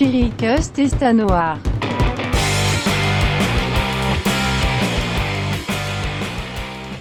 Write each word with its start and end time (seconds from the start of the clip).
Chiricast 0.00 0.80
está 0.80 1.12
no 1.12 1.30
ar. 1.30 1.60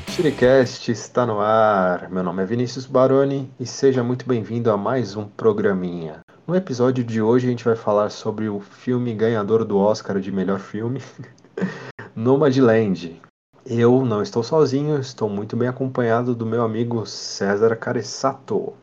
Chiricast 0.10 0.92
está 0.92 1.26
no 1.26 1.40
ar. 1.40 2.10
Meu 2.10 2.22
nome 2.22 2.44
é 2.44 2.46
Vinícius 2.46 2.86
Baroni 2.86 3.50
e 3.58 3.66
seja 3.66 4.04
muito 4.04 4.28
bem-vindo 4.28 4.70
a 4.70 4.76
mais 4.76 5.16
um 5.16 5.26
programinha. 5.26 6.20
No 6.46 6.54
episódio 6.54 7.02
de 7.02 7.22
hoje 7.22 7.48
a 7.48 7.50
gente 7.50 7.64
vai 7.64 7.78
falar 7.78 8.10
sobre 8.10 8.50
o 8.50 8.60
filme 8.60 9.14
ganhador 9.14 9.64
do 9.64 9.78
Oscar 9.78 10.20
de 10.20 10.30
melhor 10.30 10.60
filme, 10.60 11.02
Nomadland. 12.14 13.22
Eu 13.66 14.04
não 14.04 14.22
estou 14.22 14.44
sozinho, 14.44 15.00
estou 15.00 15.30
muito 15.30 15.56
bem 15.56 15.70
acompanhado 15.70 16.36
do 16.36 16.46
meu 16.46 16.64
amigo 16.64 17.06
César 17.06 17.78
Caressato. 17.78 18.74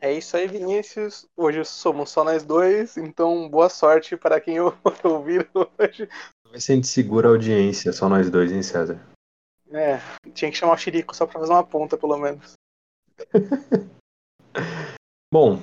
É 0.00 0.12
isso 0.12 0.36
aí, 0.36 0.46
Vinícius. 0.46 1.26
Hoje 1.36 1.64
somos 1.64 2.10
só 2.10 2.22
nós 2.22 2.44
dois, 2.44 2.96
então 2.96 3.48
boa 3.48 3.68
sorte 3.68 4.16
para 4.16 4.40
quem 4.40 4.60
ouvir 5.02 5.48
hoje. 5.52 6.08
Vê 6.50 6.60
se 6.60 6.72
a 6.72 6.74
gente 6.76 6.86
segura 6.86 7.28
a 7.28 7.32
audiência, 7.32 7.92
só 7.92 8.08
nós 8.08 8.30
dois, 8.30 8.52
hein, 8.52 8.62
César? 8.62 9.00
É, 9.70 9.98
tinha 10.32 10.50
que 10.50 10.56
chamar 10.56 10.74
o 10.74 10.78
Chirico 10.78 11.14
só 11.14 11.26
para 11.26 11.40
fazer 11.40 11.52
uma 11.52 11.64
ponta, 11.64 11.98
pelo 11.98 12.16
menos. 12.16 12.52
Bom, 15.32 15.60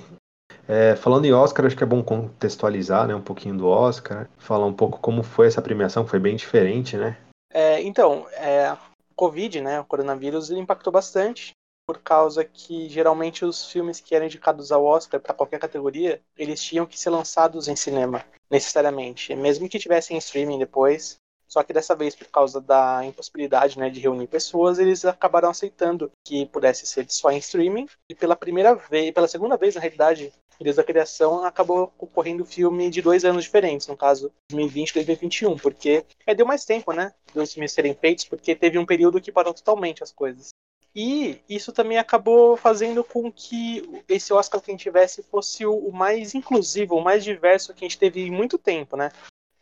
é, 0.67 0.95
falando 0.95 1.25
em 1.25 1.33
Oscar, 1.33 1.65
acho 1.65 1.75
que 1.75 1.83
é 1.83 1.87
bom 1.87 2.03
contextualizar 2.03 3.07
né, 3.07 3.15
um 3.15 3.21
pouquinho 3.21 3.57
do 3.57 3.67
Oscar, 3.67 4.29
falar 4.37 4.65
um 4.65 4.73
pouco 4.73 4.99
como 4.99 5.23
foi 5.23 5.47
essa 5.47 5.61
premiação, 5.61 6.03
que 6.03 6.11
foi 6.11 6.19
bem 6.19 6.35
diferente, 6.35 6.97
né? 6.97 7.17
É, 7.51 7.81
então, 7.81 8.27
é, 8.33 8.67
a 8.67 8.77
Covid, 9.15 9.61
né, 9.61 9.79
o 9.79 9.85
coronavírus, 9.85 10.51
impactou 10.51 10.91
bastante 10.91 11.53
por 11.85 11.99
causa 11.99 12.43
que 12.43 12.89
geralmente 12.89 13.45
os 13.45 13.71
filmes 13.71 13.99
que 13.99 14.15
eram 14.15 14.25
indicados 14.25 14.71
ao 14.71 14.83
Oscar 14.83 15.19
para 15.19 15.33
qualquer 15.33 15.59
categoria, 15.59 16.21
eles 16.35 16.61
tinham 16.61 16.85
que 16.85 16.99
ser 16.99 17.11
lançados 17.11 17.67
em 17.67 17.75
cinema, 17.75 18.25
necessariamente, 18.49 19.35
mesmo 19.35 19.69
que 19.69 19.79
tivessem 19.79 20.17
streaming 20.17 20.59
depois. 20.59 21.17
Só 21.47 21.61
que 21.61 21.71
dessa 21.71 21.95
vez, 21.95 22.15
por 22.15 22.27
causa 22.27 22.59
da 22.59 23.05
impossibilidade 23.05 23.77
né, 23.77 23.87
de 23.87 23.99
reunir 23.99 24.25
pessoas, 24.25 24.79
eles 24.79 25.05
acabaram 25.05 25.49
aceitando 25.51 26.11
que 26.25 26.47
pudesse 26.47 26.87
ser 26.87 27.05
só 27.07 27.29
em 27.29 27.37
streaming. 27.37 27.87
E 28.09 28.15
pela 28.15 28.35
primeira 28.35 28.73
vez, 28.73 29.11
pela 29.11 29.27
segunda 29.27 29.55
vez, 29.55 29.75
na 29.75 29.81
realidade, 29.81 30.33
desde 30.59 30.81
a 30.81 30.83
criação, 30.83 31.45
acabou 31.45 31.93
ocorrendo 31.99 32.43
filme 32.45 32.89
de 32.89 32.99
dois 32.99 33.23
anos 33.23 33.43
diferentes, 33.43 33.87
no 33.87 33.95
caso 33.95 34.31
2020 34.49 34.89
e 34.89 34.93
2021, 34.95 35.57
porque 35.57 36.03
é, 36.25 36.33
deu 36.33 36.47
mais 36.47 36.65
tempo, 36.65 36.91
né, 36.91 37.13
dos 37.31 37.53
filmes 37.53 37.71
serem 37.71 37.93
feitos, 37.93 38.25
porque 38.25 38.55
teve 38.55 38.79
um 38.79 38.85
período 38.85 39.21
que 39.21 39.31
parou 39.31 39.53
totalmente 39.53 40.01
as 40.01 40.11
coisas. 40.11 40.49
E 40.95 41.41
isso 41.49 41.73
também 41.73 41.97
acabou 41.97 42.55
fazendo 42.55 43.03
com 43.03 43.29
que 43.29 44.03
esse 44.07 44.31
Oscar 44.31 44.61
que 44.61 44.71
a 44.71 44.73
gente 44.73 44.83
tivesse 44.83 45.21
fosse 45.23 45.65
o 45.65 45.91
mais 45.91 46.33
inclusivo, 46.33 46.95
o 46.95 47.03
mais 47.03 47.21
diverso 47.21 47.73
que 47.73 47.83
a 47.83 47.87
gente 47.87 47.99
teve 47.99 48.21
em 48.21 48.31
muito 48.31 48.57
tempo, 48.57 48.95
né? 48.95 49.11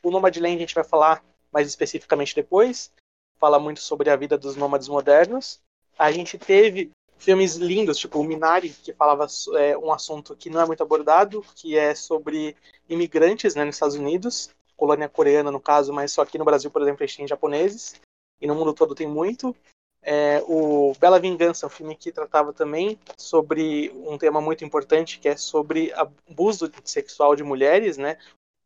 O 0.03 0.11
Nomadland 0.11 0.57
a 0.57 0.59
gente 0.59 0.75
vai 0.75 0.83
falar 0.83 1.23
mais 1.51 1.67
especificamente 1.67 2.35
depois, 2.35 2.91
fala 3.39 3.59
muito 3.59 3.79
sobre 3.79 4.11
a 4.11 4.15
vida 4.15 4.37
dos 4.37 4.55
nômades 4.55 4.87
modernos. 4.87 5.59
A 5.97 6.11
gente 6.11 6.37
teve 6.37 6.91
filmes 7.17 7.55
lindos, 7.55 7.97
tipo 7.97 8.19
o 8.19 8.23
Minari, 8.23 8.69
que 8.69 8.93
falava 8.93 9.25
é, 9.57 9.75
um 9.77 9.91
assunto 9.91 10.35
que 10.35 10.51
não 10.51 10.61
é 10.61 10.65
muito 10.67 10.83
abordado, 10.83 11.43
que 11.55 11.77
é 11.77 11.95
sobre 11.95 12.55
imigrantes 12.87 13.55
né, 13.55 13.63
nos 13.65 13.75
Estados 13.75 13.95
Unidos, 13.95 14.49
colônia 14.75 15.09
coreana 15.09 15.49
no 15.49 15.59
caso, 15.59 15.93
mas 15.93 16.11
só 16.11 16.21
aqui 16.21 16.37
no 16.37 16.45
Brasil, 16.45 16.69
por 16.69 16.81
exemplo, 16.81 17.03
a 17.03 17.07
gente 17.07 17.17
tem 17.17 17.27
japoneses, 17.27 17.99
e 18.41 18.45
no 18.45 18.53
mundo 18.53 18.73
todo 18.73 18.93
tem 18.93 19.07
muito. 19.07 19.55
É, 20.03 20.43
o 20.47 20.93
Bela 20.99 21.19
Vingança, 21.19 21.65
um 21.65 21.69
filme 21.69 21.95
que 21.95 22.11
tratava 22.11 22.51
também 22.51 22.99
sobre 23.17 23.89
um 24.05 24.17
tema 24.17 24.41
muito 24.41 24.65
importante, 24.65 25.17
que 25.19 25.29
é 25.29 25.37
sobre 25.37 25.93
abuso 25.93 26.69
sexual 26.83 27.35
de 27.35 27.43
mulheres, 27.43 27.97
né? 27.97 28.17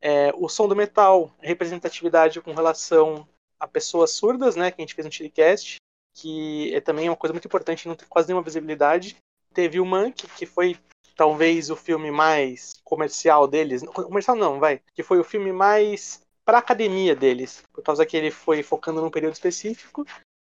É, 0.02 0.31
o 0.35 0.49
som 0.49 0.67
do 0.67 0.75
metal, 0.75 1.31
representatividade 1.39 2.41
com 2.41 2.53
relação 2.53 3.27
a 3.59 3.67
pessoas 3.67 4.12
surdas, 4.12 4.56
né? 4.56 4.72
Que 4.72 4.81
a 4.81 4.84
gente 4.84 4.95
fez 4.95 5.06
no 5.06 5.12
Chilicast, 5.12 5.78
que 6.16 6.73
é 6.73 6.81
também 6.81 7.07
uma 7.07 7.16
coisa 7.16 7.34
muito 7.34 7.45
importante, 7.45 7.88
não 7.88 7.95
tem 7.95 8.07
quase 8.07 8.28
nenhuma 8.28 8.44
visibilidade. 8.44 9.16
Teve 9.53 9.79
o 9.79 9.85
Mank, 9.85 10.28
que 10.35 10.45
foi 10.45 10.75
talvez 11.16 11.69
o 11.69 11.75
filme 11.75 12.12
mais 12.12 12.79
comercial 12.83 13.47
deles, 13.47 13.83
comercial 13.83 14.35
não, 14.35 14.59
vai, 14.59 14.81
que 14.94 15.01
foi 15.01 15.19
o 15.19 15.23
filme 15.23 15.51
mais 15.51 16.22
para 16.45 16.59
academia 16.59 17.16
deles, 17.16 17.63
por 17.73 17.83
causa 17.83 18.06
que 18.06 18.16
ele 18.16 18.31
foi 18.31 18.63
focando 18.63 19.01
num 19.01 19.09
período 19.09 19.33
específico. 19.33 20.06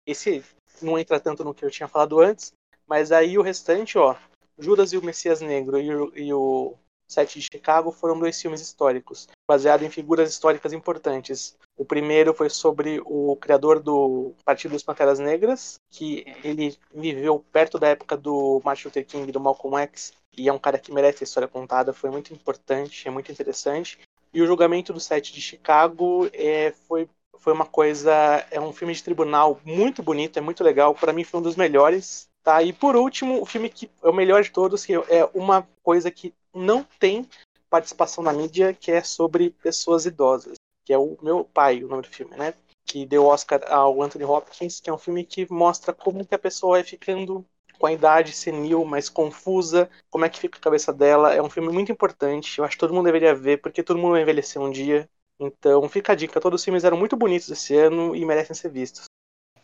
Esse 0.06 0.44
não 0.82 0.98
entra 0.98 1.20
tanto 1.20 1.44
no 1.44 1.54
que 1.54 1.64
eu 1.64 1.70
tinha 1.70 1.88
falado 1.88 2.20
antes, 2.20 2.52
mas 2.86 3.12
aí 3.12 3.38
o 3.38 3.42
restante, 3.42 3.98
ó, 3.98 4.16
Judas 4.58 4.92
e 4.92 4.98
o 4.98 5.04
Messias 5.04 5.40
Negro 5.40 5.80
e 5.80 5.94
o, 5.94 6.12
e 6.16 6.32
o 6.32 6.74
Sete 7.06 7.38
de 7.38 7.48
Chicago 7.52 7.90
foram 7.90 8.18
dois 8.18 8.40
filmes 8.40 8.60
históricos, 8.60 9.28
baseados 9.48 9.86
em 9.86 9.90
figuras 9.90 10.30
históricas 10.30 10.72
importantes. 10.72 11.56
O 11.76 11.84
primeiro 11.84 12.32
foi 12.32 12.48
sobre 12.48 13.00
o 13.04 13.36
criador 13.36 13.80
do 13.80 14.32
Partido 14.44 14.72
dos 14.72 14.82
Panteras 14.82 15.18
Negras, 15.18 15.76
que 15.90 16.24
ele 16.42 16.76
viveu 16.94 17.44
perto 17.52 17.78
da 17.78 17.88
época 17.88 18.16
do 18.16 18.60
Martin 18.64 18.86
Luther 18.86 19.06
King 19.06 19.28
e 19.28 19.32
do 19.32 19.40
Malcolm 19.40 19.76
X, 19.82 20.12
e 20.36 20.48
é 20.48 20.52
um 20.52 20.58
cara 20.58 20.78
que 20.78 20.92
merece 20.92 21.22
a 21.22 21.26
história 21.26 21.48
contada, 21.48 21.92
foi 21.92 22.10
muito 22.10 22.32
importante, 22.32 23.06
é 23.06 23.10
muito 23.10 23.30
interessante. 23.30 23.98
E 24.32 24.42
o 24.42 24.46
julgamento 24.46 24.92
do 24.92 24.98
Sete 24.98 25.32
de 25.32 25.40
Chicago 25.40 26.28
é, 26.32 26.72
foi 26.88 27.08
foi 27.38 27.52
uma 27.52 27.66
coisa, 27.66 28.12
é 28.50 28.60
um 28.60 28.72
filme 28.72 28.94
de 28.94 29.02
tribunal 29.02 29.60
muito 29.64 30.02
bonito, 30.02 30.38
é 30.38 30.42
muito 30.42 30.64
legal, 30.64 30.94
para 30.94 31.12
mim 31.12 31.24
foi 31.24 31.40
um 31.40 31.42
dos 31.42 31.56
melhores, 31.56 32.28
tá? 32.42 32.62
E 32.62 32.72
por 32.72 32.96
último, 32.96 33.40
o 33.40 33.46
filme 33.46 33.68
que 33.68 33.90
é 34.02 34.08
o 34.08 34.12
melhor 34.12 34.42
de 34.42 34.50
todos, 34.50 34.84
que 34.84 34.94
é 34.94 35.28
uma 35.34 35.66
coisa 35.82 36.10
que 36.10 36.34
não 36.54 36.86
tem 36.98 37.28
participação 37.68 38.22
na 38.22 38.32
mídia, 38.32 38.72
que 38.72 38.92
é 38.92 39.02
sobre 39.02 39.50
pessoas 39.50 40.06
idosas, 40.06 40.54
que 40.84 40.92
é 40.92 40.98
o 40.98 41.16
meu 41.20 41.44
pai, 41.44 41.82
o 41.82 41.88
nome 41.88 42.02
do 42.02 42.08
filme, 42.08 42.36
né? 42.36 42.54
Que 42.86 43.04
deu 43.04 43.26
Oscar 43.26 43.60
ao 43.68 44.00
Anthony 44.00 44.24
Hopkins, 44.24 44.80
que 44.80 44.88
é 44.88 44.92
um 44.92 44.98
filme 44.98 45.24
que 45.24 45.50
mostra 45.50 45.92
como 45.92 46.24
que 46.24 46.34
a 46.34 46.38
pessoa 46.38 46.76
vai 46.76 46.84
ficando 46.84 47.44
com 47.78 47.86
a 47.86 47.92
idade 47.92 48.32
senil, 48.32 48.84
mais 48.84 49.08
confusa, 49.08 49.90
como 50.08 50.24
é 50.24 50.28
que 50.28 50.38
fica 50.38 50.58
a 50.58 50.62
cabeça 50.62 50.92
dela. 50.92 51.34
É 51.34 51.42
um 51.42 51.50
filme 51.50 51.72
muito 51.72 51.90
importante, 51.90 52.58
eu 52.58 52.64
acho 52.64 52.76
que 52.76 52.80
todo 52.80 52.94
mundo 52.94 53.06
deveria 53.06 53.34
ver, 53.34 53.60
porque 53.60 53.82
todo 53.82 53.98
mundo 53.98 54.12
vai 54.12 54.22
envelhecer 54.22 54.62
um 54.62 54.70
dia. 54.70 55.08
Então 55.38 55.88
fica 55.88 56.12
a 56.12 56.14
dica, 56.14 56.40
todos 56.40 56.60
os 56.60 56.64
filmes 56.64 56.84
eram 56.84 56.96
muito 56.96 57.16
bonitos 57.16 57.48
esse 57.48 57.76
ano 57.76 58.14
e 58.14 58.24
merecem 58.24 58.54
ser 58.54 58.70
vistos. 58.70 59.04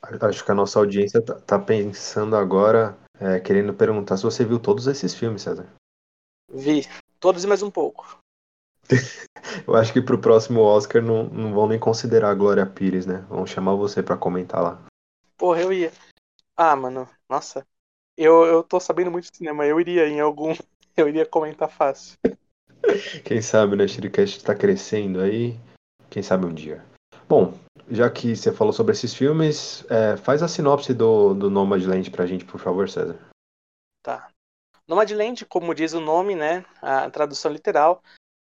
Acho 0.02 0.44
que 0.44 0.50
a 0.50 0.54
nossa 0.54 0.78
audiência 0.78 1.20
tá, 1.20 1.34
tá 1.40 1.58
pensando 1.58 2.34
agora, 2.34 2.98
é, 3.18 3.38
querendo 3.38 3.74
perguntar 3.74 4.16
se 4.16 4.22
você 4.22 4.44
viu 4.44 4.58
todos 4.58 4.86
esses 4.86 5.14
filmes, 5.14 5.42
César. 5.42 5.66
Vi, 6.48 6.86
todos 7.20 7.44
e 7.44 7.46
mais 7.46 7.62
um 7.62 7.70
pouco. 7.70 8.18
Eu 9.66 9.74
acho 9.74 9.92
que 9.92 10.00
pro 10.00 10.20
próximo 10.20 10.60
Oscar 10.60 11.02
não, 11.02 11.24
não 11.24 11.52
vão 11.52 11.66
nem 11.66 11.78
considerar 11.78 12.30
a 12.30 12.34
Glória 12.34 12.66
Pires, 12.66 13.06
né? 13.06 13.24
Vão 13.28 13.46
chamar 13.46 13.74
você 13.74 14.02
para 14.02 14.16
comentar 14.16 14.62
lá. 14.62 14.82
Porra, 15.36 15.60
eu 15.62 15.72
ia. 15.72 15.92
Ah, 16.56 16.76
mano, 16.76 17.08
nossa. 17.28 17.66
Eu, 18.16 18.44
eu 18.44 18.62
tô 18.62 18.78
sabendo 18.78 19.10
muito 19.10 19.30
de 19.30 19.36
cinema, 19.36 19.64
eu 19.64 19.80
iria 19.80 20.06
em 20.06 20.20
algum. 20.20 20.52
Eu 20.96 21.08
iria 21.08 21.24
comentar 21.24 21.70
fácil. 21.70 22.18
Quem 23.24 23.40
sabe, 23.40 23.76
né? 23.76 23.86
Shiricast 23.86 24.38
está 24.38 24.54
crescendo 24.54 25.20
aí. 25.20 25.58
Quem 26.08 26.22
sabe 26.22 26.46
um 26.46 26.54
dia. 26.54 26.84
Bom, 27.28 27.54
já 27.88 28.10
que 28.10 28.34
você 28.34 28.52
falou 28.52 28.72
sobre 28.72 28.92
esses 28.92 29.14
filmes, 29.14 29.84
é, 29.88 30.16
faz 30.16 30.42
a 30.42 30.48
sinopse 30.48 30.92
do, 30.92 31.34
do 31.34 31.50
Nomadland 31.50 32.10
pra 32.10 32.26
gente, 32.26 32.44
por 32.44 32.60
favor, 32.60 32.88
César. 32.88 33.18
Tá. 34.02 34.28
Nomadland, 34.88 35.44
como 35.46 35.74
diz 35.74 35.92
o 35.92 36.00
nome, 36.00 36.34
né? 36.34 36.64
A 36.82 37.08
tradução 37.10 37.52
literal, 37.52 38.02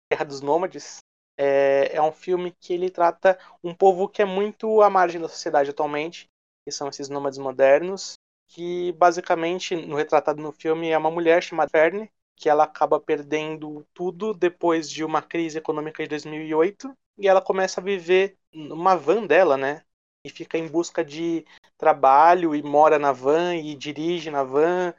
Terra 0.10 0.24
dos 0.24 0.42
Nômades, 0.42 1.00
é, 1.38 1.96
é 1.96 2.02
um 2.02 2.12
filme 2.12 2.52
que 2.60 2.74
ele 2.74 2.90
trata 2.90 3.38
um 3.64 3.74
povo 3.74 4.08
que 4.08 4.22
é 4.22 4.26
muito 4.26 4.82
à 4.82 4.90
margem 4.90 5.20
da 5.20 5.28
sociedade 5.28 5.70
atualmente, 5.70 6.26
que 6.66 6.72
são 6.72 6.88
esses 6.88 7.10
nômades 7.10 7.38
modernos, 7.38 8.14
que 8.48 8.92
basicamente, 8.94 9.76
no 9.76 9.96
retratado 9.96 10.42
no 10.42 10.52
filme, 10.52 10.90
é 10.90 10.98
uma 10.98 11.12
mulher 11.12 11.44
chamada 11.44 11.70
Ferne, 11.70 12.10
que 12.38 12.48
ela 12.48 12.64
acaba 12.64 13.00
perdendo 13.00 13.86
tudo 13.94 14.34
depois 14.34 14.90
de 14.90 15.04
uma 15.04 15.22
crise 15.22 15.58
econômica 15.58 16.04
de 16.04 16.10
2008 16.10 16.96
e 17.18 17.28
ela 17.28 17.42
começa 17.42 17.82
a 17.82 17.84
viver 17.84 18.38
numa 18.54 18.96
van 18.96 19.26
dela, 19.26 19.58
né? 19.58 19.84
E 20.24 20.30
fica 20.30 20.58
em 20.58 20.68
busca 20.68 21.04
de 21.04 21.46
trabalho 21.78 22.56
e 22.56 22.62
mora 22.62 23.00
na 23.00 23.12
van 23.12 23.56
e 23.56 23.76
dirige 23.76 24.30
na 24.30 24.44
van 24.44 24.94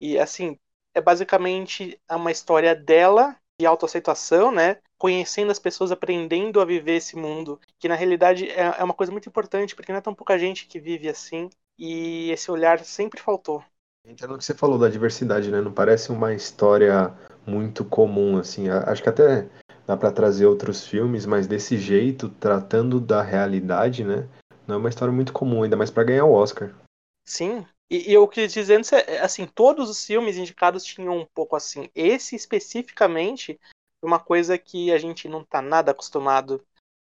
e 0.00 0.18
assim 0.18 0.58
é 0.94 1.00
basicamente 1.00 2.00
uma 2.10 2.32
história 2.32 2.74
dela 2.74 3.36
de 3.60 3.66
autoaceitação, 3.66 4.50
né? 4.50 4.80
Conhecendo 4.96 5.50
as 5.52 5.58
pessoas, 5.58 5.92
aprendendo 5.92 6.60
a 6.60 6.64
viver 6.64 6.96
esse 6.96 7.16
mundo, 7.16 7.60
que 7.78 7.88
na 7.88 7.96
realidade 7.96 8.48
é, 8.50 8.76
é 8.78 8.84
uma 8.84 8.94
coisa 8.94 9.12
muito 9.12 9.28
importante 9.28 9.74
porque 9.76 9.92
não 9.92 9.98
é 9.98 10.02
tão 10.02 10.14
pouca 10.14 10.38
gente 10.38 10.66
que 10.66 10.80
vive 10.80 11.08
assim 11.08 11.50
e 11.78 12.30
esse 12.30 12.50
olhar 12.50 12.82
sempre 12.84 13.20
faltou. 13.20 13.62
Entra 14.08 14.26
no 14.26 14.38
que 14.38 14.44
você 14.44 14.54
falou 14.54 14.78
da 14.78 14.88
diversidade, 14.88 15.50
né? 15.50 15.60
Não 15.60 15.70
parece 15.70 16.10
uma 16.10 16.32
história 16.32 17.12
muito 17.46 17.84
comum, 17.84 18.38
assim. 18.38 18.70
Acho 18.70 19.02
que 19.02 19.08
até 19.10 19.46
dá 19.86 19.98
para 19.98 20.10
trazer 20.10 20.46
outros 20.46 20.86
filmes, 20.86 21.26
mas 21.26 21.46
desse 21.46 21.76
jeito, 21.76 22.30
tratando 22.30 22.98
da 22.98 23.20
realidade, 23.20 24.02
né? 24.02 24.26
Não 24.66 24.76
é 24.76 24.78
uma 24.78 24.88
história 24.88 25.12
muito 25.12 25.30
comum, 25.30 25.62
ainda 25.62 25.76
mais 25.76 25.90
para 25.90 26.04
ganhar 26.04 26.24
o 26.24 26.32
Oscar. 26.32 26.74
Sim. 27.26 27.66
E, 27.90 28.10
e 28.10 28.14
eu 28.14 28.26
quis 28.26 28.50
dizendo, 28.50 28.86
assim, 29.22 29.46
todos 29.46 29.90
os 29.90 30.02
filmes 30.02 30.38
indicados 30.38 30.82
tinham 30.84 31.18
um 31.18 31.26
pouco 31.26 31.54
assim. 31.54 31.90
Esse 31.94 32.34
especificamente 32.34 33.60
uma 34.02 34.18
coisa 34.18 34.56
que 34.56 34.90
a 34.90 34.96
gente 34.96 35.28
não 35.28 35.44
tá 35.44 35.60
nada 35.60 35.90
acostumado. 35.90 36.64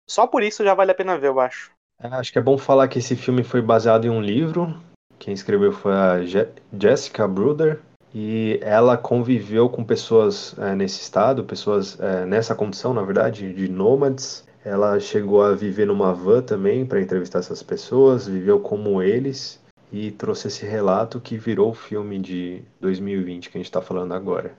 Só 0.07 0.27
por 0.27 0.43
isso 0.43 0.63
já 0.63 0.75
vale 0.75 0.91
a 0.91 0.95
pena 0.95 1.17
ver, 1.17 1.29
eu 1.29 1.39
acho. 1.39 1.71
É, 1.99 2.07
acho 2.09 2.31
que 2.31 2.37
é 2.37 2.41
bom 2.43 2.59
falar 2.59 2.87
que 2.87 2.99
esse 2.99 3.15
filme 3.15 3.43
foi 3.43 3.61
baseado 3.61 4.05
em 4.05 4.09
um 4.09 4.21
livro. 4.21 4.79
Quem 5.21 5.35
escreveu 5.35 5.71
foi 5.71 5.93
a 5.93 6.25
Je 6.25 6.47
Jessica 6.73 7.27
Bruder. 7.27 7.79
E 8.13 8.59
ela 8.63 8.97
conviveu 8.97 9.69
com 9.69 9.83
pessoas 9.83 10.55
é, 10.57 10.75
nesse 10.75 10.99
estado, 10.99 11.43
pessoas 11.43 11.97
é, 11.99 12.25
nessa 12.25 12.55
condição, 12.55 12.91
na 12.91 13.03
verdade, 13.03 13.53
de 13.53 13.69
nômades. 13.69 14.43
Ela 14.65 14.99
chegou 14.99 15.43
a 15.43 15.53
viver 15.53 15.85
numa 15.85 16.11
van 16.11 16.41
também 16.41 16.85
para 16.87 16.99
entrevistar 16.99 17.39
essas 17.39 17.61
pessoas, 17.61 18.27
viveu 18.27 18.59
como 18.59 19.01
eles 19.01 19.61
e 19.93 20.09
trouxe 20.09 20.47
esse 20.47 20.65
relato 20.65 21.21
que 21.21 21.37
virou 21.37 21.69
o 21.69 21.75
filme 21.75 22.17
de 22.17 22.63
2020 22.81 23.49
que 23.49 23.57
a 23.57 23.59
gente 23.59 23.67
está 23.67 23.81
falando 23.81 24.13
agora. 24.13 24.51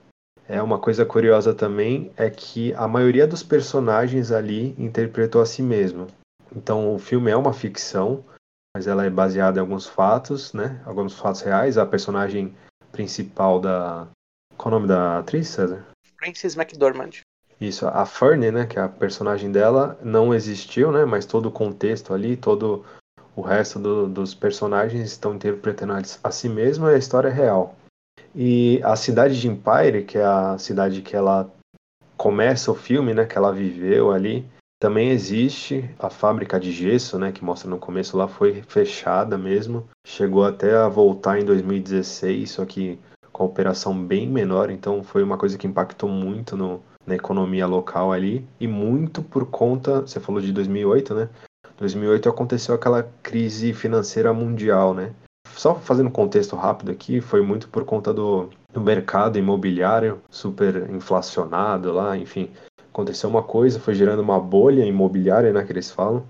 É 0.47 0.61
uma 0.61 0.79
coisa 0.79 1.05
curiosa 1.05 1.53
também 1.53 2.09
é 2.15 2.29
que 2.29 2.73
a 2.75 2.87
maioria 2.87 3.27
dos 3.27 3.43
personagens 3.43 4.31
ali 4.31 4.73
interpretou 4.77 5.41
a 5.41 5.45
si 5.45 5.61
mesmo. 5.61 6.07
Então 6.55 6.95
o 6.95 6.99
filme 6.99 7.29
é 7.29 7.35
uma 7.35 7.53
ficção, 7.53 8.23
mas 8.75 8.87
ela 8.87 9.05
é 9.05 9.09
baseada 9.09 9.59
em 9.59 9.61
alguns 9.61 9.87
fatos, 9.87 10.51
né? 10.53 10.81
Alguns 10.85 11.17
fatos 11.17 11.41
reais. 11.41 11.77
A 11.77 11.85
personagem 11.85 12.55
principal 12.91 13.59
da 13.59 14.07
qual 14.57 14.73
é 14.73 14.75
o 14.75 14.79
nome 14.79 14.87
da 14.87 15.19
atriz, 15.19 15.47
César? 15.47 15.85
Frances 16.17 16.55
McDormand. 16.55 17.21
Isso, 17.59 17.87
a 17.87 18.05
Fern, 18.05 18.51
né, 18.51 18.65
que 18.65 18.77
é 18.77 18.81
a 18.81 18.89
personagem 18.89 19.51
dela, 19.51 19.97
não 20.03 20.33
existiu, 20.33 20.91
né, 20.91 21.05
mas 21.05 21.25
todo 21.25 21.47
o 21.47 21.51
contexto 21.51 22.13
ali, 22.13 22.35
todo 22.35 22.83
o 23.35 23.41
resto 23.41 23.79
do, 23.79 24.07
dos 24.07 24.33
personagens 24.33 25.11
estão 25.11 25.35
interpretando 25.35 25.93
a 26.23 26.31
si 26.31 26.49
mesmo 26.49 26.89
e 26.89 26.95
a 26.95 26.97
história 26.97 27.29
é 27.29 27.31
real. 27.31 27.75
E 28.35 28.81
a 28.83 28.95
cidade 28.95 29.39
de 29.39 29.47
Empire, 29.47 30.03
que 30.03 30.17
é 30.17 30.25
a 30.25 30.57
cidade 30.57 31.01
que 31.01 31.15
ela 31.15 31.49
começa 32.17 32.71
o 32.71 32.75
filme, 32.75 33.13
né, 33.13 33.25
que 33.25 33.37
ela 33.37 33.53
viveu 33.53 34.11
ali, 34.11 34.45
também 34.83 35.11
existe 35.11 35.89
a 35.97 36.09
fábrica 36.09 36.59
de 36.59 36.69
gesso, 36.69 37.17
né, 37.17 37.31
que 37.31 37.41
mostra 37.41 37.69
no 37.69 37.77
começo 37.77 38.17
lá, 38.17 38.27
foi 38.27 38.63
fechada 38.67 39.37
mesmo. 39.37 39.87
Chegou 40.05 40.43
até 40.43 40.75
a 40.75 40.89
voltar 40.89 41.39
em 41.39 41.45
2016, 41.45 42.51
só 42.51 42.65
que 42.65 42.99
com 43.31 43.43
a 43.43 43.45
operação 43.45 43.97
bem 43.97 44.27
menor, 44.27 44.69
então 44.69 45.01
foi 45.01 45.23
uma 45.23 45.37
coisa 45.37 45.57
que 45.57 45.65
impactou 45.65 46.09
muito 46.09 46.57
no, 46.57 46.83
na 47.07 47.15
economia 47.15 47.65
local 47.65 48.11
ali 48.11 48.45
e 48.59 48.67
muito 48.67 49.23
por 49.23 49.45
conta, 49.45 50.01
você 50.01 50.19
falou 50.19 50.41
de 50.41 50.51
2008, 50.51 51.15
né? 51.15 51.29
2008 51.77 52.27
aconteceu 52.27 52.75
aquela 52.75 53.03
crise 53.23 53.71
financeira 53.71 54.33
mundial, 54.33 54.93
né? 54.93 55.13
Só 55.55 55.75
fazendo 55.75 56.07
um 56.07 56.11
contexto 56.11 56.57
rápido 56.57 56.91
aqui, 56.91 57.21
foi 57.21 57.41
muito 57.41 57.69
por 57.69 57.85
conta 57.85 58.13
do, 58.13 58.49
do 58.73 58.81
mercado 58.81 59.39
imobiliário 59.39 60.21
super 60.29 60.89
inflacionado 60.89 61.93
lá, 61.93 62.17
enfim. 62.17 62.51
Aconteceu 62.93 63.27
uma 63.27 63.41
coisa, 63.41 63.79
foi 63.79 63.95
gerando 63.95 64.21
uma 64.21 64.39
bolha 64.39 64.85
imobiliária, 64.85 65.51
né, 65.51 65.65
que 65.65 65.71
eles 65.71 65.89
falam. 65.89 66.23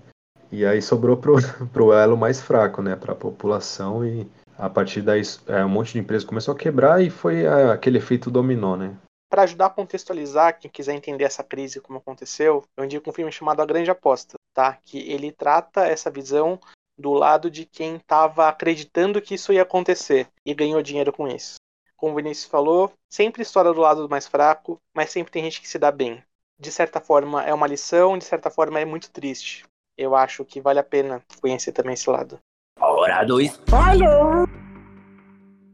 E 0.50 0.64
aí 0.64 0.80
sobrou 0.80 1.14
pro, 1.14 1.36
pro 1.74 1.92
elo 1.92 2.16
mais 2.16 2.40
fraco, 2.40 2.80
né, 2.80 2.96
para 2.96 3.12
a 3.12 3.16
população 3.16 4.02
e 4.02 4.26
a 4.56 4.70
partir 4.70 5.02
daí 5.02 5.20
é, 5.46 5.62
um 5.62 5.68
monte 5.68 5.92
de 5.92 5.98
empresas 5.98 6.26
começou 6.26 6.54
a 6.54 6.56
quebrar 6.56 7.02
e 7.02 7.10
foi 7.10 7.44
é, 7.44 7.70
aquele 7.70 7.98
efeito 7.98 8.30
dominó, 8.30 8.76
né? 8.76 8.96
Para 9.28 9.42
ajudar 9.42 9.66
a 9.66 9.70
contextualizar, 9.70 10.58
quem 10.58 10.70
quiser 10.70 10.94
entender 10.94 11.24
essa 11.24 11.44
crise 11.44 11.82
como 11.82 11.98
aconteceu, 11.98 12.64
eu 12.78 12.84
indico 12.86 13.10
um 13.10 13.12
filme 13.12 13.30
chamado 13.30 13.60
A 13.60 13.66
Grande 13.66 13.90
Aposta, 13.90 14.36
tá? 14.54 14.78
Que 14.82 14.98
ele 15.10 15.32
trata 15.32 15.84
essa 15.84 16.10
visão 16.10 16.58
do 16.96 17.12
lado 17.12 17.50
de 17.50 17.66
quem 17.66 17.96
estava 17.96 18.48
acreditando 18.48 19.20
que 19.20 19.34
isso 19.34 19.52
ia 19.52 19.62
acontecer 19.62 20.28
e 20.46 20.54
ganhou 20.54 20.80
dinheiro 20.80 21.12
com 21.12 21.28
isso. 21.28 21.56
Como 21.94 22.12
o 22.12 22.16
Vinícius 22.16 22.48
falou, 22.48 22.90
sempre 23.10 23.42
história 23.42 23.72
do 23.72 23.80
lado 23.80 24.02
do 24.02 24.08
mais 24.08 24.26
fraco, 24.26 24.80
mas 24.94 25.10
sempre 25.10 25.30
tem 25.30 25.42
gente 25.42 25.60
que 25.60 25.68
se 25.68 25.78
dá 25.78 25.90
bem. 25.90 26.22
De 26.58 26.70
certa 26.70 27.00
forma 27.00 27.42
é 27.44 27.52
uma 27.52 27.66
lição, 27.66 28.16
de 28.16 28.24
certa 28.24 28.50
forma 28.50 28.78
é 28.78 28.84
muito 28.84 29.10
triste. 29.10 29.64
Eu 29.96 30.14
acho 30.14 30.44
que 30.44 30.60
vale 30.60 30.78
a 30.78 30.84
pena 30.84 31.22
conhecer 31.40 31.72
também 31.72 31.94
esse 31.94 32.08
lado. 32.08 32.38
Hora 32.80 33.24
do 33.24 33.40
spoiler! 33.40 34.48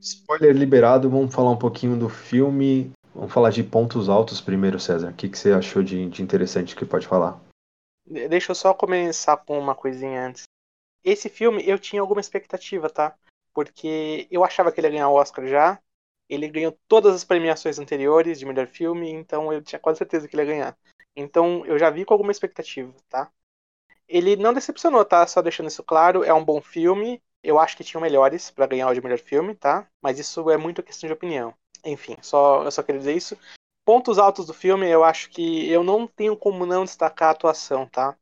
Spoiler 0.00 0.56
liberado, 0.56 1.10
vamos 1.10 1.34
falar 1.34 1.50
um 1.50 1.58
pouquinho 1.58 1.96
do 1.96 2.08
filme. 2.08 2.90
Vamos 3.14 3.32
falar 3.32 3.50
de 3.50 3.62
pontos 3.62 4.08
altos 4.08 4.40
primeiro, 4.40 4.80
César. 4.80 5.10
O 5.10 5.14
que, 5.14 5.28
que 5.28 5.38
você 5.38 5.52
achou 5.52 5.82
de, 5.82 6.08
de 6.08 6.22
interessante 6.22 6.74
que 6.74 6.84
pode 6.84 7.06
falar? 7.06 7.38
Deixa 8.06 8.52
eu 8.52 8.54
só 8.54 8.72
começar 8.72 9.36
com 9.36 9.58
uma 9.58 9.74
coisinha 9.74 10.26
antes. 10.26 10.44
Esse 11.04 11.28
filme 11.28 11.62
eu 11.66 11.78
tinha 11.78 12.00
alguma 12.00 12.20
expectativa, 12.20 12.88
tá? 12.88 13.14
Porque 13.52 14.26
eu 14.30 14.44
achava 14.44 14.72
que 14.72 14.80
ele 14.80 14.86
ia 14.88 14.92
ganhar 14.92 15.08
o 15.08 15.14
Oscar 15.14 15.46
já. 15.46 15.78
Ele 16.30 16.48
ganhou 16.48 16.78
todas 16.86 17.12
as 17.12 17.24
premiações 17.24 17.80
anteriores 17.80 18.38
de 18.38 18.46
melhor 18.46 18.68
filme, 18.68 19.10
então 19.10 19.52
eu 19.52 19.60
tinha 19.60 19.80
quase 19.80 19.98
certeza 19.98 20.28
que 20.28 20.36
ele 20.36 20.42
ia 20.42 20.48
ganhar. 20.48 20.78
Então 21.16 21.66
eu 21.66 21.76
já 21.76 21.90
vi 21.90 22.04
com 22.04 22.14
alguma 22.14 22.30
expectativa, 22.30 22.94
tá? 23.08 23.30
Ele 24.06 24.36
não 24.36 24.54
decepcionou, 24.54 25.04
tá? 25.04 25.26
Só 25.26 25.42
deixando 25.42 25.68
isso 25.68 25.82
claro, 25.82 26.22
é 26.22 26.32
um 26.32 26.44
bom 26.44 26.62
filme. 26.62 27.20
Eu 27.42 27.58
acho 27.58 27.76
que 27.76 27.82
tinham 27.82 28.00
melhores 28.00 28.48
para 28.48 28.66
ganhar 28.66 28.88
o 28.88 28.94
de 28.94 29.00
melhor 29.00 29.18
filme, 29.18 29.56
tá? 29.56 29.88
Mas 30.00 30.20
isso 30.20 30.48
é 30.50 30.56
muito 30.56 30.82
questão 30.84 31.08
de 31.08 31.14
opinião. 31.14 31.52
Enfim, 31.84 32.16
só, 32.22 32.62
eu 32.62 32.70
só 32.70 32.82
queria 32.82 33.00
dizer 33.00 33.16
isso. 33.16 33.36
Pontos 33.84 34.18
altos 34.18 34.46
do 34.46 34.54
filme, 34.54 34.88
eu 34.88 35.02
acho 35.02 35.30
que 35.30 35.68
eu 35.68 35.82
não 35.82 36.06
tenho 36.06 36.36
como 36.36 36.64
não 36.64 36.84
destacar 36.84 37.30
a 37.30 37.32
atuação, 37.32 37.88
tá? 37.88 38.16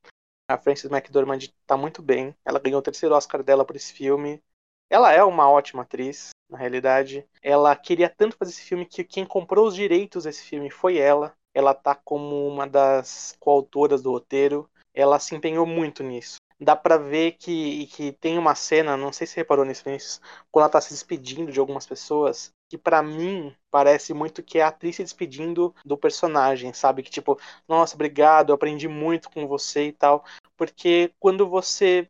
A 0.51 0.57
Frances 0.57 0.91
McDormand 0.91 1.41
tá 1.67 1.77
muito 1.77 2.01
bem. 2.01 2.35
Ela 2.43 2.59
ganhou 2.59 2.79
o 2.79 2.83
terceiro 2.83 3.15
Oscar 3.15 3.43
dela 3.43 3.67
por 3.67 3.77
esse 3.77 3.93
filme. 3.93 4.43
Ela 4.91 5.13
é 5.13 5.23
uma 5.23 5.51
ótima 5.51 5.83
atriz, 5.83 6.31
na 6.49 6.59
realidade. 6.59 7.27
Ela 7.43 7.75
queria 7.77 8.09
tanto 8.09 8.37
fazer 8.37 8.53
esse 8.53 8.63
filme 8.63 8.87
que 8.87 9.05
quem 9.05 9.25
comprou 9.25 9.67
os 9.67 9.75
direitos 9.75 10.25
desse 10.25 10.45
filme 10.45 10.71
foi 10.71 10.99
ela. 10.99 11.35
Ela 11.55 11.75
tá 11.75 11.95
como 11.95 12.47
uma 12.47 12.67
das 12.67 13.37
coautoras 13.39 14.03
do 14.03 14.11
roteiro. 14.11 14.69
Ela 14.95 15.19
se 15.19 15.35
empenhou 15.35 15.67
muito 15.67 16.03
nisso 16.03 16.39
dá 16.61 16.75
para 16.75 16.97
ver 16.97 17.33
que, 17.33 17.87
que 17.87 18.13
tem 18.13 18.37
uma 18.37 18.55
cena, 18.55 18.97
não 18.97 19.13
sei 19.13 19.27
se 19.27 19.35
você 19.35 19.41
reparou 19.41 19.65
nisso, 19.65 19.85
Vinícius, 19.85 20.21
quando 20.51 20.65
ela 20.65 20.73
tá 20.73 20.81
se 20.81 20.91
despedindo 20.91 21.53
de 21.53 21.61
algumas 21.61 21.87
pessoas, 21.87 22.53
que 22.69 22.77
para 22.77 23.03
mim 23.03 23.55
parece 23.71 24.13
muito 24.13 24.43
que 24.43 24.59
é 24.59 24.63
a 24.63 24.69
atriz 24.69 24.97
se 24.97 25.05
despedindo 25.05 25.75
do 25.85 25.97
personagem, 25.97 26.73
sabe? 26.73 27.03
Que 27.03 27.11
tipo, 27.11 27.39
nossa, 27.67 27.95
obrigado, 27.95 28.51
eu 28.51 28.55
aprendi 28.55 28.89
muito 28.89 29.31
com 29.31 29.47
você 29.47 29.87
e 29.87 29.93
tal. 29.93 30.25
Porque 30.57 31.13
quando 31.21 31.49
você 31.49 32.09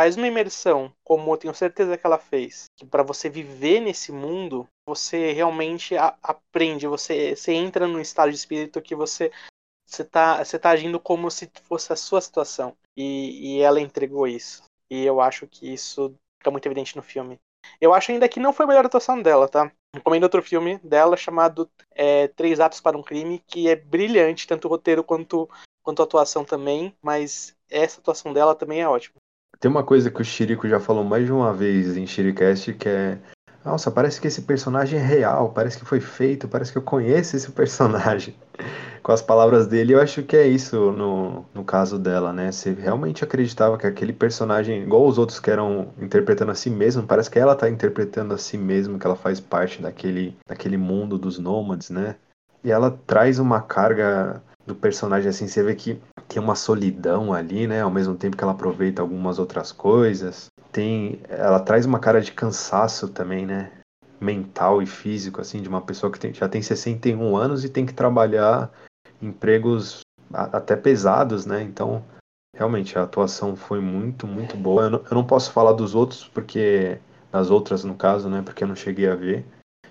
faz 0.00 0.16
uma 0.16 0.26
imersão, 0.26 0.90
como 1.04 1.30
eu 1.30 1.36
tenho 1.36 1.54
certeza 1.54 1.94
que 1.98 2.06
ela 2.06 2.16
fez, 2.16 2.64
que 2.74 2.86
para 2.86 3.02
você 3.02 3.28
viver 3.28 3.80
nesse 3.80 4.10
mundo, 4.10 4.66
você 4.88 5.30
realmente 5.32 5.94
aprende, 6.22 6.86
você, 6.86 7.36
você 7.36 7.52
entra 7.52 7.86
num 7.86 8.00
estado 8.00 8.30
de 8.30 8.36
espírito 8.38 8.80
que 8.80 8.94
você 8.94 9.30
você 9.86 10.02
tá, 10.02 10.42
você 10.42 10.58
tá 10.58 10.70
agindo 10.70 10.98
como 10.98 11.30
se 11.30 11.50
fosse 11.64 11.92
a 11.92 11.96
sua 11.96 12.22
situação. 12.22 12.74
E, 12.96 13.58
e 13.58 13.60
ela 13.60 13.78
entregou 13.78 14.26
isso. 14.26 14.62
E 14.88 15.04
eu 15.04 15.20
acho 15.20 15.46
que 15.46 15.70
isso 15.70 16.14
fica 16.38 16.50
muito 16.50 16.64
evidente 16.64 16.96
no 16.96 17.02
filme. 17.02 17.38
Eu 17.78 17.92
acho 17.92 18.10
ainda 18.10 18.28
que 18.28 18.40
não 18.40 18.54
foi 18.54 18.64
a 18.64 18.68
melhor 18.68 18.86
atuação 18.86 19.20
dela, 19.20 19.48
tá? 19.48 19.70
Recomendo 19.94 20.22
outro 20.22 20.42
filme 20.42 20.78
dela 20.78 21.14
chamado 21.14 21.70
é, 21.90 22.28
Três 22.28 22.58
Atos 22.58 22.80
para 22.80 22.96
um 22.96 23.02
Crime, 23.02 23.42
que 23.46 23.68
é 23.68 23.76
brilhante, 23.76 24.46
tanto 24.46 24.66
o 24.66 24.70
roteiro 24.70 25.04
quanto, 25.04 25.46
quanto 25.82 26.00
a 26.00 26.04
atuação 26.06 26.42
também, 26.42 26.96
mas 27.02 27.54
essa 27.68 28.00
atuação 28.00 28.32
dela 28.32 28.54
também 28.54 28.80
é 28.80 28.88
ótima. 28.88 29.19
Tem 29.60 29.70
uma 29.70 29.84
coisa 29.84 30.10
que 30.10 30.22
o 30.22 30.24
Chirico 30.24 30.66
já 30.66 30.80
falou 30.80 31.04
mais 31.04 31.26
de 31.26 31.32
uma 31.32 31.52
vez 31.52 31.96
em 31.96 32.06
Chiricast, 32.06 32.72
que 32.72 32.88
é 32.88 33.18
nossa, 33.64 33.90
parece 33.90 34.18
que 34.18 34.26
esse 34.26 34.42
personagem 34.42 34.98
é 34.98 35.02
real, 35.02 35.50
parece 35.50 35.78
que 35.78 35.84
foi 35.84 36.00
feito, 36.00 36.48
parece 36.48 36.72
que 36.72 36.78
eu 36.78 36.82
conheço 36.82 37.36
esse 37.36 37.50
personagem. 37.52 38.34
Com 39.02 39.12
as 39.12 39.22
palavras 39.22 39.66
dele, 39.66 39.94
eu 39.94 40.00
acho 40.00 40.22
que 40.22 40.36
é 40.36 40.46
isso 40.46 40.92
no, 40.92 41.44
no 41.54 41.64
caso 41.64 41.98
dela, 41.98 42.32
né? 42.32 42.50
Você 42.50 42.72
realmente 42.72 43.22
acreditava 43.22 43.76
que 43.76 43.86
aquele 43.86 44.12
personagem, 44.12 44.82
igual 44.82 45.06
os 45.06 45.18
outros 45.18 45.38
que 45.38 45.50
eram 45.50 45.88
interpretando 46.00 46.52
a 46.52 46.54
si 46.54 46.70
mesmo, 46.70 47.02
parece 47.02 47.30
que 47.30 47.38
ela 47.38 47.54
tá 47.54 47.68
interpretando 47.68 48.32
a 48.32 48.38
si 48.38 48.56
mesmo, 48.56 48.98
que 48.98 49.06
ela 49.06 49.16
faz 49.16 49.40
parte 49.40 49.80
daquele, 49.80 50.36
daquele 50.46 50.76
mundo 50.76 51.18
dos 51.18 51.38
nômades, 51.38 51.90
né? 51.90 52.16
E 52.64 52.70
ela 52.70 52.90
traz 53.06 53.38
uma 53.38 53.60
carga 53.60 54.42
do 54.70 54.74
personagem 54.74 55.28
assim, 55.28 55.48
você 55.48 55.62
vê 55.62 55.74
que 55.74 56.00
tem 56.28 56.40
uma 56.40 56.54
solidão 56.54 57.32
ali, 57.32 57.66
né? 57.66 57.82
Ao 57.82 57.90
mesmo 57.90 58.14
tempo 58.14 58.36
que 58.36 58.44
ela 58.44 58.52
aproveita 58.52 59.02
algumas 59.02 59.38
outras 59.38 59.72
coisas 59.72 60.46
tem, 60.70 61.20
ela 61.28 61.58
traz 61.58 61.84
uma 61.84 61.98
cara 61.98 62.20
de 62.20 62.32
cansaço 62.32 63.08
também, 63.08 63.44
né? 63.44 63.72
Mental 64.20 64.80
e 64.80 64.86
físico, 64.86 65.40
assim, 65.40 65.60
de 65.60 65.68
uma 65.68 65.80
pessoa 65.80 66.12
que 66.12 66.18
tem, 66.18 66.32
já 66.32 66.48
tem 66.48 66.62
61 66.62 67.36
anos 67.36 67.64
e 67.64 67.68
tem 67.68 67.84
que 67.84 67.92
trabalhar 67.92 68.70
empregos 69.20 70.00
até 70.32 70.76
pesados, 70.76 71.44
né? 71.46 71.62
Então, 71.62 72.04
realmente, 72.54 72.96
a 72.96 73.02
atuação 73.02 73.56
foi 73.56 73.80
muito, 73.80 74.26
muito 74.26 74.56
boa. 74.56 74.84
Eu 74.84 74.90
não, 74.90 74.98
eu 75.10 75.14
não 75.14 75.26
posso 75.26 75.52
falar 75.52 75.72
dos 75.72 75.94
outros, 75.94 76.28
porque. 76.28 76.98
Das 77.32 77.48
outras, 77.48 77.84
no 77.84 77.94
caso, 77.94 78.28
né? 78.28 78.42
Porque 78.42 78.64
eu 78.64 78.68
não 78.68 78.74
cheguei 78.74 79.08
a 79.08 79.14
ver. 79.14 79.46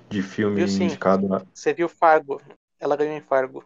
De 0.10 0.22
filme 0.22 0.66
viu, 0.66 0.86
indicado. 0.86 1.48
Você 1.54 1.74
viu 1.74 1.88
Fargo? 1.88 2.42
Ela 2.78 2.98
ganhou 2.98 3.16
em 3.16 3.22
Fargo. 3.22 3.64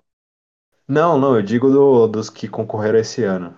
Não, 0.88 1.18
não, 1.18 1.36
eu 1.36 1.42
digo 1.42 1.70
do, 1.70 2.08
dos 2.08 2.30
que 2.30 2.48
concorreram 2.48 3.00
esse 3.00 3.24
ano. 3.24 3.56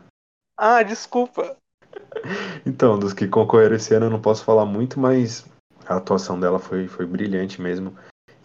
Ah, 0.57 0.83
desculpa. 0.83 1.57
Então, 2.65 2.97
dos 2.97 3.13
que 3.13 3.27
concorreram 3.27 3.75
esse 3.75 3.93
ano 3.93 4.07
eu 4.07 4.09
não 4.09 4.21
posso 4.21 4.43
falar 4.43 4.65
muito, 4.65 4.99
mas 4.99 5.45
a 5.85 5.97
atuação 5.97 6.39
dela 6.39 6.57
foi, 6.57 6.87
foi 6.87 7.05
brilhante 7.05 7.61
mesmo. 7.61 7.95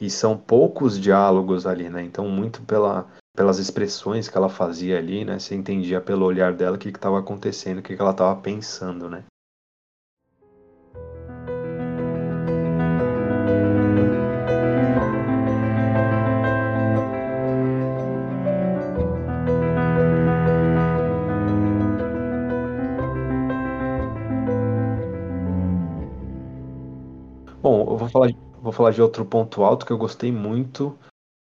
E 0.00 0.10
são 0.10 0.36
poucos 0.36 1.00
diálogos 1.00 1.66
ali, 1.66 1.88
né? 1.88 2.02
Então, 2.02 2.28
muito 2.28 2.62
pela, 2.62 3.08
pelas 3.34 3.58
expressões 3.58 4.28
que 4.28 4.36
ela 4.36 4.48
fazia 4.48 4.98
ali, 4.98 5.24
né? 5.24 5.38
Você 5.38 5.54
entendia 5.54 6.00
pelo 6.00 6.26
olhar 6.26 6.52
dela 6.52 6.76
o 6.76 6.78
que 6.78 6.88
estava 6.88 7.18
acontecendo, 7.18 7.78
o 7.78 7.82
que, 7.82 7.96
que 7.96 8.00
ela 8.02 8.10
estava 8.10 8.38
pensando, 8.40 9.08
né? 9.08 9.24
Falar, 28.10 28.30
vou 28.60 28.72
falar 28.72 28.90
de 28.90 29.02
outro 29.02 29.24
ponto 29.24 29.62
alto 29.62 29.86
que 29.86 29.92
eu 29.92 29.98
gostei 29.98 30.30
muito, 30.30 30.96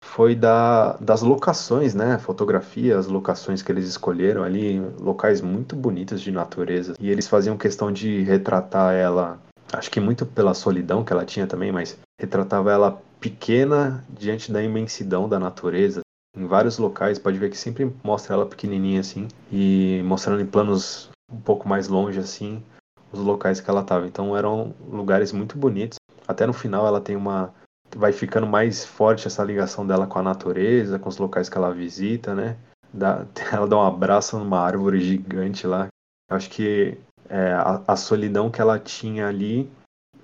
foi 0.03 0.36
da, 0.36 0.94
das 0.98 1.22
locações, 1.22 1.94
né? 1.94 2.18
Fotografia, 2.18 2.98
as 2.98 3.08
locações 3.08 3.62
que 3.62 3.72
eles 3.72 3.88
escolheram 3.88 4.44
ali, 4.44 4.80
locais 5.00 5.41
muito 5.41 5.75
bonitos 5.75 6.22
de 6.22 6.32
natureza. 6.32 6.96
E 7.00 7.10
eles 7.10 7.27
faziam 7.27 7.58
questão 7.58 7.91
de 7.91 8.22
retratar 8.24 8.94
ela, 8.94 9.39
acho 9.72 9.89
que 9.89 10.00
muito 10.00 10.25
pela 10.25 10.53
solidão 10.53 11.03
que 11.03 11.13
ela 11.13 11.25
tinha 11.25 11.48
também, 11.48 11.72
mas 11.72 11.98
retratava 12.20 12.72
ela 12.72 13.01
pequena 13.20 14.03
diante 14.10 14.51
da 14.51 14.62
imensidão 14.62 15.30
da 15.30 15.39
natureza. 15.39 16.01
Em 16.36 16.46
vários 16.46 16.77
locais, 16.77 17.20
pode 17.20 17.38
ver 17.38 17.50
que 17.50 17.58
sempre 17.58 17.94
mostra 18.03 18.34
ela 18.34 18.46
pequenininha 18.46 19.01
assim, 19.01 19.27
e 19.51 20.01
mostrando 20.03 20.41
em 20.41 20.46
planos 20.46 21.10
um 21.32 21.39
pouco 21.39 21.68
mais 21.68 21.88
longe 21.88 22.20
assim, 22.20 22.63
os 23.12 23.20
locais 23.20 23.62
que 23.62 23.70
ela 23.70 23.82
estava. 23.82 24.08
Então 24.08 24.36
eram 24.36 24.74
lugares 24.89 25.32
muito 25.32 25.58
bonitos. 25.58 25.98
Até 26.27 26.45
no 26.45 26.53
final 26.53 26.87
ela 26.87 27.01
tem 27.01 27.15
uma 27.15 27.53
vai 27.95 28.13
ficando 28.13 28.47
mais 28.47 28.85
forte 28.85 29.27
essa 29.27 29.43
ligação 29.43 29.85
dela 29.85 30.07
com 30.07 30.19
a 30.19 30.23
natureza, 30.23 30.97
com 30.97 31.09
os 31.09 31.17
locais 31.17 31.49
que 31.49 31.57
ela 31.57 31.73
visita, 31.73 32.33
né? 32.33 32.57
Dá, 32.93 33.25
ela 33.51 33.67
dá 33.67 33.77
um 33.77 33.85
abraço 33.85 34.37
numa 34.37 34.59
árvore 34.59 35.01
gigante 35.01 35.67
lá. 35.67 35.87
Eu 36.29 36.37
acho 36.37 36.49
que 36.49 36.97
é, 37.29 37.51
a, 37.53 37.83
a, 37.87 37.95
solidão 37.95 38.49
que 38.49 38.61
ela 38.61 38.79
tinha 38.79 39.27
ali 39.27 39.69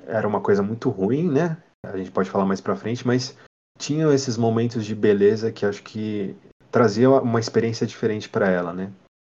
era 0.06 0.28
uma 0.28 0.42
coisa 0.42 0.64
muito 0.64 0.90
ruim, 0.90 1.30
né? 1.30 1.62
A 1.86 1.98
gente 1.98 2.12
pode 2.12 2.30
falar 2.30 2.46
mais 2.46 2.62
pra 2.62 2.76
frente, 2.76 3.06
mas 3.06 3.38
tinham 3.78 4.12
esses 4.12 4.38
momentos 4.38 4.86
de 4.86 4.96
beleza 4.96 5.52
que 5.52 5.66
acho 5.66 5.84
que 5.84 6.36
trazia 6.72 7.10
uma 7.10 7.40
experiência 7.40 7.86
diferente 7.86 8.30
para 8.30 8.50
ela, 8.50 8.74
né? 8.74 8.92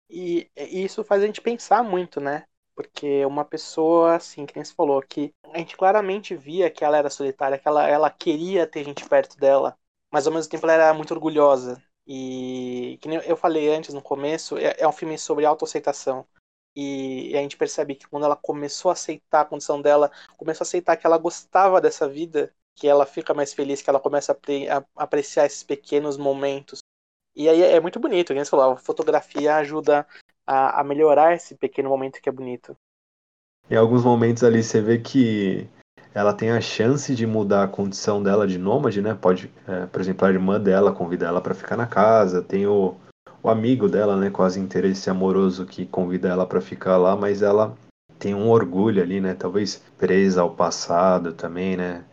E, 0.10 0.48
e 0.55 0.84
isso 0.84 1.03
faz 1.03 1.24
a 1.24 1.25
gente 1.25 1.41
pensar 1.41 1.84
muito, 1.84 2.19
né? 2.22 2.43
Porque 2.75 3.25
uma 3.25 3.46
pessoa, 3.46 4.15
assim, 4.15 4.46
que 4.46 4.55
nem 4.55 4.65
você 4.65 4.74
falou, 4.74 5.01
que 5.01 5.34
a 5.53 5.58
gente 5.58 5.77
claramente 5.77 6.36
via 6.36 6.70
que 6.70 6.84
ela 6.84 6.98
era 6.98 7.10
solitária, 7.10 7.58
que 7.58 7.67
ela, 7.67 7.88
ela 7.88 8.10
queria 8.10 8.67
ter 8.67 8.84
gente 8.84 9.08
perto 9.08 9.38
dela, 9.38 9.77
mas 10.12 10.27
ao 10.27 10.34
mesmo 10.34 10.51
tempo 10.51 10.65
ela 10.65 10.74
era 10.74 10.94
muito 10.94 11.13
orgulhosa. 11.13 11.82
E, 12.05 13.00
que 13.01 13.08
nem 13.08 13.20
eu 13.20 13.38
falei 13.38 13.74
antes 13.74 13.94
no 13.94 14.01
começo, 14.01 14.58
é, 14.58 14.75
é 14.77 14.88
um 14.88 14.91
filme 14.91 15.17
sobre 15.17 15.46
autoaceitação. 15.46 16.27
E, 16.75 17.32
e 17.32 17.38
a 17.38 17.41
gente 17.41 17.55
percebe 17.58 17.96
que 17.96 18.08
quando 18.08 18.25
ela 18.25 18.36
começou 18.36 18.89
a 18.89 18.94
aceitar 18.94 19.41
a 19.41 19.46
condição 19.46 19.82
dela, 19.82 20.12
começou 20.38 20.63
a 20.65 20.67
aceitar 20.67 20.98
que 20.98 21.08
ela 21.08 21.17
gostava 21.17 21.79
dessa 21.79 22.08
vida, 22.08 22.53
que 22.75 22.88
ela 22.88 23.05
fica 23.05 23.34
mais 23.34 23.53
feliz, 23.53 23.82
que 23.82 23.89
ela 23.89 24.00
começa 24.00 24.34
a, 24.34 24.77
a 24.77 25.03
apreciar 25.03 25.46
esses 25.46 25.63
pequenos 25.63 26.17
momentos. 26.17 26.79
E 27.36 27.50
aí 27.50 27.62
é 27.62 27.79
muito 27.79 28.00
bonito, 28.00 28.29
como 28.34 28.44
você 28.44 28.50
falou, 28.50 28.72
a 28.74 28.77
fotografia 28.77 29.55
ajuda 29.55 30.08
a, 30.46 30.82
a 30.82 30.84
melhorar 30.84 31.34
esse 31.34 31.56
pequeno 31.56 31.90
momento 31.90 32.22
que 32.22 32.30
é 32.30 32.32
bonito. 32.32 32.75
Em 33.70 33.75
alguns 33.75 34.04
momentos 34.04 34.44
ali 34.44 34.62
você 34.62 34.82
vê 34.82 35.00
que 35.00 35.68
ela 36.14 36.34
tem 36.34 36.52
a 36.52 36.62
chance 36.62 37.14
de 37.14 37.28
mudar 37.28 37.64
a 37.64 37.68
condição 37.68 38.24
dela 38.24 38.48
de 38.48 38.58
nômade, 38.58 39.02
né? 39.02 39.14
Pode, 39.14 39.52
é, 39.68 39.86
por 39.88 40.00
exemplo, 40.00 40.25
a 40.25 40.32
irmã 40.32 40.60
dela 40.62 40.94
convida 40.94 41.25
ela 41.25 41.42
para 41.42 41.54
ficar 41.54 41.75
na 41.75 41.88
casa, 41.88 42.42
tem 42.42 42.66
o, 42.66 42.96
o 43.44 43.50
amigo 43.50 43.90
dela, 43.90 44.16
né, 44.16 44.30
quase 44.30 44.60
interesse 44.60 45.10
amoroso 45.10 45.66
que 45.66 45.86
convida 45.86 46.30
ela 46.30 46.48
para 46.48 46.62
ficar 46.62 46.98
lá, 46.98 47.16
mas 47.16 47.42
ela 47.42 47.75
tem 48.18 48.34
um 48.34 48.50
orgulho 48.50 49.02
ali, 49.02 49.20
né? 49.20 49.34
Talvez 49.34 49.78
presa 49.98 50.42
ao 50.42 50.56
passado 50.56 51.34
também, 51.34 51.75
né? 51.75 52.06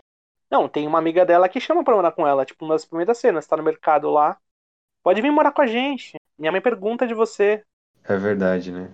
Não, 0.51 0.69
tem 0.69 0.87
uma 0.87 0.99
amiga 0.99 1.25
dela 1.25 1.49
que 1.49 1.61
chama 1.61 1.85
pra 1.85 1.95
morar 1.95 2.13
com 2.13 2.27
ela, 2.27 2.45
tipo, 2.45 2.65
uma 2.65 2.75
das 2.75 2.85
primeiras 2.85 3.19
cenas, 3.19 3.47
tá 3.47 3.57
no 3.57 3.63
mercado 3.63 4.11
lá. 4.11 4.37
Pode 5.03 5.23
vir 5.23 5.31
morar 5.31 5.53
com 5.53 5.63
a 5.63 5.67
gente. 5.67 6.17
Minha 6.39 6.53
mãe 6.53 6.61
pergunta 6.61 7.07
de 7.07 7.15
você. 7.15 7.65
É 8.05 8.17
verdade, 8.17 8.73
né? 8.73 8.89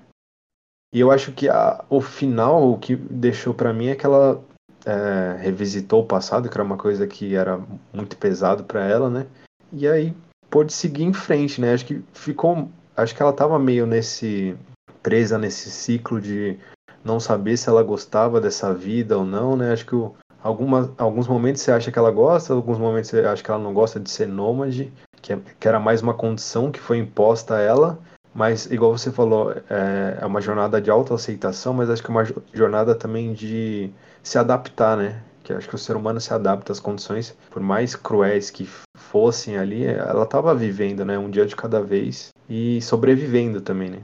E 0.92 1.00
eu 1.00 1.10
acho 1.10 1.32
que 1.32 1.48
a, 1.48 1.84
o 1.88 2.00
final, 2.00 2.70
o 2.70 2.78
que 2.78 2.96
deixou 2.96 3.52
para 3.52 3.72
mim 3.72 3.88
é 3.88 3.94
que 3.94 4.06
ela 4.06 4.42
é, 4.86 5.36
revisitou 5.40 6.02
o 6.02 6.06
passado, 6.06 6.48
que 6.48 6.56
era 6.56 6.64
uma 6.64 6.78
coisa 6.78 7.06
que 7.06 7.34
era 7.34 7.60
muito 7.92 8.16
pesado 8.16 8.64
para 8.64 8.84
ela, 8.84 9.10
né? 9.10 9.26
E 9.72 9.86
aí 9.86 10.16
pôde 10.50 10.72
seguir 10.72 11.04
em 11.04 11.12
frente, 11.12 11.60
né? 11.60 11.74
Acho 11.74 11.84
que 11.84 12.02
ficou, 12.12 12.70
acho 12.96 13.14
que 13.14 13.22
ela 13.22 13.32
tava 13.32 13.58
meio 13.58 13.86
nesse 13.86 14.56
presa 15.02 15.38
nesse 15.38 15.70
ciclo 15.70 16.20
de 16.20 16.58
não 17.04 17.20
saber 17.20 17.56
se 17.56 17.68
ela 17.68 17.82
gostava 17.82 18.40
dessa 18.40 18.72
vida 18.74 19.16
ou 19.16 19.24
não, 19.24 19.56
né? 19.56 19.72
Acho 19.72 19.86
que 19.86 19.94
o, 19.94 20.14
alguma, 20.42 20.92
alguns 20.98 21.28
momentos 21.28 21.62
você 21.62 21.70
acha 21.70 21.92
que 21.92 21.98
ela 21.98 22.10
gosta, 22.10 22.52
alguns 22.52 22.78
momentos 22.78 23.10
você 23.10 23.20
acha 23.20 23.42
que 23.42 23.50
ela 23.50 23.62
não 23.62 23.72
gosta 23.72 24.00
de 24.00 24.10
ser 24.10 24.26
nômade, 24.26 24.92
que, 25.20 25.32
é, 25.32 25.38
que 25.58 25.68
era 25.68 25.78
mais 25.78 26.02
uma 26.02 26.14
condição 26.14 26.70
que 26.70 26.80
foi 26.80 26.98
imposta 26.98 27.56
a 27.56 27.60
ela. 27.60 27.98
Mas, 28.34 28.66
igual 28.70 28.96
você 28.96 29.10
falou, 29.10 29.52
é, 29.52 30.18
é 30.20 30.26
uma 30.26 30.40
jornada 30.40 30.80
de 30.80 30.90
autoaceitação, 30.90 31.74
mas 31.74 31.90
acho 31.90 32.02
que 32.02 32.10
é 32.10 32.14
uma 32.14 32.26
jornada 32.52 32.94
também 32.94 33.32
de 33.32 33.90
se 34.22 34.38
adaptar, 34.38 34.96
né? 34.96 35.22
Que 35.42 35.52
acho 35.52 35.68
que 35.68 35.74
o 35.74 35.78
ser 35.78 35.96
humano 35.96 36.20
se 36.20 36.32
adapta 36.32 36.72
às 36.72 36.80
condições, 36.80 37.36
por 37.50 37.62
mais 37.62 37.96
cruéis 37.96 38.50
que 38.50 38.68
fossem 38.96 39.56
ali, 39.56 39.86
ela 39.86 40.24
estava 40.24 40.54
vivendo, 40.54 41.04
né? 41.04 41.18
Um 41.18 41.30
dia 41.30 41.46
de 41.46 41.56
cada 41.56 41.80
vez 41.80 42.30
e 42.48 42.80
sobrevivendo 42.82 43.60
também, 43.60 43.90
né? 43.90 44.02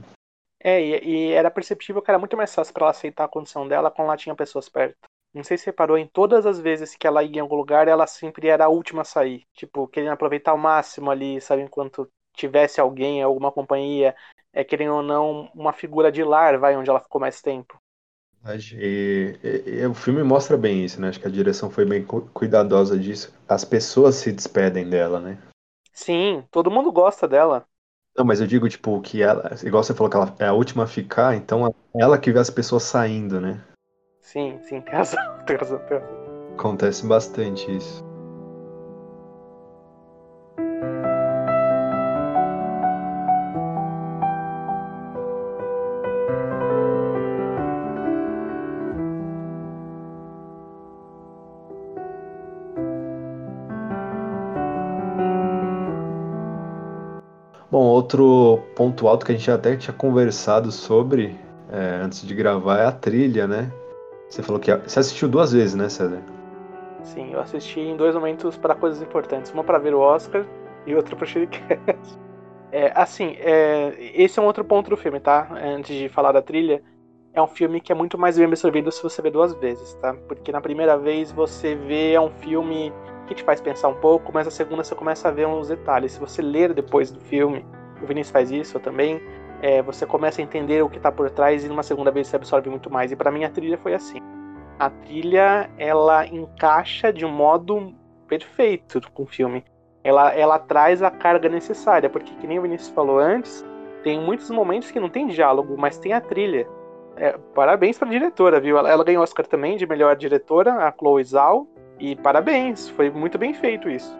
É, 0.59 0.81
e, 0.81 1.07
e 1.07 1.31
era 1.31 1.51
perceptível 1.51 2.01
que 2.01 2.09
era 2.09 2.17
muito 2.17 2.35
mais 2.35 2.53
fácil 2.53 2.73
para 2.73 2.85
ela 2.85 2.91
aceitar 2.91 3.25
a 3.25 3.29
condição 3.29 3.67
dela 3.67 3.91
quando 3.91 4.07
ela 4.07 4.17
tinha 4.17 4.33
pessoas 4.33 4.67
perto. 4.67 4.97
Não 5.31 5.43
sei 5.43 5.57
se 5.57 5.65
reparou, 5.65 5.97
em 5.97 6.07
todas 6.07 6.45
as 6.45 6.59
vezes 6.59 6.95
que 6.95 7.05
ela 7.05 7.21
ia 7.21 7.37
em 7.37 7.39
algum 7.39 7.55
lugar, 7.55 7.87
ela 7.87 8.07
sempre 8.07 8.47
era 8.47 8.65
a 8.65 8.69
última 8.69 9.01
a 9.01 9.05
sair. 9.05 9.43
Tipo, 9.53 9.85
querendo 9.87 10.13
aproveitar 10.13 10.51
ao 10.51 10.57
máximo 10.57 11.11
ali, 11.11 11.41
sabe, 11.41 11.61
enquanto 11.61 12.09
tivesse 12.35 12.79
alguém, 12.79 13.21
alguma 13.21 13.51
companhia, 13.51 14.15
é 14.53 14.63
querendo 14.63 14.95
ou 14.95 15.03
não, 15.03 15.51
uma 15.53 15.73
figura 15.73 16.11
de 16.11 16.23
lar, 16.23 16.57
vai, 16.57 16.75
onde 16.75 16.89
ela 16.89 16.99
ficou 16.99 17.19
mais 17.19 17.41
tempo. 17.41 17.77
E, 18.73 19.39
e, 19.43 19.69
e, 19.79 19.85
o 19.87 19.93
filme 19.95 20.21
mostra 20.21 20.55
bem 20.55 20.85
isso, 20.85 21.01
né? 21.01 21.09
Acho 21.09 21.19
que 21.19 21.27
a 21.27 21.31
direção 21.31 21.69
foi 21.69 21.83
bem 21.83 22.05
cuidadosa 22.05 22.97
disso. 22.97 23.33
As 23.49 23.65
pessoas 23.65 24.15
se 24.15 24.31
despedem 24.31 24.87
dela, 24.87 25.19
né? 25.19 25.37
Sim, 25.91 26.43
todo 26.51 26.69
mundo 26.69 26.91
gosta 26.91 27.27
dela. 27.27 27.65
Não, 28.15 28.23
mas 28.23 28.39
eu 28.39 28.47
digo, 28.47 28.69
tipo, 28.69 29.01
que 29.01 29.21
ela, 29.21 29.51
igual 29.63 29.83
você 29.83 29.93
falou 29.93 30.09
que 30.09 30.15
ela 30.15 30.35
é 30.39 30.45
a 30.45 30.53
última 30.53 30.83
a 30.83 30.87
ficar, 30.87 31.35
então 31.35 31.73
ela 31.95 32.17
que 32.17 32.31
vê 32.31 32.39
as 32.39 32.49
pessoas 32.49 32.83
saindo, 32.83 33.41
né? 33.41 33.61
Sim, 34.21 34.59
sim, 34.61 34.79
tem 34.81 34.93
razão, 34.93 35.45
tem 35.45 35.57
razão, 35.57 35.79
tem 35.79 35.97
razão. 35.97 36.53
Acontece 36.53 37.05
bastante 37.05 37.69
isso. 37.75 38.14
Outro 58.05 58.59
ponto 58.75 59.07
alto 59.07 59.25
que 59.25 59.31
a 59.31 59.35
gente 59.35 59.49
até 59.49 59.75
tinha 59.75 59.93
conversado 59.93 60.71
sobre 60.71 61.35
é, 61.71 62.01
antes 62.03 62.25
de 62.25 62.35
gravar 62.35 62.77
é 62.77 62.85
a 62.85 62.91
trilha, 62.91 63.47
né? 63.47 63.71
Você 64.29 64.43
falou 64.43 64.61
que 64.61 64.73
você 64.75 64.99
assistiu 64.99 65.27
duas 65.27 65.51
vezes, 65.51 65.75
né, 65.75 65.89
César? 65.89 66.21
Sim, 67.03 67.33
eu 67.33 67.39
assisti 67.39 67.79
em 67.79 67.97
dois 67.97 68.15
momentos 68.15 68.57
para 68.57 68.75
coisas 68.75 69.01
importantes. 69.01 69.51
Uma 69.51 69.63
para 69.63 69.79
ver 69.79 69.93
o 69.93 69.99
Oscar 69.99 70.45
e 70.85 70.95
outra 70.95 71.15
para 71.15 71.23
o 71.23 71.27
Shiricast. 71.27 72.19
É, 72.71 72.91
assim, 72.93 73.37
é, 73.39 73.95
esse 74.13 74.37
é 74.37 74.41
um 74.41 74.45
outro 74.45 74.65
ponto 74.65 74.89
do 74.89 74.97
filme, 74.97 75.19
tá? 75.19 75.47
Antes 75.51 75.95
de 75.95 76.09
falar 76.09 76.31
da 76.31 76.41
trilha, 76.41 76.83
é 77.33 77.41
um 77.41 77.47
filme 77.47 77.79
que 77.79 77.91
é 77.91 77.95
muito 77.95 78.17
mais 78.17 78.37
bem 78.37 78.45
absorvido 78.45 78.91
se 78.91 79.01
você 79.01 79.21
vê 79.21 79.31
duas 79.31 79.53
vezes, 79.53 79.93
tá? 79.95 80.13
Porque 80.27 80.51
na 80.51 80.59
primeira 80.59 80.97
vez 80.97 81.31
você 81.31 81.75
vê 81.75 82.13
é 82.13 82.19
um 82.19 82.31
filme 82.31 82.91
que 83.27 83.35
te 83.35 83.43
faz 83.43 83.61
pensar 83.61 83.87
um 83.87 83.95
pouco, 83.95 84.31
mas 84.33 84.45
na 84.45 84.51
segunda 84.51 84.83
você 84.83 84.93
começa 84.93 85.29
a 85.29 85.31
ver 85.31 85.47
uns 85.47 85.69
detalhes. 85.69 86.13
Se 86.13 86.19
você 86.19 86.41
ler 86.41 86.73
depois 86.73 87.11
do 87.11 87.19
filme, 87.19 87.65
o 88.05 88.07
Vinícius 88.07 88.31
faz 88.31 88.51
isso, 88.51 88.77
eu 88.77 88.81
também. 88.81 89.21
É, 89.61 89.81
você 89.81 90.05
começa 90.05 90.41
a 90.41 90.43
entender 90.43 90.83
o 90.83 90.89
que 90.89 90.97
está 90.97 91.11
por 91.11 91.29
trás 91.29 91.65
e 91.65 91.67
numa 91.67 91.83
segunda 91.83 92.11
vez 92.11 92.27
você 92.27 92.35
absorve 92.35 92.69
muito 92.69 92.89
mais. 92.89 93.11
E 93.11 93.15
para 93.15 93.31
mim 93.31 93.43
a 93.43 93.49
trilha 93.49 93.77
foi 93.77 93.93
assim. 93.93 94.19
A 94.77 94.89
trilha 94.89 95.69
ela 95.77 96.25
encaixa 96.27 97.11
de 97.11 97.25
um 97.25 97.31
modo 97.31 97.93
perfeito 98.27 99.01
com 99.11 99.23
o 99.23 99.27
filme. 99.27 99.63
Ela, 100.03 100.33
ela 100.33 100.59
traz 100.59 101.01
a 101.01 101.09
carga 101.09 101.49
necessária, 101.49 102.09
porque 102.09 102.35
que 102.35 102.45
nem 102.45 102.59
o 102.59 102.61
Vinícius 102.61 102.91
falou 102.91 103.17
antes, 103.17 103.65
tem 104.03 104.21
muitos 104.21 104.51
momentos 104.51 104.91
que 104.91 104.99
não 104.99 105.09
tem 105.09 105.27
diálogo, 105.27 105.75
mas 105.77 105.97
tem 105.97 106.13
a 106.13 106.21
trilha. 106.21 106.67
É, 107.17 107.37
parabéns 107.55 107.97
para 107.97 108.07
a 108.07 108.11
diretora, 108.11 108.59
viu? 108.59 108.77
Ela, 108.77 108.91
ela 108.91 109.03
ganhou 109.03 109.23
Oscar 109.23 109.47
também 109.47 109.77
de 109.77 109.87
melhor 109.87 110.15
diretora, 110.15 110.73
a 110.73 110.91
Chloe 110.91 111.23
Zhao, 111.23 111.67
e 111.99 112.15
parabéns, 112.15 112.89
foi 112.89 113.09
muito 113.09 113.37
bem 113.37 113.53
feito 113.53 113.89
isso. 113.89 114.15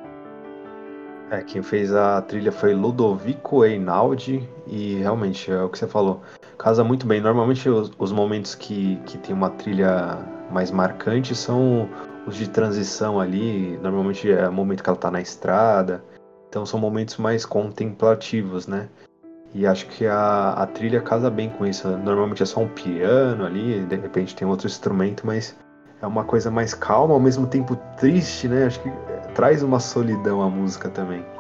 É, 1.31 1.41
quem 1.41 1.61
fez 1.63 1.93
a 1.93 2.21
trilha 2.21 2.51
foi 2.51 2.73
Ludovico 2.73 3.65
Einaudi 3.65 4.47
e 4.67 4.95
realmente 4.95 5.51
é 5.51 5.61
o 5.61 5.69
que 5.69 5.77
você 5.77 5.87
falou. 5.87 6.21
Casa 6.57 6.83
muito 6.83 7.07
bem. 7.07 7.19
Normalmente 7.19 7.67
os, 7.67 7.91
os 7.97 8.11
momentos 8.11 8.53
que, 8.53 8.97
que 9.05 9.17
tem 9.17 9.33
uma 9.33 9.49
trilha 9.49 10.17
mais 10.51 10.69
marcante 10.69 11.35
são 11.35 11.89
os 12.27 12.35
de 12.35 12.47
transição 12.47 13.19
ali. 13.19 13.77
Normalmente 13.81 14.31
é 14.31 14.47
o 14.47 14.53
momento 14.53 14.83
que 14.83 14.89
ela 14.89 14.97
tá 14.97 15.09
na 15.09 15.21
estrada. 15.21 16.03
Então 16.47 16.65
são 16.65 16.79
momentos 16.79 17.17
mais 17.17 17.45
contemplativos, 17.45 18.67
né? 18.67 18.87
E 19.53 19.65
acho 19.65 19.87
que 19.87 20.05
a, 20.05 20.51
a 20.51 20.67
trilha 20.67 21.01
casa 21.01 21.29
bem 21.29 21.49
com 21.49 21.65
isso. 21.65 21.87
Normalmente 21.97 22.43
é 22.43 22.45
só 22.45 22.59
um 22.59 22.67
piano 22.67 23.45
ali, 23.45 23.83
de 23.85 23.95
repente 23.95 24.35
tem 24.35 24.47
outro 24.47 24.67
instrumento, 24.67 25.25
mas 25.25 25.55
é 26.01 26.05
uma 26.05 26.23
coisa 26.23 26.51
mais 26.51 26.73
calma, 26.73 27.13
ao 27.13 27.19
mesmo 27.19 27.47
tempo 27.47 27.75
triste, 27.97 28.47
né? 28.47 28.65
Acho 28.65 28.81
que 28.81 28.89
traz 29.35 29.61
uma 29.61 29.81
solidão 29.81 30.41
à 30.41 30.49
música 30.49 30.89
também. 30.89 31.34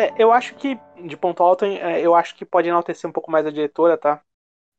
É, 0.00 0.14
eu 0.16 0.32
acho 0.32 0.54
que, 0.54 0.80
de 1.04 1.14
ponto 1.14 1.42
alto, 1.42 1.66
é, 1.66 2.00
eu 2.00 2.14
acho 2.14 2.34
que 2.34 2.46
pode 2.46 2.68
enaltecer 2.68 3.08
um 3.08 3.12
pouco 3.12 3.30
mais 3.30 3.44
a 3.46 3.50
diretora, 3.50 3.98
tá? 3.98 4.22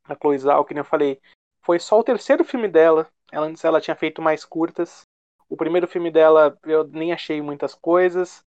A 0.05 0.15
Chloe 0.15 0.39
Zhao, 0.39 0.65
que 0.65 0.73
nem 0.73 0.81
eu 0.81 0.85
falei. 0.85 1.21
Foi 1.61 1.79
só 1.79 1.99
o 1.99 2.03
terceiro 2.03 2.43
filme 2.43 2.67
dela. 2.67 3.07
Ela, 3.31 3.45
antes 3.45 3.63
ela 3.63 3.79
tinha 3.79 3.95
feito 3.95 4.21
mais 4.21 4.43
curtas. 4.43 5.03
O 5.47 5.55
primeiro 5.55 5.87
filme 5.87 6.09
dela 6.09 6.57
eu 6.63 6.87
nem 6.87 7.13
achei 7.13 7.39
muitas 7.39 7.75
coisas. 7.75 8.43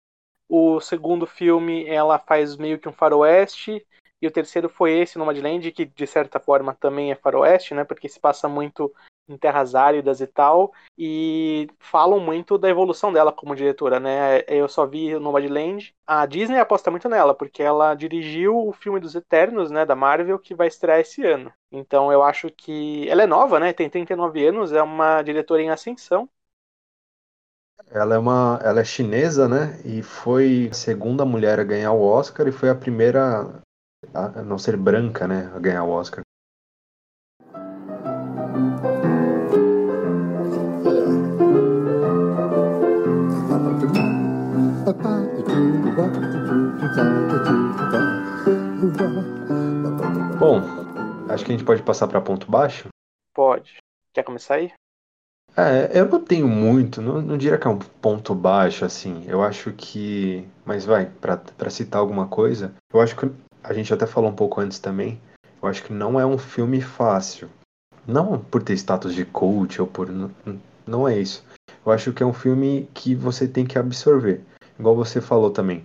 O 0.48 0.80
segundo 0.80 1.26
filme 1.28 1.86
ela 1.86 2.18
faz 2.18 2.56
meio 2.56 2.78
que 2.78 2.88
um 2.88 2.92
faroeste. 2.92 3.86
E 4.20 4.26
o 4.26 4.32
terceiro 4.32 4.68
foi 4.68 4.98
esse, 4.98 5.16
Nomadland, 5.16 5.70
que 5.70 5.84
de 5.84 6.06
certa 6.08 6.40
forma 6.40 6.74
também 6.74 7.12
é 7.12 7.14
faroeste, 7.14 7.72
né? 7.72 7.84
Porque 7.84 8.08
se 8.08 8.18
passa 8.18 8.48
muito 8.48 8.92
em 9.28 9.36
terras 9.36 9.74
áridas 9.74 10.20
e 10.20 10.26
tal, 10.26 10.72
e 10.98 11.68
falam 11.78 12.20
muito 12.20 12.58
da 12.58 12.68
evolução 12.68 13.12
dela 13.12 13.32
como 13.32 13.56
diretora, 13.56 13.98
né? 13.98 14.42
Eu 14.46 14.68
só 14.68 14.86
vi 14.86 15.18
Nomadland. 15.18 15.94
A 16.06 16.26
Disney 16.26 16.58
aposta 16.58 16.90
muito 16.90 17.08
nela, 17.08 17.34
porque 17.34 17.62
ela 17.62 17.94
dirigiu 17.94 18.56
o 18.68 18.72
filme 18.72 19.00
dos 19.00 19.14
Eternos, 19.14 19.70
né, 19.70 19.86
da 19.86 19.94
Marvel, 19.96 20.38
que 20.38 20.54
vai 20.54 20.68
estrear 20.68 21.00
esse 21.00 21.24
ano. 21.24 21.52
Então 21.72 22.12
eu 22.12 22.22
acho 22.22 22.50
que 22.50 23.08
ela 23.08 23.22
é 23.22 23.26
nova, 23.26 23.58
né? 23.58 23.72
Tem 23.72 23.88
39 23.88 24.46
anos, 24.46 24.72
é 24.72 24.82
uma 24.82 25.22
diretora 25.22 25.62
em 25.62 25.70
ascensão. 25.70 26.28
Ela 27.90 28.14
é 28.14 28.18
uma, 28.18 28.60
ela 28.62 28.80
é 28.80 28.84
chinesa, 28.84 29.48
né? 29.48 29.80
E 29.84 30.02
foi 30.02 30.68
a 30.70 30.74
segunda 30.74 31.24
mulher 31.24 31.58
a 31.60 31.64
ganhar 31.64 31.92
o 31.92 32.02
Oscar 32.02 32.46
e 32.48 32.52
foi 32.52 32.68
a 32.68 32.74
primeira 32.74 33.62
a 34.12 34.42
não 34.42 34.58
ser 34.58 34.76
branca, 34.76 35.26
né, 35.26 35.50
a 35.54 35.58
ganhar 35.58 35.84
o 35.84 35.90
Oscar. 35.90 36.23
Bom, 50.38 50.60
acho 51.28 51.44
que 51.44 51.52
a 51.52 51.56
gente 51.56 51.64
pode 51.64 51.82
passar 51.82 52.08
para 52.08 52.20
ponto 52.20 52.50
baixo. 52.50 52.88
Pode. 53.32 53.76
Quer 54.12 54.24
começar 54.24 54.56
aí? 54.56 54.72
É, 55.56 56.00
eu 56.00 56.08
não 56.08 56.20
tenho 56.20 56.48
muito, 56.48 57.00
não, 57.00 57.22
não 57.22 57.38
diria 57.38 57.56
que 57.56 57.66
é 57.66 57.70
um 57.70 57.78
ponto 57.78 58.34
baixo, 58.34 58.84
assim. 58.84 59.24
Eu 59.28 59.42
acho 59.42 59.72
que. 59.72 60.46
Mas 60.64 60.84
vai, 60.84 61.06
para 61.06 61.70
citar 61.70 62.00
alguma 62.00 62.26
coisa, 62.26 62.74
eu 62.92 63.00
acho 63.00 63.14
que 63.14 63.30
a 63.62 63.72
gente 63.72 63.94
até 63.94 64.04
falou 64.06 64.30
um 64.30 64.34
pouco 64.34 64.60
antes 64.60 64.80
também. 64.80 65.20
Eu 65.62 65.68
acho 65.68 65.84
que 65.84 65.92
não 65.92 66.18
é 66.18 66.26
um 66.26 66.38
filme 66.38 66.80
fácil. 66.80 67.48
Não 68.06 68.38
por 68.38 68.62
ter 68.62 68.74
status 68.74 69.14
de 69.14 69.24
coach 69.24 69.80
ou 69.80 69.86
por. 69.86 70.08
Não 70.86 71.08
é 71.08 71.18
isso. 71.18 71.44
Eu 71.86 71.92
acho 71.92 72.12
que 72.12 72.22
é 72.22 72.26
um 72.26 72.32
filme 72.32 72.88
que 72.92 73.14
você 73.14 73.46
tem 73.46 73.64
que 73.64 73.78
absorver. 73.78 74.44
Igual 74.78 74.96
você 74.96 75.20
falou 75.20 75.50
também. 75.50 75.84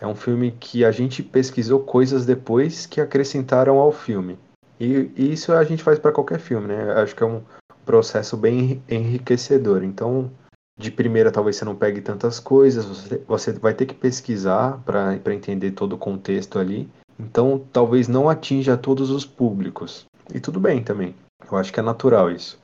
É 0.00 0.06
um 0.06 0.14
filme 0.14 0.52
que 0.52 0.84
a 0.84 0.90
gente 0.90 1.22
pesquisou 1.22 1.80
coisas 1.80 2.24
depois 2.24 2.86
que 2.86 3.00
acrescentaram 3.00 3.78
ao 3.78 3.92
filme. 3.92 4.38
E, 4.78 5.10
e 5.14 5.32
isso 5.32 5.52
a 5.52 5.62
gente 5.62 5.82
faz 5.82 5.98
para 5.98 6.12
qualquer 6.12 6.40
filme, 6.40 6.68
né? 6.68 6.92
Acho 6.94 7.14
que 7.14 7.22
é 7.22 7.26
um 7.26 7.42
processo 7.84 8.36
bem 8.36 8.82
enriquecedor. 8.88 9.84
Então, 9.84 10.30
de 10.78 10.90
primeira 10.90 11.30
talvez 11.30 11.56
você 11.56 11.64
não 11.66 11.76
pegue 11.76 12.00
tantas 12.00 12.40
coisas, 12.40 12.86
você, 12.86 13.18
você 13.18 13.52
vai 13.52 13.74
ter 13.74 13.84
que 13.84 13.94
pesquisar 13.94 14.82
para 14.84 15.34
entender 15.34 15.72
todo 15.72 15.92
o 15.92 15.98
contexto 15.98 16.58
ali. 16.58 16.88
Então, 17.18 17.62
talvez 17.70 18.08
não 18.08 18.30
atinja 18.30 18.78
todos 18.78 19.10
os 19.10 19.26
públicos. 19.26 20.06
E 20.34 20.40
tudo 20.40 20.58
bem 20.58 20.82
também. 20.82 21.14
Eu 21.50 21.58
acho 21.58 21.70
que 21.70 21.80
é 21.80 21.82
natural 21.82 22.30
isso. 22.30 22.58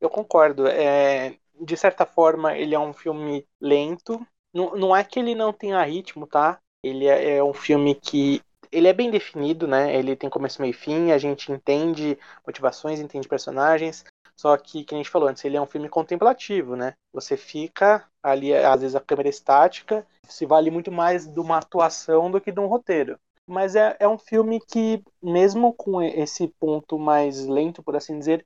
Eu 0.00 0.08
concordo. 0.08 0.68
É, 0.68 1.34
de 1.60 1.76
certa 1.76 2.06
forma, 2.06 2.56
ele 2.56 2.74
é 2.74 2.78
um 2.78 2.92
filme 2.92 3.44
lento. 3.60 4.24
Não, 4.54 4.76
não 4.76 4.96
é 4.96 5.02
que 5.02 5.18
ele 5.18 5.34
não 5.34 5.52
tenha 5.52 5.82
ritmo, 5.82 6.26
tá? 6.26 6.60
Ele 6.82 7.06
é, 7.06 7.38
é 7.38 7.44
um 7.44 7.52
filme 7.52 7.94
que 7.94 8.40
ele 8.70 8.88
é 8.88 8.92
bem 8.92 9.10
definido, 9.10 9.66
né? 9.66 9.94
Ele 9.94 10.16
tem 10.16 10.30
começo, 10.30 10.60
meio 10.62 10.70
e 10.70 10.74
fim, 10.74 11.10
a 11.10 11.18
gente 11.18 11.50
entende 11.50 12.18
motivações, 12.46 13.00
entende 13.00 13.28
personagens. 13.28 14.04
Só 14.36 14.56
que, 14.56 14.84
que 14.84 14.94
a 14.94 14.98
gente 14.98 15.10
falou 15.10 15.28
antes, 15.28 15.44
ele 15.44 15.56
é 15.56 15.60
um 15.60 15.66
filme 15.66 15.88
contemplativo, 15.88 16.74
né? 16.74 16.94
Você 17.12 17.36
fica 17.36 18.04
ali, 18.22 18.52
às 18.54 18.80
vezes 18.80 18.96
a 18.96 19.00
câmera 19.00 19.28
estática, 19.28 20.06
se 20.28 20.44
vale 20.44 20.70
muito 20.70 20.90
mais 20.90 21.26
de 21.26 21.38
uma 21.38 21.58
atuação 21.58 22.30
do 22.30 22.40
que 22.40 22.50
de 22.50 22.58
um 22.58 22.66
roteiro. 22.66 23.18
Mas 23.46 23.76
é, 23.76 23.96
é 24.00 24.08
um 24.08 24.18
filme 24.18 24.60
que, 24.60 25.02
mesmo 25.22 25.72
com 25.72 26.02
esse 26.02 26.48
ponto 26.58 26.98
mais 26.98 27.46
lento, 27.46 27.82
por 27.82 27.94
assim 27.94 28.18
dizer, 28.18 28.44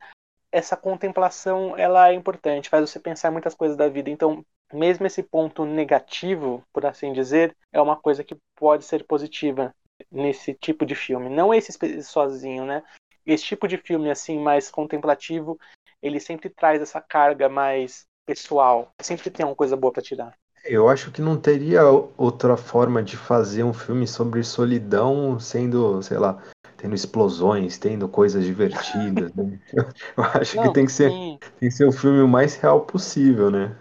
essa 0.52 0.76
contemplação 0.76 1.76
ela 1.76 2.10
é 2.10 2.14
importante, 2.14 2.68
faz 2.68 2.90
você 2.90 2.98
pensar 2.98 3.30
muitas 3.30 3.54
coisas 3.54 3.76
da 3.76 3.88
vida. 3.88 4.10
Então, 4.10 4.44
mesmo 4.72 5.06
esse 5.06 5.22
ponto 5.22 5.64
negativo, 5.64 6.62
por 6.72 6.84
assim 6.84 7.12
dizer, 7.12 7.56
é 7.72 7.80
uma 7.80 7.96
coisa 7.96 8.22
que 8.22 8.36
pode 8.56 8.84
ser 8.84 9.04
positiva 9.04 9.74
nesse 10.10 10.54
tipo 10.54 10.84
de 10.84 10.94
filme. 10.94 11.28
Não 11.28 11.52
esse 11.52 11.72
sozinho, 12.02 12.64
né? 12.64 12.82
Esse 13.26 13.44
tipo 13.44 13.66
de 13.66 13.76
filme 13.76 14.10
assim 14.10 14.38
mais 14.38 14.70
contemplativo, 14.70 15.58
ele 16.02 16.20
sempre 16.20 16.48
traz 16.48 16.80
essa 16.80 17.00
carga 17.00 17.48
mais 17.48 18.06
pessoal. 18.26 18.92
Sempre 19.00 19.30
tem 19.30 19.44
uma 19.44 19.54
coisa 19.54 19.76
boa 19.76 19.92
para 19.92 20.02
tirar. 20.02 20.34
Eu 20.64 20.88
acho 20.88 21.10
que 21.10 21.22
não 21.22 21.36
teria 21.36 21.82
outra 22.16 22.56
forma 22.56 23.02
de 23.02 23.16
fazer 23.16 23.64
um 23.64 23.72
filme 23.72 24.06
sobre 24.06 24.42
solidão 24.42 25.38
sendo, 25.38 26.02
sei 26.02 26.18
lá, 26.18 26.42
tendo 26.76 26.94
explosões, 26.94 27.78
tendo 27.78 28.08
coisas 28.08 28.44
divertidas. 28.44 29.32
Né? 29.34 29.58
Eu 30.16 30.24
acho 30.24 30.56
não, 30.56 30.64
que 30.64 30.74
tem 30.74 30.86
que, 30.86 30.92
ser, 30.92 31.10
tem 31.10 31.68
que 31.68 31.70
ser 31.70 31.86
o 31.86 31.92
filme 31.92 32.20
o 32.20 32.28
mais 32.28 32.56
real 32.56 32.82
possível, 32.82 33.50
né? 33.50 33.74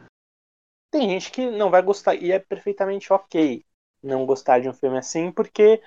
Tem 0.91 1.09
gente 1.09 1.31
que 1.31 1.49
não 1.51 1.69
vai 1.69 1.81
gostar, 1.81 2.15
e 2.15 2.31
é 2.31 2.39
perfeitamente 2.39 3.11
ok 3.11 3.65
não 4.01 4.25
gostar 4.25 4.59
de 4.59 4.69
um 4.69 4.73
filme 4.73 4.97
assim, 4.97 5.31
porque 5.31 5.81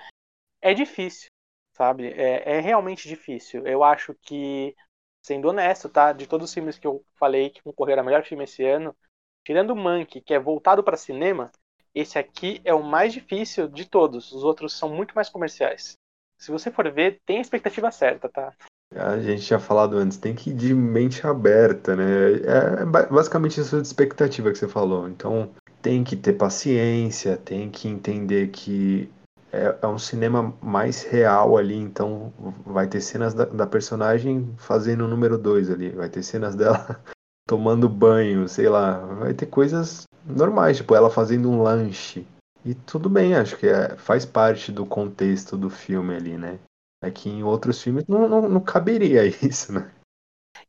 é 0.61 0.73
difícil, 0.73 1.29
sabe? 1.73 2.07
É, 2.13 2.57
é 2.57 2.59
realmente 2.59 3.07
difícil. 3.07 3.65
Eu 3.65 3.83
acho 3.83 4.13
que, 4.21 4.75
sendo 5.21 5.49
honesto, 5.49 5.89
tá? 5.89 6.13
De 6.13 6.27
todos 6.27 6.49
os 6.49 6.53
filmes 6.53 6.77
que 6.77 6.87
eu 6.87 7.03
falei 7.15 7.49
que 7.49 7.61
concorreram 7.63 8.01
a 8.01 8.05
melhor 8.05 8.23
filme 8.23 8.43
esse 8.43 8.63
ano, 8.65 8.95
tirando 9.43 9.71
o 9.71 9.75
Monkey, 9.75 10.21
que 10.21 10.33
é 10.33 10.39
voltado 10.39 10.83
para 10.83 10.97
cinema, 10.97 11.51
esse 11.93 12.17
aqui 12.19 12.61
é 12.63 12.73
o 12.73 12.83
mais 12.83 13.13
difícil 13.13 13.67
de 13.67 13.85
todos. 13.85 14.31
Os 14.31 14.43
outros 14.43 14.77
são 14.77 14.89
muito 14.89 15.13
mais 15.13 15.29
comerciais. 15.29 15.97
Se 16.37 16.51
você 16.51 16.71
for 16.71 16.91
ver, 16.91 17.21
tem 17.25 17.37
a 17.37 17.41
expectativa 17.41 17.91
certa, 17.91 18.29
tá? 18.29 18.53
A 18.95 19.19
gente 19.19 19.45
tinha 19.45 19.59
falado 19.59 19.97
antes, 19.97 20.17
tem 20.17 20.35
que 20.35 20.49
ir 20.49 20.53
de 20.53 20.73
mente 20.73 21.25
aberta, 21.25 21.95
né? 21.95 22.03
É 22.43 22.85
basicamente 22.85 23.61
isso 23.61 23.81
de 23.81 23.87
expectativa 23.87 24.51
que 24.51 24.57
você 24.57 24.67
falou. 24.67 25.07
Então, 25.07 25.49
tem 25.81 26.03
que 26.03 26.15
ter 26.15 26.33
paciência, 26.33 27.37
tem 27.37 27.69
que 27.69 27.87
entender 27.87 28.49
que 28.49 29.09
é, 29.51 29.75
é 29.81 29.87
um 29.87 29.97
cinema 29.97 30.53
mais 30.61 31.03
real 31.03 31.57
ali, 31.57 31.75
então 31.75 32.33
vai 32.65 32.87
ter 32.87 33.01
cenas 33.01 33.33
da, 33.33 33.45
da 33.45 33.67
personagem 33.67 34.53
fazendo 34.57 35.05
o 35.05 35.07
número 35.07 35.37
2 35.37 35.69
ali, 35.69 35.89
vai 35.89 36.09
ter 36.09 36.23
cenas 36.23 36.55
dela 36.55 36.99
tomando 37.47 37.89
banho, 37.89 38.47
sei 38.47 38.69
lá, 38.69 38.97
vai 38.97 39.33
ter 39.33 39.47
coisas 39.47 40.03
normais, 40.25 40.77
tipo 40.77 40.95
ela 40.95 41.09
fazendo 41.09 41.49
um 41.49 41.61
lanche. 41.61 42.25
E 42.63 42.73
tudo 42.73 43.09
bem, 43.09 43.35
acho 43.35 43.57
que 43.57 43.67
é, 43.67 43.95
faz 43.97 44.25
parte 44.25 44.71
do 44.71 44.85
contexto 44.85 45.57
do 45.57 45.69
filme 45.69 46.15
ali, 46.15 46.37
né? 46.37 46.59
É 47.01 47.09
que 47.09 47.29
em 47.29 47.43
outros 47.43 47.81
filmes 47.81 48.05
não, 48.07 48.27
não, 48.27 48.47
não 48.47 48.61
caberia 48.61 49.25
isso, 49.45 49.73
né? 49.73 49.91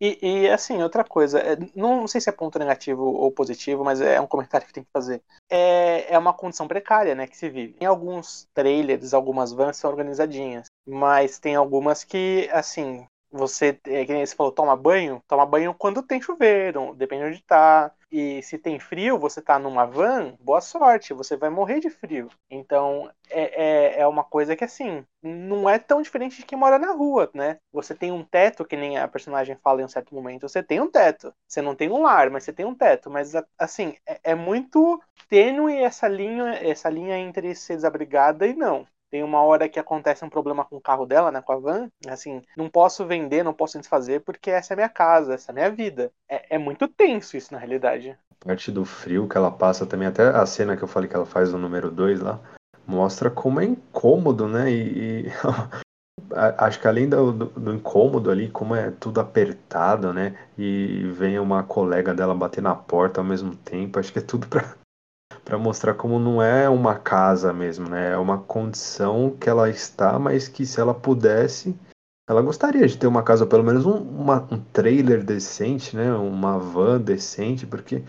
E, 0.00 0.18
e, 0.20 0.48
assim, 0.50 0.82
outra 0.82 1.04
coisa, 1.04 1.38
é, 1.38 1.56
não, 1.76 2.08
sei 2.08 2.20
se 2.20 2.28
é 2.28 2.32
ponto 2.32 2.58
negativo 2.58 3.04
ou 3.04 3.30
positivo, 3.30 3.84
mas 3.84 4.00
é 4.00 4.20
um 4.20 4.26
comentário 4.26 4.66
que 4.66 4.72
tem 4.72 4.82
que 4.82 4.90
fazer. 4.92 5.22
É, 5.48 6.12
é 6.12 6.18
uma 6.18 6.32
condição 6.32 6.66
precária, 6.66 7.14
né, 7.14 7.26
que 7.26 7.36
se 7.36 7.48
vive. 7.48 7.76
Em 7.80 7.84
alguns 7.84 8.48
trailers, 8.54 9.14
algumas 9.14 9.52
vans 9.52 9.76
são 9.76 9.90
organizadinhas, 9.90 10.66
mas 10.86 11.38
tem 11.38 11.54
algumas 11.54 12.02
que, 12.02 12.48
assim, 12.52 13.06
você, 13.32 13.78
é, 13.86 14.04
que 14.04 14.12
nem 14.12 14.24
você 14.24 14.36
falou, 14.36 14.52
toma 14.52 14.76
banho, 14.76 15.22
toma 15.26 15.46
banho 15.46 15.74
quando 15.74 16.02
tem 16.02 16.20
chuveiro, 16.20 16.94
depende 16.94 17.24
onde 17.24 17.42
tá. 17.42 17.90
E 18.10 18.42
se 18.42 18.58
tem 18.58 18.78
frio, 18.78 19.18
você 19.18 19.40
tá 19.40 19.58
numa 19.58 19.86
van, 19.86 20.34
boa 20.38 20.60
sorte, 20.60 21.14
você 21.14 21.34
vai 21.34 21.48
morrer 21.48 21.80
de 21.80 21.88
frio. 21.88 22.28
Então, 22.50 23.10
é, 23.30 23.96
é, 23.96 24.00
é 24.00 24.06
uma 24.06 24.22
coisa 24.22 24.54
que, 24.54 24.64
assim, 24.64 25.02
não 25.22 25.66
é 25.68 25.78
tão 25.78 26.02
diferente 26.02 26.36
de 26.36 26.44
quem 26.44 26.58
mora 26.58 26.78
na 26.78 26.92
rua, 26.92 27.30
né? 27.32 27.56
Você 27.72 27.94
tem 27.94 28.12
um 28.12 28.22
teto, 28.22 28.66
que 28.66 28.76
nem 28.76 28.98
a 28.98 29.08
personagem 29.08 29.56
fala 29.64 29.80
em 29.80 29.84
um 29.84 29.88
certo 29.88 30.14
momento, 30.14 30.46
você 30.46 30.62
tem 30.62 30.78
um 30.80 30.90
teto. 30.90 31.32
Você 31.48 31.62
não 31.62 31.74
tem 31.74 31.90
um 31.90 32.02
lar, 32.02 32.28
mas 32.30 32.44
você 32.44 32.52
tem 32.52 32.66
um 32.66 32.74
teto. 32.74 33.10
Mas, 33.10 33.32
assim, 33.58 33.96
é, 34.06 34.20
é 34.24 34.34
muito 34.34 35.00
tênue 35.28 35.78
essa 35.78 36.06
linha, 36.06 36.50
essa 36.54 36.90
linha 36.90 37.16
entre 37.16 37.54
ser 37.54 37.76
desabrigada 37.76 38.46
e 38.46 38.54
não. 38.54 38.86
Tem 39.12 39.22
uma 39.22 39.42
hora 39.42 39.68
que 39.68 39.78
acontece 39.78 40.24
um 40.24 40.30
problema 40.30 40.64
com 40.64 40.76
o 40.76 40.80
carro 40.80 41.04
dela, 41.04 41.30
né, 41.30 41.42
com 41.42 41.52
a 41.52 41.58
van. 41.58 41.90
Assim, 42.08 42.40
não 42.56 42.70
posso 42.70 43.04
vender, 43.04 43.44
não 43.44 43.52
posso 43.52 43.78
desfazer, 43.78 44.22
porque 44.22 44.50
essa 44.50 44.72
é 44.72 44.76
minha 44.76 44.88
casa, 44.88 45.34
essa 45.34 45.52
é 45.52 45.54
minha 45.54 45.70
vida. 45.70 46.10
É, 46.26 46.56
é 46.56 46.58
muito 46.58 46.88
tenso 46.88 47.36
isso, 47.36 47.52
na 47.52 47.58
realidade. 47.58 48.16
A 48.40 48.46
parte 48.46 48.72
do 48.72 48.86
frio 48.86 49.28
que 49.28 49.36
ela 49.36 49.50
passa 49.50 49.84
também, 49.84 50.08
até 50.08 50.28
a 50.28 50.46
cena 50.46 50.78
que 50.78 50.82
eu 50.82 50.88
falei 50.88 51.10
que 51.10 51.14
ela 51.14 51.26
faz 51.26 51.52
no 51.52 51.58
número 51.58 51.90
2 51.90 52.22
lá, 52.22 52.40
mostra 52.86 53.30
como 53.30 53.60
é 53.60 53.66
incômodo, 53.66 54.48
né? 54.48 54.72
E, 54.72 55.26
e 55.26 55.32
acho 56.56 56.80
que 56.80 56.88
além 56.88 57.06
do, 57.06 57.32
do, 57.32 57.46
do, 57.48 57.74
incômodo 57.74 58.30
ali, 58.30 58.48
como 58.48 58.74
é 58.74 58.90
tudo 58.92 59.20
apertado, 59.20 60.14
né? 60.14 60.34
E 60.56 61.02
vem 61.12 61.38
uma 61.38 61.62
colega 61.62 62.14
dela 62.14 62.34
bater 62.34 62.62
na 62.62 62.74
porta 62.74 63.20
ao 63.20 63.26
mesmo 63.26 63.54
tempo, 63.54 63.98
acho 63.98 64.10
que 64.10 64.20
é 64.20 64.22
tudo 64.22 64.46
pra, 64.46 64.74
para 65.44 65.58
mostrar 65.58 65.94
como 65.94 66.18
não 66.18 66.42
é 66.42 66.68
uma 66.68 66.98
casa 66.98 67.52
mesmo, 67.52 67.88
né? 67.88 68.12
É 68.12 68.16
uma 68.16 68.38
condição 68.38 69.36
que 69.36 69.48
ela 69.48 69.68
está, 69.68 70.18
mas 70.18 70.48
que 70.48 70.64
se 70.66 70.80
ela 70.80 70.94
pudesse, 70.94 71.78
ela 72.28 72.42
gostaria 72.42 72.86
de 72.86 72.96
ter 72.96 73.06
uma 73.06 73.22
casa, 73.22 73.46
pelo 73.46 73.64
menos 73.64 73.84
um, 73.84 73.96
uma, 73.96 74.46
um 74.50 74.60
trailer 74.72 75.24
decente, 75.24 75.96
né? 75.96 76.12
Uma 76.14 76.58
van 76.58 77.00
decente, 77.00 77.66
porque 77.66 78.04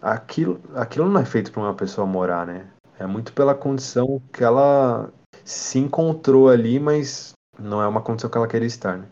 aquilo, 0.00 0.60
aquilo 0.74 1.08
não 1.08 1.20
é 1.20 1.24
feito 1.24 1.52
para 1.52 1.62
uma 1.62 1.74
pessoa 1.74 2.06
morar, 2.06 2.46
né? 2.46 2.70
É 2.98 3.06
muito 3.06 3.32
pela 3.32 3.54
condição 3.54 4.20
que 4.32 4.42
ela 4.42 5.12
se 5.44 5.78
encontrou 5.78 6.48
ali, 6.48 6.78
mas 6.78 7.32
não 7.58 7.82
é 7.82 7.86
uma 7.86 8.02
condição 8.02 8.30
que 8.30 8.36
ela 8.36 8.48
queria 8.48 8.66
estar, 8.66 8.98
né? 8.98 9.08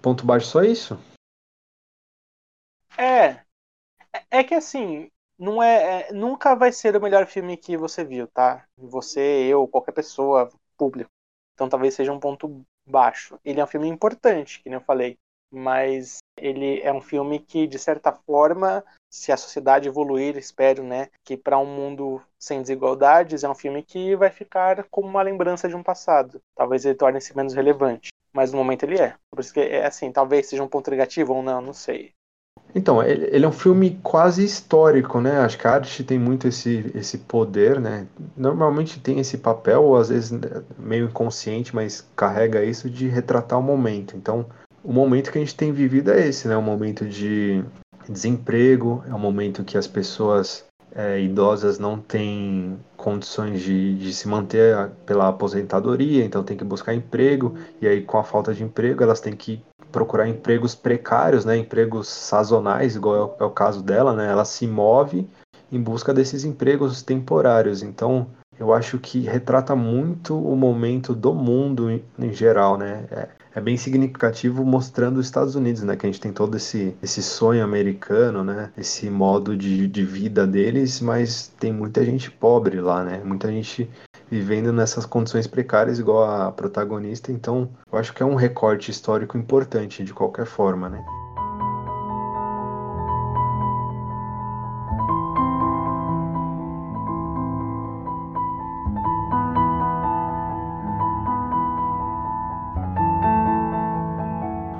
Ponto 0.00 0.26
baixo 0.26 0.46
só 0.46 0.62
isso? 0.62 0.98
É. 2.98 3.40
É 4.30 4.42
que 4.42 4.54
assim, 4.54 5.10
não 5.42 5.60
é, 5.60 6.08
é, 6.08 6.12
nunca 6.12 6.54
vai 6.54 6.70
ser 6.70 6.94
o 6.96 7.00
melhor 7.00 7.26
filme 7.26 7.56
que 7.56 7.76
você 7.76 8.04
viu, 8.04 8.28
tá? 8.28 8.64
Você, 8.78 9.20
eu, 9.20 9.66
qualquer 9.66 9.90
pessoa, 9.90 10.48
público. 10.78 11.10
Então 11.52 11.68
talvez 11.68 11.94
seja 11.94 12.12
um 12.12 12.20
ponto 12.20 12.64
baixo. 12.86 13.36
Ele 13.44 13.60
é 13.60 13.64
um 13.64 13.66
filme 13.66 13.88
importante, 13.88 14.62
que 14.62 14.68
nem 14.70 14.78
eu 14.78 14.84
falei, 14.84 15.18
mas 15.50 16.18
ele 16.36 16.80
é 16.82 16.92
um 16.92 17.00
filme 17.00 17.40
que 17.40 17.66
de 17.66 17.76
certa 17.76 18.12
forma, 18.12 18.84
se 19.10 19.32
a 19.32 19.36
sociedade 19.36 19.88
evoluir, 19.88 20.36
espero, 20.36 20.84
né, 20.84 21.08
que 21.24 21.36
para 21.36 21.58
um 21.58 21.66
mundo 21.66 22.22
sem 22.38 22.60
desigualdades, 22.60 23.42
é 23.42 23.48
um 23.48 23.54
filme 23.54 23.82
que 23.82 24.14
vai 24.14 24.30
ficar 24.30 24.84
como 24.90 25.08
uma 25.08 25.22
lembrança 25.22 25.68
de 25.68 25.74
um 25.74 25.82
passado. 25.82 26.40
Talvez 26.54 26.84
ele 26.84 26.94
torne-se 26.94 27.36
menos 27.36 27.52
relevante, 27.52 28.10
mas 28.32 28.52
no 28.52 28.58
momento 28.58 28.84
ele 28.84 29.00
é. 29.00 29.16
Por 29.28 29.40
isso 29.40 29.52
que 29.52 29.60
é 29.60 29.86
assim, 29.86 30.12
talvez 30.12 30.46
seja 30.46 30.62
um 30.62 30.68
ponto 30.68 30.88
negativo 30.88 31.34
ou 31.34 31.42
não, 31.42 31.60
não 31.60 31.72
sei. 31.72 32.12
Então, 32.74 33.02
ele, 33.02 33.28
ele, 33.30 33.44
é 33.44 33.48
um 33.48 33.52
filme 33.52 33.98
quase 34.02 34.44
histórico, 34.44 35.20
né? 35.20 35.38
Acho 35.40 35.58
que 35.58 35.66
a 35.66 35.72
arte 35.72 36.02
tem 36.02 36.18
muito 36.18 36.48
esse, 36.48 36.90
esse 36.94 37.18
poder, 37.18 37.78
né? 37.78 38.06
Normalmente 38.36 38.98
tem 38.98 39.18
esse 39.18 39.38
papel, 39.38 39.82
ou 39.82 39.96
às 39.96 40.08
vezes 40.08 40.30
né, 40.30 40.62
meio 40.78 41.06
inconsciente, 41.06 41.74
mas 41.74 42.06
carrega 42.16 42.64
isso 42.64 42.88
de 42.88 43.08
retratar 43.08 43.58
o 43.58 43.62
momento. 43.62 44.16
Então, 44.16 44.46
o 44.82 44.92
momento 44.92 45.30
que 45.30 45.38
a 45.38 45.40
gente 45.40 45.54
tem 45.54 45.70
vivido 45.70 46.10
é 46.10 46.26
esse, 46.26 46.48
né? 46.48 46.56
O 46.56 46.62
momento 46.62 47.04
de 47.04 47.62
desemprego, 48.08 49.04
é 49.06 49.14
o 49.14 49.18
momento 49.18 49.64
que 49.64 49.76
as 49.76 49.86
pessoas 49.86 50.64
é, 50.94 51.20
idosas 51.20 51.78
não 51.78 51.98
têm 51.98 52.78
condições 52.96 53.60
de, 53.60 53.94
de 53.96 54.12
se 54.12 54.28
manter 54.28 54.90
pela 55.06 55.28
aposentadoria, 55.28 56.24
então 56.24 56.44
tem 56.44 56.56
que 56.56 56.64
buscar 56.64 56.94
emprego, 56.94 57.54
e 57.80 57.88
aí 57.88 58.02
com 58.02 58.18
a 58.18 58.24
falta 58.24 58.54
de 58.54 58.62
emprego 58.62 59.02
elas 59.02 59.20
têm 59.20 59.34
que 59.34 59.62
procurar 59.92 60.28
empregos 60.28 60.74
precários, 60.74 61.44
né, 61.44 61.56
empregos 61.56 62.08
sazonais, 62.08 62.96
igual 62.96 63.16
é 63.16 63.22
o, 63.22 63.44
é 63.44 63.44
o 63.44 63.50
caso 63.50 63.82
dela, 63.82 64.14
né, 64.14 64.28
ela 64.28 64.44
se 64.44 64.66
move 64.66 65.28
em 65.70 65.80
busca 65.80 66.12
desses 66.12 66.44
empregos 66.44 67.02
temporários. 67.02 67.82
Então, 67.82 68.26
eu 68.58 68.72
acho 68.72 68.98
que 68.98 69.20
retrata 69.20 69.74
muito 69.74 70.38
o 70.38 70.54
momento 70.56 71.14
do 71.14 71.34
mundo 71.34 71.90
em, 71.90 72.04
em 72.18 72.32
geral, 72.32 72.76
né? 72.76 73.04
É, 73.10 73.28
é, 73.54 73.60
bem 73.60 73.76
significativo 73.76 74.64
mostrando 74.64 75.18
os 75.18 75.26
Estados 75.26 75.54
Unidos, 75.54 75.82
né? 75.82 75.96
Que 75.96 76.06
a 76.06 76.10
gente 76.10 76.20
tem 76.20 76.32
todo 76.32 76.56
esse, 76.56 76.94
esse 77.02 77.22
sonho 77.22 77.64
americano, 77.64 78.44
né? 78.44 78.70
Esse 78.76 79.08
modo 79.10 79.56
de, 79.56 79.88
de 79.88 80.04
vida 80.04 80.46
deles, 80.46 81.00
mas 81.00 81.48
tem 81.58 81.72
muita 81.72 82.04
gente 82.04 82.30
pobre 82.30 82.80
lá, 82.80 83.02
né? 83.02 83.22
Muita 83.24 83.50
gente 83.50 83.88
vivendo 84.32 84.72
nessas 84.72 85.04
condições 85.04 85.46
precárias 85.46 85.98
igual 85.98 86.24
a 86.24 86.50
protagonista, 86.50 87.30
então 87.30 87.68
eu 87.92 87.98
acho 87.98 88.14
que 88.14 88.22
é 88.22 88.26
um 88.26 88.34
recorte 88.34 88.90
histórico 88.90 89.36
importante 89.36 90.02
de 90.02 90.14
qualquer 90.14 90.46
forma, 90.46 90.88
né? 90.88 91.04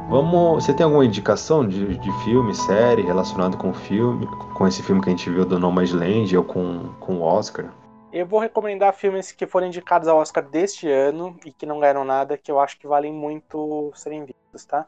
Vamos, 0.08 0.64
você 0.64 0.72
tem 0.72 0.84
alguma 0.84 1.04
indicação 1.04 1.68
de, 1.68 1.98
de 1.98 2.24
filme, 2.24 2.54
série 2.54 3.02
relacionado 3.02 3.58
com 3.58 3.68
o 3.68 3.74
filme, 3.74 4.26
com 4.54 4.66
esse 4.66 4.82
filme 4.82 5.02
que 5.02 5.08
a 5.08 5.10
gente 5.10 5.28
viu 5.28 5.44
do 5.44 5.58
Nomadland 5.58 6.34
ou 6.38 6.42
com, 6.42 6.88
com 6.98 7.16
o 7.16 7.22
Oscar? 7.22 7.66
Eu 8.12 8.26
vou 8.26 8.38
recomendar 8.38 8.94
filmes 8.94 9.32
que 9.32 9.46
foram 9.46 9.68
indicados 9.68 10.06
ao 10.06 10.18
Oscar 10.18 10.46
deste 10.46 10.86
ano 10.86 11.40
e 11.46 11.50
que 11.50 11.64
não 11.64 11.80
ganharam 11.80 12.04
nada, 12.04 12.36
que 12.36 12.52
eu 12.52 12.60
acho 12.60 12.78
que 12.78 12.86
valem 12.86 13.10
muito 13.10 13.90
serem 13.94 14.26
vistos, 14.26 14.66
tá? 14.66 14.86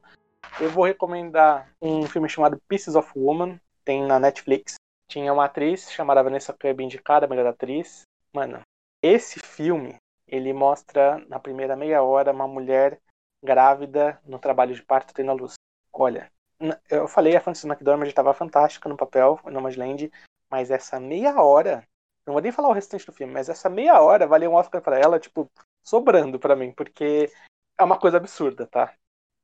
Eu 0.60 0.68
vou 0.68 0.84
recomendar 0.84 1.72
um 1.80 2.06
filme 2.06 2.28
chamado 2.28 2.60
Pieces 2.68 2.94
of 2.94 3.10
Woman, 3.16 3.58
tem 3.82 4.02
na 4.04 4.20
Netflix. 4.20 4.74
Tinha 5.08 5.32
uma 5.32 5.46
atriz 5.46 5.90
chamada 5.90 6.22
Vanessa 6.22 6.52
Kirby 6.52 6.84
indicada, 6.84 7.26
melhor 7.26 7.46
atriz. 7.46 8.02
Mano, 8.30 8.60
esse 9.02 9.40
filme, 9.40 9.96
ele 10.28 10.52
mostra 10.52 11.18
na 11.26 11.40
primeira 11.40 11.74
meia 11.74 12.02
hora 12.02 12.30
uma 12.30 12.46
mulher 12.46 13.00
grávida 13.42 14.20
no 14.26 14.38
trabalho 14.38 14.74
de 14.74 14.82
parto 14.82 15.14
tendo 15.14 15.30
a 15.30 15.34
luz. 15.34 15.54
Olha, 15.90 16.30
eu 16.90 17.08
falei, 17.08 17.34
a 17.34 17.40
Frances 17.40 17.64
McDormand 17.64 18.06
estava 18.06 18.34
fantástica 18.34 18.86
no 18.86 18.98
papel, 18.98 19.40
no 19.44 19.50
Nomadland, 19.50 20.12
mas 20.50 20.70
essa 20.70 21.00
meia 21.00 21.40
hora 21.42 21.82
não 22.26 22.32
vou 22.32 22.42
nem 22.42 22.52
falar 22.52 22.68
o 22.68 22.72
restante 22.72 23.06
do 23.06 23.12
filme, 23.12 23.32
mas 23.32 23.48
essa 23.48 23.68
meia 23.68 24.00
hora 24.00 24.26
valeu 24.26 24.50
um 24.50 24.54
Oscar 24.54 24.80
para 24.80 24.98
ela, 24.98 25.20
tipo, 25.20 25.50
sobrando 25.82 26.38
para 26.38 26.56
mim, 26.56 26.72
porque 26.72 27.30
é 27.78 27.84
uma 27.84 27.98
coisa 27.98 28.16
absurda, 28.16 28.66
tá? 28.66 28.92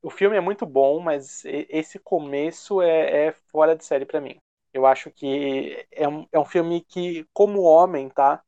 O 0.02 0.08
filme 0.08 0.36
é 0.36 0.40
muito 0.40 0.64
bom, 0.64 0.98
mas 0.98 1.44
esse 1.44 1.98
começo 1.98 2.80
é, 2.80 3.26
é 3.26 3.32
fora 3.50 3.76
de 3.76 3.84
série 3.84 4.06
para 4.06 4.20
mim. 4.20 4.36
Eu 4.72 4.86
acho 4.86 5.10
que 5.10 5.86
é 5.90 6.08
um, 6.08 6.26
é 6.32 6.38
um 6.38 6.44
filme 6.44 6.80
que, 6.80 7.26
como 7.34 7.62
homem, 7.62 8.08
tá? 8.08 8.42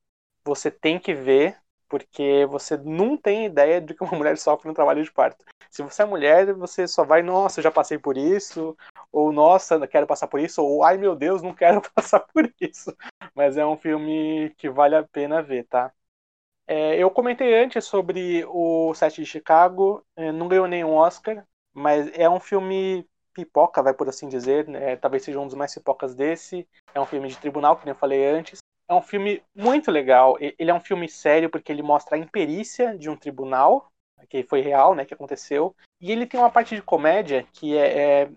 Você 0.44 0.70
tem 0.70 0.98
que 0.98 1.12
ver, 1.12 1.58
porque 1.88 2.46
você 2.48 2.76
não 2.78 3.18
tem 3.18 3.44
ideia 3.44 3.80
de 3.80 3.92
que 3.92 4.02
uma 4.02 4.12
mulher 4.16 4.38
sofre 4.38 4.68
no 4.68 4.74
trabalho 4.74 5.04
de 5.04 5.12
parto. 5.12 5.44
Se 5.70 5.82
você 5.82 6.02
é 6.02 6.06
mulher, 6.06 6.54
você 6.54 6.88
só 6.88 7.04
vai, 7.04 7.22
nossa, 7.22 7.60
já 7.60 7.70
passei 7.70 7.98
por 7.98 8.16
isso, 8.16 8.76
ou 9.12 9.30
nossa, 9.30 9.86
quero 9.86 10.06
passar 10.06 10.26
por 10.26 10.40
isso, 10.40 10.62
ou 10.62 10.82
ai 10.82 10.96
meu 10.96 11.14
Deus, 11.14 11.42
não 11.42 11.54
quero 11.54 11.82
passar 11.94 12.20
por 12.20 12.52
isso. 12.60 12.96
Mas 13.34 13.56
é 13.56 13.66
um 13.66 13.76
filme 13.76 14.52
que 14.56 14.70
vale 14.70 14.96
a 14.96 15.04
pena 15.04 15.42
ver, 15.42 15.64
tá? 15.64 15.92
É, 16.66 16.96
eu 16.96 17.10
comentei 17.10 17.54
antes 17.62 17.84
sobre 17.84 18.44
o 18.48 18.94
Sete 18.94 19.22
de 19.22 19.26
Chicago, 19.26 20.04
é, 20.16 20.32
não 20.32 20.48
ganhou 20.48 20.66
nenhum 20.66 20.94
Oscar, 20.94 21.46
mas 21.72 22.10
é 22.14 22.28
um 22.28 22.40
filme 22.40 23.06
pipoca, 23.32 23.82
vai 23.82 23.94
por 23.94 24.08
assim 24.08 24.28
dizer, 24.28 24.68
né? 24.68 24.96
talvez 24.96 25.24
seja 25.24 25.40
um 25.40 25.46
dos 25.46 25.54
mais 25.54 25.74
pipocas 25.74 26.14
desse. 26.14 26.68
É 26.94 27.00
um 27.00 27.06
filme 27.06 27.28
de 27.28 27.38
tribunal, 27.38 27.76
que 27.76 27.84
nem 27.84 27.92
eu 27.92 27.98
falei 27.98 28.26
antes. 28.26 28.58
É 28.88 28.94
um 28.94 29.02
filme 29.02 29.42
muito 29.54 29.90
legal. 29.90 30.36
Ele 30.38 30.70
é 30.70 30.74
um 30.74 30.80
filme 30.80 31.08
sério 31.08 31.48
porque 31.48 31.72
ele 31.72 31.82
mostra 31.82 32.16
a 32.16 32.18
imperícia 32.18 32.96
de 32.96 33.08
um 33.08 33.16
tribunal, 33.16 33.90
que 34.28 34.42
foi 34.42 34.60
real, 34.60 34.94
né, 34.94 35.04
que 35.04 35.14
aconteceu. 35.14 35.74
E 36.00 36.12
ele 36.12 36.26
tem 36.26 36.38
uma 36.38 36.50
parte 36.50 36.74
de 36.74 36.82
comédia 36.82 37.46
que 37.52 37.76
é, 37.76 38.22
é 38.22 38.30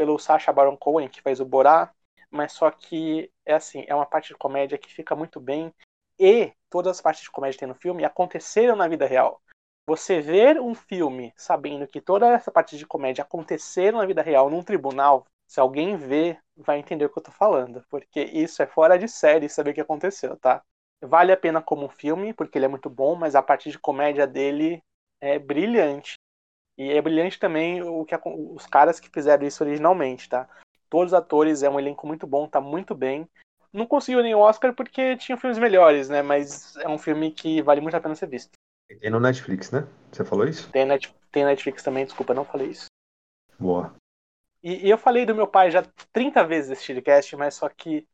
pelo 0.00 0.18
Sacha 0.18 0.50
Baron 0.50 0.78
Cohen, 0.78 1.10
que 1.10 1.20
faz 1.20 1.40
o 1.40 1.44
Borá, 1.44 1.92
mas 2.30 2.52
só 2.52 2.70
que 2.70 3.30
é 3.44 3.52
assim, 3.52 3.84
é 3.86 3.94
uma 3.94 4.06
parte 4.06 4.28
de 4.28 4.34
comédia 4.34 4.78
que 4.78 4.90
fica 4.90 5.14
muito 5.14 5.38
bem 5.38 5.70
e 6.18 6.54
todas 6.70 6.96
as 6.96 7.02
partes 7.02 7.22
de 7.22 7.30
comédia 7.30 7.52
que 7.52 7.58
tem 7.58 7.68
no 7.68 7.74
filme 7.74 8.02
aconteceram 8.02 8.74
na 8.74 8.88
vida 8.88 9.04
real. 9.04 9.42
você 9.86 10.18
ver 10.18 10.58
um 10.58 10.74
filme 10.74 11.34
sabendo 11.36 11.86
que 11.86 12.00
toda 12.00 12.28
essa 12.32 12.50
parte 12.50 12.78
de 12.78 12.86
comédia 12.86 13.20
aconteceram 13.24 13.98
na 13.98 14.06
vida 14.06 14.22
real 14.22 14.48
num 14.48 14.62
tribunal, 14.62 15.26
se 15.46 15.60
alguém 15.60 15.98
vê, 15.98 16.38
vai 16.56 16.78
entender 16.78 17.04
o 17.04 17.10
que 17.10 17.18
eu 17.18 17.22
tô 17.24 17.32
falando, 17.32 17.84
porque 17.90 18.22
isso 18.22 18.62
é 18.62 18.66
fora 18.66 18.98
de 18.98 19.06
série 19.06 19.50
saber 19.50 19.72
o 19.72 19.74
que 19.74 19.82
aconteceu, 19.82 20.34
tá? 20.38 20.62
Vale 21.02 21.30
a 21.30 21.36
pena 21.36 21.60
como 21.60 21.90
filme, 21.90 22.32
porque 22.32 22.56
ele 22.56 22.64
é 22.64 22.68
muito 22.68 22.88
bom, 22.88 23.14
mas 23.14 23.34
a 23.34 23.42
parte 23.42 23.70
de 23.70 23.78
comédia 23.78 24.26
dele 24.26 24.82
é 25.20 25.38
brilhante. 25.38 26.14
E 26.80 26.92
é 26.92 27.02
brilhante 27.02 27.38
também 27.38 27.82
o 27.82 28.06
que 28.06 28.18
os 28.24 28.64
caras 28.64 28.98
que 28.98 29.10
fizeram 29.10 29.46
isso 29.46 29.62
originalmente, 29.62 30.30
tá? 30.30 30.48
Todos 30.88 31.12
os 31.12 31.14
atores, 31.14 31.62
é 31.62 31.68
um 31.68 31.78
elenco 31.78 32.06
muito 32.06 32.26
bom, 32.26 32.48
tá 32.48 32.58
muito 32.58 32.94
bem. 32.94 33.28
Não 33.70 33.86
conseguiu 33.86 34.22
nenhum 34.22 34.38
Oscar 34.38 34.74
porque 34.74 35.14
tinha 35.18 35.36
filmes 35.36 35.58
melhores, 35.58 36.08
né? 36.08 36.22
Mas 36.22 36.74
é 36.78 36.88
um 36.88 36.96
filme 36.96 37.32
que 37.32 37.60
vale 37.60 37.82
muito 37.82 37.94
a 37.98 38.00
pena 38.00 38.14
ser 38.14 38.28
visto. 38.28 38.52
Tem 38.98 39.10
no 39.10 39.20
Netflix, 39.20 39.70
né? 39.70 39.86
Você 40.10 40.24
falou 40.24 40.48
isso? 40.48 40.72
Tem, 40.72 40.86
net, 40.86 41.14
tem 41.30 41.44
Netflix 41.44 41.82
também, 41.82 42.06
desculpa, 42.06 42.32
não 42.32 42.46
falei 42.46 42.68
isso. 42.68 42.86
Boa. 43.58 43.94
E, 44.62 44.86
e 44.86 44.88
eu 44.88 44.96
falei 44.96 45.26
do 45.26 45.34
meu 45.34 45.46
pai 45.46 45.70
já 45.70 45.82
30 46.14 46.42
vezes 46.46 46.70
nesse 46.70 46.86
podcast, 46.86 47.36
mas 47.36 47.56
só 47.56 47.68
que, 47.68 48.08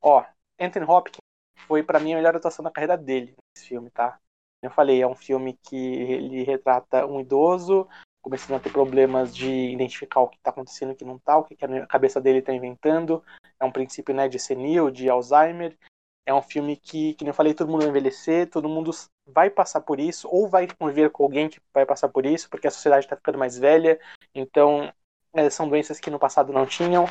ó, 0.00 0.24
Anthony 0.60 0.86
Hopkins 0.86 1.18
foi 1.66 1.82
para 1.82 1.98
mim 1.98 2.12
a 2.12 2.16
melhor 2.18 2.36
atuação 2.36 2.62
da 2.62 2.70
carreira 2.70 2.96
dele 2.96 3.34
nesse 3.56 3.66
filme, 3.68 3.90
tá? 3.90 4.20
Eu 4.66 4.70
falei, 4.70 5.00
é 5.00 5.06
um 5.06 5.14
filme 5.14 5.58
que 5.62 5.76
ele 5.76 6.42
retrata 6.42 7.06
um 7.06 7.20
idoso 7.20 7.88
começando 8.26 8.56
a 8.56 8.60
ter 8.60 8.72
problemas 8.72 9.34
de 9.34 9.48
identificar 9.48 10.20
o 10.20 10.26
que 10.26 10.36
está 10.36 10.50
acontecendo 10.50 10.90
o 10.90 10.96
que 10.96 11.04
não 11.04 11.14
está, 11.14 11.38
o 11.38 11.44
que 11.44 11.56
a 11.64 11.86
cabeça 11.86 12.20
dele 12.20 12.40
está 12.40 12.52
inventando. 12.52 13.22
É 13.60 13.64
um 13.64 13.70
princípio 13.70 14.12
né, 14.12 14.26
de 14.26 14.36
senil, 14.40 14.90
de 14.90 15.08
Alzheimer. 15.08 15.78
É 16.26 16.34
um 16.34 16.42
filme 16.42 16.76
que, 16.76 17.14
que 17.14 17.24
eu 17.24 17.32
falei, 17.32 17.54
todo 17.54 17.70
mundo 17.70 17.82
vai 17.82 17.90
envelhecer, 17.90 18.50
todo 18.50 18.68
mundo 18.68 18.90
vai 19.28 19.48
passar 19.48 19.80
por 19.80 20.00
isso, 20.00 20.28
ou 20.28 20.48
vai 20.48 20.66
conviver 20.66 21.10
com 21.10 21.22
alguém 21.22 21.48
que 21.48 21.60
vai 21.72 21.86
passar 21.86 22.08
por 22.08 22.26
isso, 22.26 22.50
porque 22.50 22.66
a 22.66 22.70
sociedade 22.72 23.06
está 23.06 23.14
ficando 23.14 23.38
mais 23.38 23.56
velha. 23.56 23.96
Então, 24.34 24.92
é, 25.32 25.48
são 25.48 25.68
doenças 25.68 26.00
que 26.00 26.10
no 26.10 26.18
passado 26.18 26.52
não 26.52 26.66
tinham. 26.66 27.04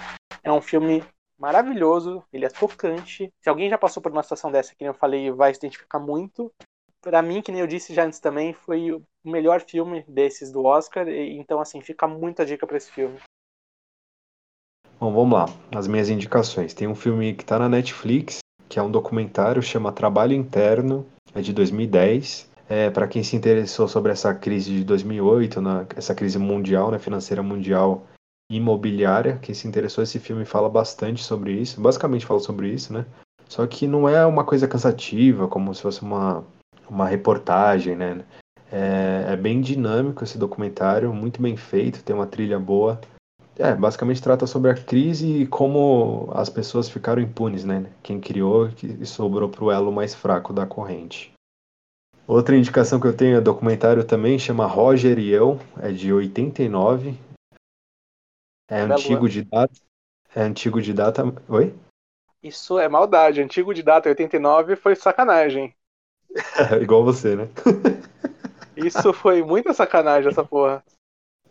É 0.44 0.52
um 0.52 0.62
filme 0.62 1.02
maravilhoso, 1.40 2.26
ele 2.34 2.44
é 2.44 2.50
tocante. 2.50 3.34
Se 3.42 3.50
alguém 3.50 3.70
já 3.70 3.78
passou 3.78 4.04
por 4.04 4.12
uma 4.12 4.22
situação 4.24 4.52
dessa, 4.52 4.76
que 4.76 4.84
eu 4.84 4.94
falei, 4.94 5.32
vai 5.32 5.54
se 5.54 5.60
identificar 5.60 6.00
muito 6.00 6.52
para 7.06 7.22
mim, 7.22 7.40
que 7.40 7.52
nem 7.52 7.62
eu 7.62 7.68
disse 7.68 7.94
já 7.94 8.04
antes 8.04 8.20
também, 8.20 8.52
foi 8.52 8.92
o 8.92 9.04
melhor 9.24 9.62
filme 9.62 10.04
desses 10.08 10.52
do 10.52 10.64
Oscar. 10.66 11.08
Então, 11.08 11.60
assim, 11.62 11.80
fica 11.80 12.08
muita 12.08 12.44
dica 12.44 12.66
para 12.66 12.78
esse 12.78 12.92
filme. 12.92 13.20
Bom, 15.00 15.14
vamos 15.14 15.38
lá. 15.38 15.46
As 15.76 15.88
minhas 15.88 16.10
indicações. 16.10 16.74
Tem 16.74 16.88
um 16.88 16.96
filme 16.96 17.36
que 17.36 17.44
está 17.44 17.60
na 17.60 17.70
Netflix, 17.70 18.40
que 18.68 18.80
é 18.80 18.82
um 18.82 18.90
documentário, 18.90 19.62
chama 19.62 19.92
Trabalho 19.92 20.34
Interno, 20.34 21.06
é 21.36 21.42
de 21.42 21.54
2010. 21.54 22.50
É, 22.68 22.90
para 22.90 23.08
quem 23.08 23.22
se 23.22 23.36
interessou 23.36 23.88
sobre 23.88 24.12
essa 24.12 24.34
crise 24.34 24.72
de 24.72 24.84
2008, 24.84 25.62
na, 25.62 25.86
essa 25.96 26.16
crise 26.16 26.40
mundial, 26.40 26.90
né, 26.90 26.98
financeira 26.98 27.44
mundial 27.44 28.08
imobiliária, 28.50 29.38
quem 29.44 29.54
se 29.54 29.68
interessou, 29.68 30.04
esse 30.04 30.18
filme 30.18 30.44
fala 30.44 30.68
bastante 30.68 31.24
sobre 31.24 31.54
isso, 31.54 31.80
basicamente 31.80 32.26
fala 32.26 32.40
sobre 32.40 32.70
isso, 32.70 32.92
né? 32.92 33.06
Só 33.48 33.68
que 33.68 33.86
não 33.86 34.10
é 34.10 34.26
uma 34.26 34.44
coisa 34.44 34.68
cansativa, 34.68 35.48
como 35.48 35.74
se 35.76 35.84
fosse 35.84 36.02
uma 36.02 36.44
uma 36.90 37.08
reportagem, 37.08 37.96
né? 37.96 38.24
É, 38.72 39.34
é, 39.34 39.36
bem 39.36 39.62
dinâmico 39.62 40.24
esse 40.24 40.38
documentário, 40.38 41.14
muito 41.14 41.42
bem 41.42 41.56
feito, 41.56 42.04
tem 42.04 42.16
uma 42.16 42.28
trilha 42.28 42.60
boa. 42.60 43.00
É, 43.58 43.74
basicamente 43.74 44.22
trata 44.22 44.46
sobre 44.46 44.70
a 44.70 44.74
crise 44.74 45.44
e 45.44 45.48
como 45.48 46.30
as 46.34 46.50
pessoas 46.50 46.90
ficaram 46.90 47.22
impunes, 47.22 47.64
né? 47.64 47.86
Quem 48.04 48.20
criou 48.20 48.70
e 48.84 49.06
sobrou 49.06 49.48
pro 49.48 49.72
elo 49.72 49.92
mais 49.92 50.14
fraco 50.14 50.52
da 50.52 50.66
corrente. 50.66 51.32
Outra 52.28 52.58
indicação 52.58 53.00
que 53.00 53.08
eu 53.08 53.16
tenho 53.16 53.38
é 53.38 53.42
documentário 53.42 54.04
também, 54.04 54.38
chama 54.40 54.66
Roger 54.66 55.20
e 55.20 55.30
Eu, 55.30 55.60
é 55.80 55.92
de 55.92 56.12
89. 56.12 57.16
É 58.68 58.82
antigo 58.82 59.30
de 59.30 59.44
data. 59.44 59.74
É 60.36 60.42
antigo 60.42 60.82
de 60.82 60.92
data. 60.92 61.24
Oi? 61.48 61.74
Isso 62.42 62.78
é 62.80 62.90
maldade. 62.90 63.42
Antigo 63.42 63.74
de 63.74 63.84
data 63.84 64.10
89 64.10 64.76
foi 64.76 64.96
sacanagem. 64.96 65.74
Igual 66.82 67.04
você, 67.04 67.36
né? 67.36 67.48
Isso 68.76 69.14
foi 69.14 69.42
muita 69.42 69.74
sacanagem, 69.74 70.30
essa 70.30 70.44
porra. 70.44 70.84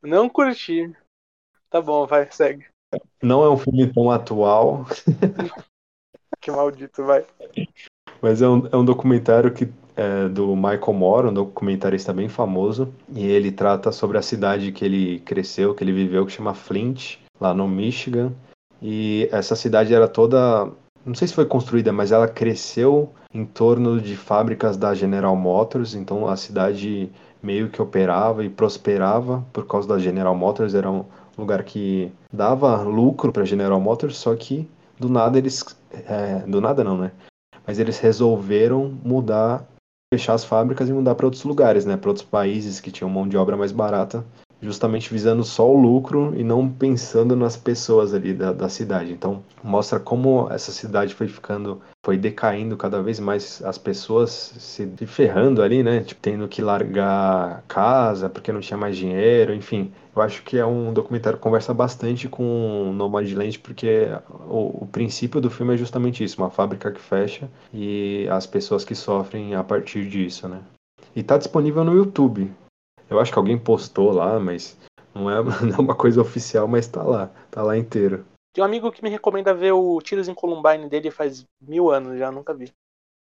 Não 0.03 0.29
curti. 0.29 0.92
Tá 1.70 1.81
bom, 1.81 2.07
vai, 2.07 2.31
segue. 2.31 2.66
Não 3.23 3.42
é 3.42 3.51
um 3.51 3.57
filme 3.57 3.92
tão 3.92 4.11
atual. 4.11 4.87
que 6.40 6.51
maldito, 6.51 7.05
vai. 7.05 7.25
Mas 8.20 8.42
é 8.42 8.49
um, 8.49 8.68
é 8.70 8.77
um 8.77 8.85
documentário 8.85 9.53
que 9.53 9.73
é 9.97 10.29
do 10.29 10.55
Michael 10.55 10.92
Moore, 10.92 11.29
um 11.29 11.35
documentarista 11.35 12.12
bem 12.12 12.29
famoso. 12.29 12.92
E 13.09 13.27
ele 13.27 13.51
trata 13.51 13.90
sobre 13.90 14.18
a 14.18 14.23
cidade 14.23 14.73
que 14.73 14.85
ele 14.85 15.20
cresceu, 15.20 15.75
que 15.75 15.83
ele 15.83 15.92
viveu, 15.92 16.27
que 16.27 16.33
chama 16.33 16.55
Flint, 16.55 17.16
lá 17.40 17.55
no 17.55 17.66
Michigan. 17.66 18.33
E 18.83 19.29
essa 19.33 19.57
cidade 19.57 19.94
era 19.94 20.07
toda 20.07 20.70
não 21.05 21.14
sei 21.14 21.29
se 21.29 21.35
foi 21.35 21.45
construída, 21.45 21.93
mas 21.93 22.12
ela 22.12 22.27
cresceu 22.27 23.12
em 23.33 23.45
torno 23.45 24.01
de 24.01 24.17
fábricas 24.17 24.77
da 24.77 24.95
General 24.95 25.37
Motors, 25.37 25.95
então 25.95 26.27
a 26.27 26.37
cidade 26.37 27.11
meio 27.43 27.69
que 27.69 27.83
operava 27.83 28.45
e 28.45 28.49
prosperava 28.49 29.45
por 29.53 29.67
causa 29.67 29.87
da 29.87 29.99
General 29.99 30.35
Motors, 30.35 30.75
era 30.75 30.90
um 30.90 31.05
lugar 31.37 31.62
que 31.62 32.11
dava 32.33 32.83
lucro 32.83 33.33
para 33.33 33.43
a 33.43 33.47
General 33.47 33.81
Motors, 33.81 34.17
só 34.17 34.35
que 34.35 34.69
do 34.99 35.09
nada 35.09 35.37
eles, 35.37 35.64
é, 36.09 36.38
do 36.47 36.61
nada 36.61 36.83
não, 36.83 36.97
né? 36.97 37.12
Mas 37.67 37.79
eles 37.79 37.99
resolveram 37.99 38.97
mudar, 39.05 39.67
fechar 40.12 40.35
as 40.35 40.45
fábricas 40.45 40.88
e 40.88 40.93
mudar 40.93 41.14
para 41.14 41.27
outros 41.27 41.45
lugares, 41.45 41.85
né? 41.85 41.97
Para 41.97 42.11
outros 42.11 42.27
países 42.27 42.81
que 42.81 42.90
tinham 42.90 43.11
mão 43.11 43.29
de 43.29 43.37
obra 43.37 43.57
mais 43.57 43.73
barata 43.73 44.25
justamente 44.64 45.12
visando 45.12 45.44
só 45.44 45.70
o 45.70 45.79
lucro 45.79 46.33
e 46.37 46.42
não 46.42 46.68
pensando 46.68 47.37
nas 47.37 47.57
pessoas 47.57 48.14
ali 48.14 48.33
da, 48.33 48.53
da 48.53 48.68
cidade. 48.68 49.12
Então 49.12 49.42
mostra 49.62 50.00
como 50.00 50.48
essa 50.50 50.72
cidade 50.72 51.14
foi 51.14 51.29
ficando, 51.29 51.81
foi 52.05 52.16
decaindo 52.16 52.77
cada 52.77 53.03
vez 53.03 53.20
mais, 53.20 53.62
as 53.62 53.77
pessoas 53.77 54.55
se 54.59 54.87
ferrando 55.07 55.62
ali, 55.62 55.83
né? 55.83 56.00
Tipo, 56.00 56.20
tendo 56.20 56.48
que 56.48 56.62
largar 56.62 57.62
casa 57.68 58.29
porque 58.29 58.53
não 58.53 58.61
tinha 58.61 58.79
mais 58.79 58.96
dinheiro, 58.96 59.55
enfim. 59.55 59.92
Eu 60.16 60.22
acho 60.22 60.42
que 60.42 60.57
é 60.57 60.64
um 60.64 60.92
documentário 60.92 61.38
que 61.38 61.42
conversa 61.42 61.74
bastante 61.74 62.29
com 62.29 62.92
Nomadland, 62.94 63.59
porque 63.59 64.09
o, 64.48 64.85
o 64.85 64.88
princípio 64.90 65.40
do 65.40 65.50
filme 65.50 65.74
é 65.74 65.77
justamente 65.77 66.22
isso, 66.22 66.40
uma 66.40 66.50
fábrica 66.50 66.90
que 66.90 67.00
fecha 67.00 67.50
e 67.72 68.27
as 68.31 68.46
pessoas 68.46 68.85
que 68.85 68.94
sofrem 68.94 69.55
a 69.55 69.64
partir 69.64 70.09
disso, 70.09 70.48
né? 70.48 70.61
E 71.14 71.22
tá 71.22 71.37
disponível 71.37 71.85
no 71.85 71.94
YouTube. 71.94 72.50
Eu 73.14 73.20
acho 73.20 73.33
que 73.33 73.38
alguém 73.38 73.59
postou 73.59 74.12
lá, 74.12 74.38
mas 74.40 74.77
não 75.14 75.31
é, 75.31 75.42
não 75.62 75.77
é 75.77 75.81
uma 75.81 75.94
coisa 75.94 76.20
oficial, 76.20 76.66
mas 76.66 76.87
tá 76.87 77.03
lá, 77.03 77.31
tá 77.50 77.62
lá 77.62 77.77
inteiro. 77.77 78.24
Tem 78.53 78.62
um 78.62 78.66
amigo 78.66 78.90
que 78.92 79.03
me 79.03 79.11
recomenda 79.11 79.55
ver 79.55 79.72
o 79.72 80.00
Tiros 80.00 80.29
em 80.29 80.35
Columbine 80.35 80.88
dele 80.88 81.11
faz 81.11 81.44
mil 81.61 81.90
anos 81.90 82.18
já, 82.18 82.31
nunca 82.31 82.55
vi. 82.55 82.72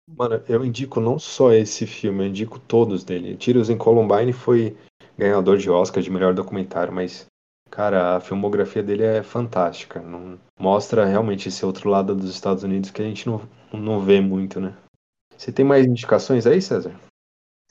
Mano, 0.07 0.42
eu 0.48 0.64
indico 0.64 1.00
não 1.00 1.18
só 1.18 1.52
esse 1.52 1.87
filme, 1.87 2.24
eu 2.24 2.28
indico 2.28 2.59
todos 2.59 3.05
dele. 3.05 3.37
Tiros 3.37 3.70
em 3.70 3.78
Columbine 3.78 4.33
foi 4.33 4.76
ganhador 5.16 5.57
de 5.57 5.70
Oscar 5.70 6.02
de 6.02 6.11
melhor 6.11 6.35
documentário, 6.35 6.92
mas, 6.92 7.26
cara, 7.70 8.16
a 8.16 8.20
filmografia 8.20 8.83
dele 8.83 9.05
é 9.05 9.22
fantástica. 9.22 10.00
Não, 10.00 10.38
mostra 10.59 11.07
realmente 11.07 11.48
esse 11.48 11.64
outro 11.64 11.88
lado 11.88 12.14
dos 12.14 12.31
Estados 12.31 12.62
Unidos 12.62 12.90
que 12.90 13.00
a 13.00 13.05
gente 13.05 13.26
não, 13.26 13.40
não 13.72 14.00
vê 14.00 14.20
muito, 14.20 14.61
né? 14.61 14.74
Você 15.37 15.50
tem 15.50 15.64
mais 15.64 15.87
indicações 15.87 16.46
aí, 16.46 16.61
César? 16.61 16.94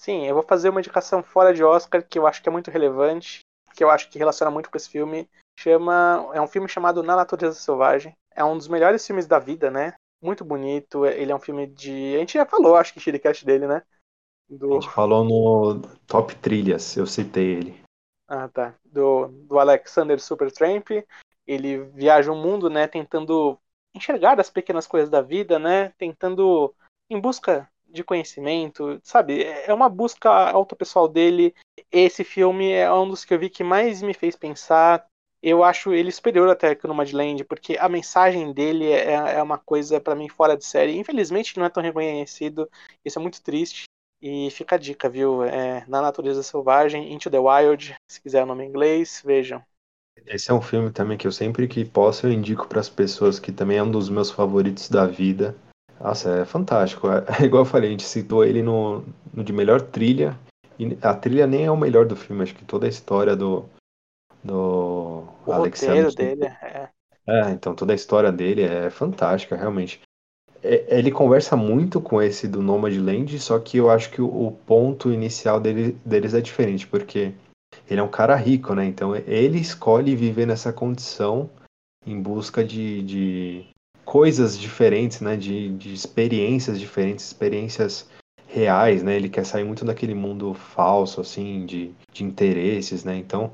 Sim, 0.01 0.25
eu 0.25 0.33
vou 0.33 0.41
fazer 0.41 0.69
uma 0.69 0.79
indicação 0.79 1.21
fora 1.21 1.53
de 1.53 1.63
Oscar 1.63 2.03
que 2.03 2.17
eu 2.17 2.25
acho 2.25 2.41
que 2.41 2.49
é 2.49 2.51
muito 2.51 2.71
relevante, 2.71 3.41
que 3.75 3.83
eu 3.83 3.89
acho 3.91 4.09
que 4.09 4.17
relaciona 4.17 4.49
muito 4.49 4.67
com 4.67 4.75
esse 4.75 4.89
filme. 4.89 5.29
Chama, 5.59 6.27
é 6.33 6.41
um 6.41 6.47
filme 6.47 6.67
chamado 6.67 7.03
Na 7.03 7.15
Natureza 7.15 7.53
Selvagem. 7.53 8.11
É 8.35 8.43
um 8.43 8.57
dos 8.57 8.67
melhores 8.67 9.05
filmes 9.05 9.27
da 9.27 9.37
vida, 9.37 9.69
né? 9.69 9.93
Muito 10.19 10.43
bonito. 10.43 11.05
Ele 11.05 11.31
é 11.31 11.35
um 11.35 11.39
filme 11.39 11.67
de, 11.67 12.15
a 12.15 12.17
gente 12.17 12.33
já 12.33 12.47
falou, 12.47 12.75
acho 12.75 12.95
que 12.95 12.99
Shiricast 12.99 13.45
dele, 13.45 13.67
né? 13.67 13.83
Do... 14.49 14.71
A 14.71 14.73
gente 14.81 14.89
falou 14.89 15.23
no 15.23 15.81
Top 16.07 16.33
Trilhas, 16.37 16.97
eu 16.97 17.05
citei 17.05 17.57
ele. 17.57 17.81
Ah, 18.27 18.47
tá. 18.47 18.73
Do, 18.83 19.27
do 19.27 19.59
Alexander 19.59 20.19
Supertramp. 20.19 20.89
Ele 21.45 21.77
viaja 21.77 22.31
o 22.31 22.35
mundo, 22.35 22.71
né, 22.71 22.87
tentando 22.87 23.55
enxergar 23.95 24.39
as 24.39 24.49
pequenas 24.49 24.87
coisas 24.87 25.11
da 25.11 25.21
vida, 25.21 25.59
né? 25.59 25.89
Tentando 25.89 26.73
em 27.07 27.21
busca 27.21 27.69
de 27.91 28.03
conhecimento, 28.03 28.99
sabe? 29.03 29.43
É 29.43 29.73
uma 29.73 29.89
busca 29.89 30.29
autopessoal 30.29 31.07
dele. 31.07 31.53
Esse 31.91 32.23
filme 32.23 32.71
é 32.71 32.91
um 32.91 33.07
dos 33.07 33.25
que 33.25 33.33
eu 33.33 33.39
vi 33.39 33.49
que 33.49 33.63
mais 33.63 34.01
me 34.01 34.13
fez 34.13 34.35
pensar. 34.35 35.05
Eu 35.41 35.63
acho 35.63 35.91
ele 35.91 36.11
superior 36.11 36.49
até 36.49 36.75
que 36.75 36.87
no 36.87 36.93
Madland, 36.93 37.43
porque 37.45 37.75
a 37.79 37.89
mensagem 37.89 38.53
dele 38.53 38.91
é, 38.91 39.13
é 39.13 39.41
uma 39.41 39.57
coisa 39.57 39.99
para 39.99 40.15
mim 40.15 40.29
fora 40.29 40.55
de 40.55 40.63
série. 40.63 40.97
Infelizmente 40.97 41.57
não 41.57 41.65
é 41.65 41.69
tão 41.69 41.81
reconhecido, 41.81 42.69
isso 43.03 43.17
é 43.17 43.21
muito 43.21 43.41
triste. 43.41 43.85
E 44.21 44.51
fica 44.51 44.75
a 44.75 44.77
dica, 44.77 45.09
viu? 45.09 45.43
É, 45.43 45.83
Na 45.87 45.99
Natureza 45.99 46.43
Selvagem, 46.43 47.11
Into 47.11 47.29
the 47.31 47.39
Wild, 47.39 47.95
se 48.07 48.21
quiser 48.21 48.43
o 48.43 48.45
nome 48.45 48.63
em 48.63 48.67
inglês, 48.67 49.21
vejam. 49.25 49.63
Esse 50.27 50.51
é 50.51 50.53
um 50.53 50.61
filme 50.61 50.91
também 50.91 51.17
que 51.17 51.25
eu 51.25 51.31
sempre 51.31 51.67
que 51.67 51.83
posso 51.83 52.27
eu 52.27 52.31
indico 52.31 52.67
para 52.67 52.79
as 52.79 52.89
pessoas 52.89 53.39
que 53.39 53.51
também 53.51 53.77
é 53.77 53.83
um 53.83 53.89
dos 53.89 54.09
meus 54.09 54.29
favoritos 54.29 54.89
da 54.89 55.07
vida. 55.07 55.55
Nossa, 56.01 56.39
é 56.39 56.45
fantástico. 56.45 57.07
É, 57.07 57.25
é, 57.41 57.45
igual 57.45 57.61
eu 57.61 57.69
falei, 57.69 57.89
a 57.89 57.91
gente 57.91 58.03
citou 58.03 58.43
ele 58.43 58.61
no, 58.61 59.03
no 59.33 59.43
de 59.43 59.53
melhor 59.53 59.81
trilha 59.81 60.37
E 60.79 60.97
a 61.01 61.13
trilha 61.13 61.45
nem 61.45 61.65
é 61.65 61.71
o 61.71 61.77
melhor 61.77 62.05
do 62.05 62.15
filme, 62.15 62.43
acho 62.43 62.55
que 62.55 62.65
toda 62.65 62.85
a 62.85 62.89
história 62.89 63.35
do. 63.35 63.65
do 64.43 65.25
O 65.45 65.51
Alexander 65.51 66.05
roteiro 66.05 66.15
dele 66.15 66.45
é. 66.45 66.89
É, 67.27 67.51
então 67.51 67.75
toda 67.75 67.93
a 67.93 67.95
história 67.95 68.31
dele 68.31 68.63
é 68.63 68.89
fantástica, 68.89 69.55
realmente. 69.55 70.01
É- 70.63 70.97
ele 70.97 71.11
conversa 71.11 71.55
muito 71.55 72.01
com 72.01 72.21
esse 72.21 72.47
do 72.47 72.61
Nomadland, 72.61 73.39
só 73.39 73.59
que 73.59 73.77
eu 73.77 73.89
acho 73.89 74.11
que 74.11 74.21
o, 74.21 74.47
o 74.47 74.51
ponto 74.51 75.11
inicial 75.11 75.59
dele, 75.59 75.93
deles 76.03 76.33
é 76.33 76.41
diferente, 76.41 76.87
porque 76.87 77.33
ele 77.89 77.99
é 77.99 78.03
um 78.03 78.09
cara 78.09 78.35
rico, 78.35 78.73
né? 78.73 78.85
Então 78.85 79.15
ele 79.15 79.59
escolhe 79.59 80.15
viver 80.15 80.47
nessa 80.47 80.73
condição 80.73 81.49
em 82.05 82.19
busca 82.19 82.63
de, 82.63 83.03
de 83.03 83.65
coisas 84.11 84.59
diferentes, 84.59 85.21
né? 85.21 85.37
De, 85.37 85.69
de 85.69 85.93
experiências 85.93 86.77
diferentes, 86.77 87.23
experiências 87.23 88.09
reais, 88.45 89.01
né? 89.01 89.15
Ele 89.15 89.29
quer 89.29 89.45
sair 89.45 89.63
muito 89.63 89.85
daquele 89.85 90.13
mundo 90.13 90.53
falso, 90.53 91.21
assim, 91.21 91.65
de, 91.65 91.93
de 92.11 92.25
interesses, 92.25 93.05
né? 93.05 93.15
Então 93.15 93.53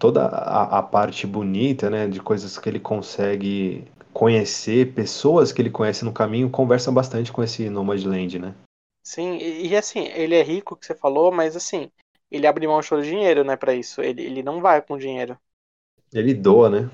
toda 0.00 0.26
a, 0.26 0.80
a 0.80 0.82
parte 0.82 1.24
bonita, 1.24 1.88
né? 1.88 2.08
De 2.08 2.20
coisas 2.20 2.58
que 2.58 2.68
ele 2.68 2.80
consegue 2.80 3.84
conhecer, 4.12 4.92
pessoas 4.92 5.52
que 5.52 5.62
ele 5.62 5.70
conhece 5.70 6.04
no 6.04 6.12
caminho, 6.12 6.50
conversa 6.50 6.90
bastante 6.90 7.30
com 7.30 7.40
esse 7.40 7.70
Nomadland, 7.70 8.40
né? 8.40 8.56
Sim, 9.04 9.36
e, 9.36 9.68
e, 9.68 9.76
assim, 9.76 10.08
ele 10.08 10.34
é 10.34 10.42
rico, 10.42 10.76
que 10.76 10.84
você 10.84 10.96
falou, 10.96 11.30
mas 11.30 11.54
assim, 11.54 11.92
ele 12.28 12.48
abre 12.48 12.66
mão 12.66 12.80
de 12.80 13.02
dinheiro, 13.02 13.44
né, 13.44 13.56
pra 13.56 13.72
isso. 13.72 14.02
Ele, 14.02 14.22
ele 14.22 14.42
não 14.42 14.60
vai 14.60 14.82
com 14.82 14.98
dinheiro. 14.98 15.38
Ele 16.12 16.34
doa, 16.34 16.68
né? 16.68 16.90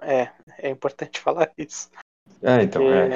É, 0.00 0.32
é 0.58 0.68
importante 0.68 1.20
falar 1.22 1.52
isso. 1.56 1.88
É, 2.42 2.62
então, 2.62 2.82
é. 2.82 3.08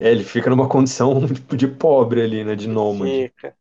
É, 0.00 0.10
ele 0.10 0.24
fica 0.24 0.48
numa 0.48 0.68
condição 0.68 1.20
de 1.56 1.68
pobre 1.68 2.22
ali, 2.22 2.44
né? 2.44 2.56
De 2.56 2.68
nômade. 2.68 3.28
Fica. 3.28 3.56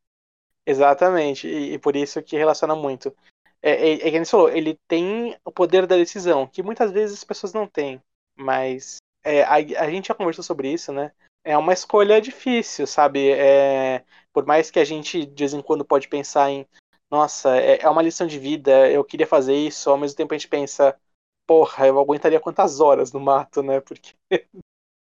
Exatamente, 0.66 1.48
e, 1.48 1.74
e 1.74 1.80
por 1.80 1.96
isso 1.96 2.22
que 2.22 2.38
relaciona 2.38 2.76
muito. 2.76 3.14
É, 3.62 3.72
é, 3.72 3.94
é 3.94 3.98
que 3.98 4.12
nem 4.12 4.24
você 4.24 4.32
falou, 4.32 4.50
ele 4.50 4.80
tem 4.88 5.36
o 5.44 5.52
poder 5.52 5.86
da 5.86 5.96
decisão, 5.96 6.48
que 6.48 6.64
muitas 6.64 6.92
vezes 6.92 7.18
as 7.18 7.24
pessoas 7.24 7.54
não 7.54 7.68
têm. 7.68 8.02
Mas 8.36 8.98
é, 9.24 9.44
a, 9.44 9.56
a 9.56 9.90
gente 9.90 10.08
já 10.08 10.14
conversou 10.14 10.44
sobre 10.44 10.72
isso, 10.72 10.94
né? 10.94 11.12
É 11.44 11.58
uma 11.58 11.74
escolha 11.74 12.22
difícil, 12.22 12.86
sabe? 12.86 13.32
É, 13.32 14.04
por 14.32 14.46
mais 14.46 14.70
que 14.70 14.80
a 14.80 14.86
gente 14.86 15.26
de 15.26 15.44
vez 15.44 15.54
em 15.54 15.62
quando 15.62 15.84
pode 15.84 16.08
pensar 16.08 16.50
em, 16.50 16.66
nossa, 17.10 17.58
é, 17.58 17.82
é 17.82 17.90
uma 17.90 18.02
lição 18.02 18.28
de 18.28 18.38
vida, 18.38 18.90
eu 18.92 19.04
queria 19.04 19.28
fazer 19.28 19.56
isso, 19.56 19.90
ao 19.90 19.98
mesmo 19.98 20.16
tempo 20.16 20.34
a 20.34 20.38
gente 20.38 20.48
pensa, 20.48 20.96
porra, 21.48 21.88
eu 21.88 22.00
aguentaria 22.00 22.40
quantas 22.40 22.80
horas 22.80 23.12
no 23.12 23.20
mato, 23.20 23.64
né? 23.64 23.82
Porque 23.82 24.16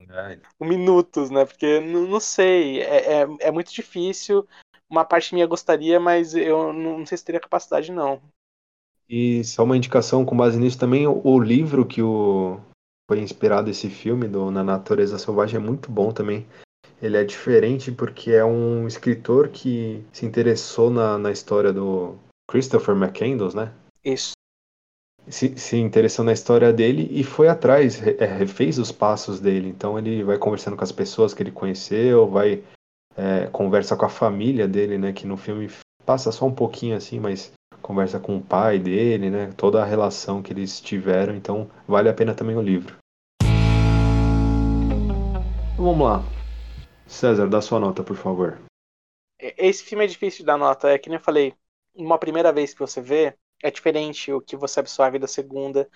É, 0.02 0.40
minutos, 0.60 1.30
né? 1.30 1.46
Porque 1.46 1.80
não, 1.80 2.08
não 2.08 2.20
sei, 2.20 2.82
é, 2.82 3.22
é, 3.22 3.28
é 3.42 3.52
muito 3.52 3.74
difícil. 3.74 4.48
Uma 4.90 5.06
parte 5.06 5.34
minha 5.34 5.46
gostaria, 5.46 6.00
mas 6.00 6.34
eu 6.34 6.74
não, 6.74 7.00
não 7.00 7.06
sei 7.06 7.18
se 7.18 7.26
teria 7.26 7.42
capacidade, 7.42 7.92
não. 7.92 8.22
E 9.08 9.44
só 9.44 9.64
uma 9.64 9.78
indicação 9.78 10.26
com 10.26 10.38
base 10.38 10.58
nisso 10.58 10.78
também, 10.78 11.08
o, 11.08 11.22
o 11.24 11.40
livro 11.40 11.86
que 11.86 12.02
o, 12.02 12.60
foi 13.10 13.20
inspirado 13.20 13.70
esse 13.70 13.90
filme 13.90 14.28
do 14.28 14.52
Na 14.52 14.64
Natureza 14.64 15.18
Selvagem 15.18 15.58
é 15.58 15.60
muito 15.60 15.92
bom 15.92 16.12
também. 16.12 16.46
Ele 17.02 17.18
é 17.18 17.24
diferente 17.24 17.92
porque 17.92 18.32
é 18.32 18.46
um 18.46 18.88
escritor 18.88 19.50
que 19.50 20.04
se 20.14 20.26
interessou 20.26 20.92
na, 20.92 21.18
na 21.18 21.32
história 21.32 21.74
do 21.74 22.16
Christopher 22.50 22.96
McCandless, 22.96 23.56
né? 23.56 23.74
Isso. 24.04 24.34
Se, 25.30 25.58
se 25.58 25.78
interessou 25.78 26.26
na 26.26 26.34
história 26.34 26.74
dele 26.74 27.08
e 27.12 27.24
foi 27.24 27.48
atrás, 27.48 28.02
é, 28.06 28.26
refez 28.26 28.80
os 28.80 28.92
passos 28.92 29.39
dele. 29.39 29.70
Então 29.70 29.98
ele 29.98 30.24
vai 30.24 30.38
conversando 30.38 30.76
com 30.76 30.84
as 30.84 30.92
pessoas 30.92 31.34
que 31.34 31.44
ele 31.44 31.52
conheceu, 31.52 32.28
vai 32.28 32.63
é, 33.15 33.48
conversa 33.48 33.96
com 33.96 34.06
a 34.06 34.10
família 34.10 34.68
dele, 34.68 34.98
né? 34.98 35.13
Que 35.13 35.28
no 35.28 35.38
filme 35.38 35.70
passa 36.06 36.32
só 36.32 36.46
um 36.46 36.54
pouquinho 36.54 36.96
assim, 36.96 37.20
mas 37.20 37.52
conversa 37.82 38.20
com 38.20 38.38
o 38.38 38.42
pai 38.42 38.80
dele, 38.80 39.30
né? 39.30 39.52
Toda 39.56 39.82
a 39.82 39.86
relação 39.86 40.42
que 40.42 40.52
eles 40.52 40.82
tiveram. 40.82 41.36
Então 41.36 41.70
vale 41.88 42.10
a 42.10 42.13
pena 42.13 42.34
também 42.34 42.56
o 42.56 42.62
livro. 42.62 42.98
Então, 45.80 45.86
vamos 45.86 46.08
lá. 46.08 46.24
César, 47.08 47.48
dá 47.48 47.62
sua 47.62 47.80
nota, 47.80 48.04
por 48.04 48.15
favor. 48.15 48.60
Esse 49.39 49.84
filme 49.84 50.04
é 50.04 50.08
difícil 50.08 50.39
de 50.39 50.46
dar 50.46 50.58
nota, 50.58 50.89
é 50.89 50.98
que 50.98 51.10
nem 51.10 51.18
eu 51.18 51.24
falei, 51.24 51.54
uma 51.96 52.18
primeira 52.18 52.52
vez 52.52 52.74
que 52.74 52.80
você 52.80 53.02
vê, 53.02 53.36
é 53.63 53.72
diferente 53.72 54.32
o 54.32 54.41
que 54.41 54.56
você 54.56 54.80
absorve 54.80 55.19
da 55.19 55.28
segunda, 55.28 55.89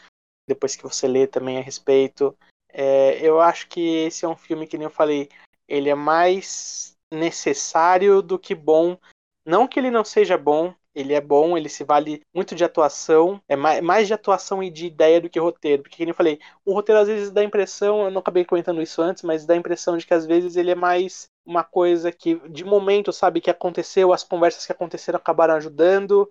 depois 0.47 0.76
que 0.76 0.84
você 0.84 1.08
lê 1.08 1.28
também 1.28 1.58
a 1.58 1.62
respeito. 1.62 2.38
É, 2.69 3.19
eu 3.21 3.39
acho 3.39 3.67
que 3.67 3.80
esse 3.80 4.26
é 4.26 4.28
um 4.28 4.36
filme 4.36 4.67
que 4.67 4.78
nem 4.78 4.86
eu 4.86 4.91
falei, 4.91 5.30
ele 5.67 5.89
é 5.89 5.95
mais 5.95 6.97
necessário 7.12 8.21
do 8.21 8.39
que 8.39 8.56
bom. 8.56 8.97
Não 9.45 9.67
que 9.67 9.80
ele 9.80 9.91
não 9.91 10.04
seja 10.04 10.38
bom, 10.38 10.73
ele 10.95 11.13
é 11.13 11.21
bom, 11.21 11.58
ele 11.58 11.69
se 11.69 11.84
vale 11.84 12.21
muito 12.34 12.56
de 12.56 12.63
atuação, 12.63 13.41
é 13.47 13.56
mais, 13.56 14.08
de 14.08 14.13
atuação 14.13 14.62
e 14.62 14.69
de 14.69 14.86
ideia 14.86 15.19
do 15.19 15.30
que 15.30 15.39
roteiro, 15.39 15.84
porque 15.84 15.97
como 15.97 16.10
eu 16.12 16.15
falei, 16.15 16.39
o 16.63 16.73
roteiro 16.73 17.02
às 17.02 17.08
vezes 17.08 17.32
dá 17.32 17.41
a 17.41 17.45
impressão, 17.45 18.04
eu 18.04 18.12
não 18.12 18.19
acabei 18.19 18.45
comentando 18.45 18.82
isso 18.82 19.02
antes, 19.02 19.23
mas 19.23 19.45
dá 19.45 19.54
a 19.54 19.58
impressão 19.58 19.97
de 19.97 20.06
que 20.06 20.13
às 20.13 20.26
vezes 20.26 20.56
ele 20.56 20.71
é 20.71 20.76
mais 20.76 21.28
uma 21.45 21.63
coisa 21.63 22.12
que 22.12 22.36
de 22.49 22.63
momento, 22.63 23.12
sabe, 23.12 23.41
que 23.41 23.49
aconteceu, 23.49 24.13
as 24.13 24.23
conversas 24.23 24.65
que 24.65 24.71
aconteceram 24.71 25.17
acabaram 25.17 25.56
ajudando, 25.56 26.30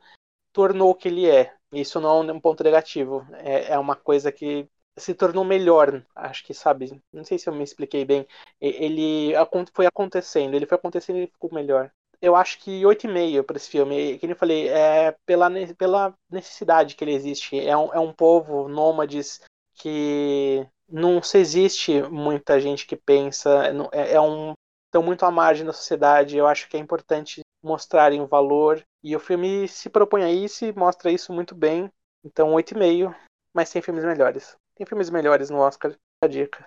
tornou 0.53 0.91
o 0.91 0.95
que 0.95 1.09
ele 1.09 1.29
é. 1.29 1.53
Isso 1.73 2.01
não 2.01 2.29
é 2.29 2.33
um 2.33 2.41
ponto 2.41 2.63
negativo, 2.63 3.27
é, 3.33 3.73
é 3.73 3.79
uma 3.79 3.97
coisa 3.97 4.31
que 4.31 4.69
se 4.97 5.15
tornou 5.15 5.45
melhor, 5.45 6.05
acho 6.15 6.45
que 6.45 6.53
sabe, 6.53 7.01
não 7.13 7.25
sei 7.25 7.39
se 7.39 7.49
eu 7.49 7.55
me 7.55 7.65
expliquei 7.65 8.05
bem, 8.05 8.27
ele 8.61 9.33
foi 9.73 9.87
acontecendo, 9.87 10.55
ele 10.55 10.67
foi 10.67 10.77
acontecendo 10.77 11.19
e 11.19 11.27
ficou 11.27 11.51
melhor. 11.53 11.91
Eu 12.21 12.37
acho 12.37 12.59
que 12.61 12.83
8,5 12.83 13.43
para 13.43 13.57
esse 13.57 13.69
filme, 13.69 14.19
que 14.19 14.27
eu 14.27 14.37
falei, 14.37 14.69
é 14.69 15.17
pela, 15.27 15.51
pela 15.77 16.15
necessidade 16.31 16.95
que 16.95 17.03
ele 17.03 17.15
existe. 17.15 17.59
É 17.59 17.77
um, 17.77 17.93
é 17.93 17.99
um 17.99 18.13
povo 18.13 18.69
nômades 18.69 19.41
que 19.75 20.65
não 20.89 21.21
se 21.21 21.39
existe 21.39 22.03
muita 22.03 22.61
gente 22.61 22.87
que 22.87 22.95
pensa, 22.95 23.65
é, 23.93 24.13
é 24.13 24.21
um 24.21 24.53
estão 24.93 25.03
muito 25.03 25.25
à 25.25 25.31
margem 25.31 25.65
da 25.65 25.73
sociedade. 25.73 26.37
Eu 26.37 26.47
acho 26.47 26.69
que 26.69 26.77
é 26.77 26.81
importante 26.81 27.41
mostrarem 27.65 28.21
o 28.21 28.27
valor 28.27 28.85
e 29.03 29.17
o 29.17 29.21
filme 29.21 29.67
se 29.67 29.89
propõe 29.89 30.23
a 30.23 30.31
isso 30.31 30.67
e 30.67 30.73
mostra 30.73 31.11
isso 31.11 31.33
muito 31.33 31.55
bem. 31.55 31.91
Então 32.23 32.53
8,5, 32.53 33.15
mas 33.55 33.71
tem 33.71 33.81
filmes 33.81 34.05
melhores. 34.05 34.55
Tem 34.77 34.87
filmes 34.87 35.09
melhores 35.09 35.49
no 35.49 35.59
Oscar, 35.59 35.97
a 36.23 36.27
dica. 36.27 36.67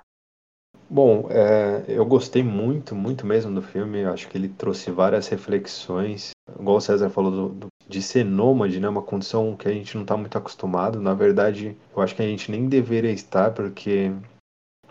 Bom, 0.90 1.30
é, 1.30 1.86
eu 1.88 2.06
gostei 2.06 2.44
muito, 2.44 2.96
muito 2.96 3.26
mesmo 3.28 3.54
do 3.54 3.62
filme. 3.62 4.02
Eu 4.02 4.12
acho 4.12 4.28
que 4.28 4.38
ele 4.38 4.50
trouxe 4.50 4.90
várias 4.92 5.28
reflexões. 5.28 6.32
Igual 6.60 6.78
o 6.78 6.82
César 6.82 7.10
falou 7.10 7.32
do, 7.32 7.50
do- 7.50 7.68
de 7.88 8.02
ser 8.02 8.24
nômade, 8.24 8.80
né? 8.80 8.90
Uma 8.90 9.02
condição 9.04 9.56
que 9.56 9.68
a 9.68 9.72
gente 9.72 9.96
não 9.96 10.02
está 10.02 10.18
muito 10.18 10.36
acostumado. 10.38 11.00
Na 11.00 11.14
verdade, 11.14 11.78
eu 11.96 12.02
acho 12.02 12.16
que 12.16 12.22
a 12.24 12.26
gente 12.28 12.50
nem 12.52 12.68
deveria 12.68 13.12
estar, 13.12 13.54
porque 13.54 14.12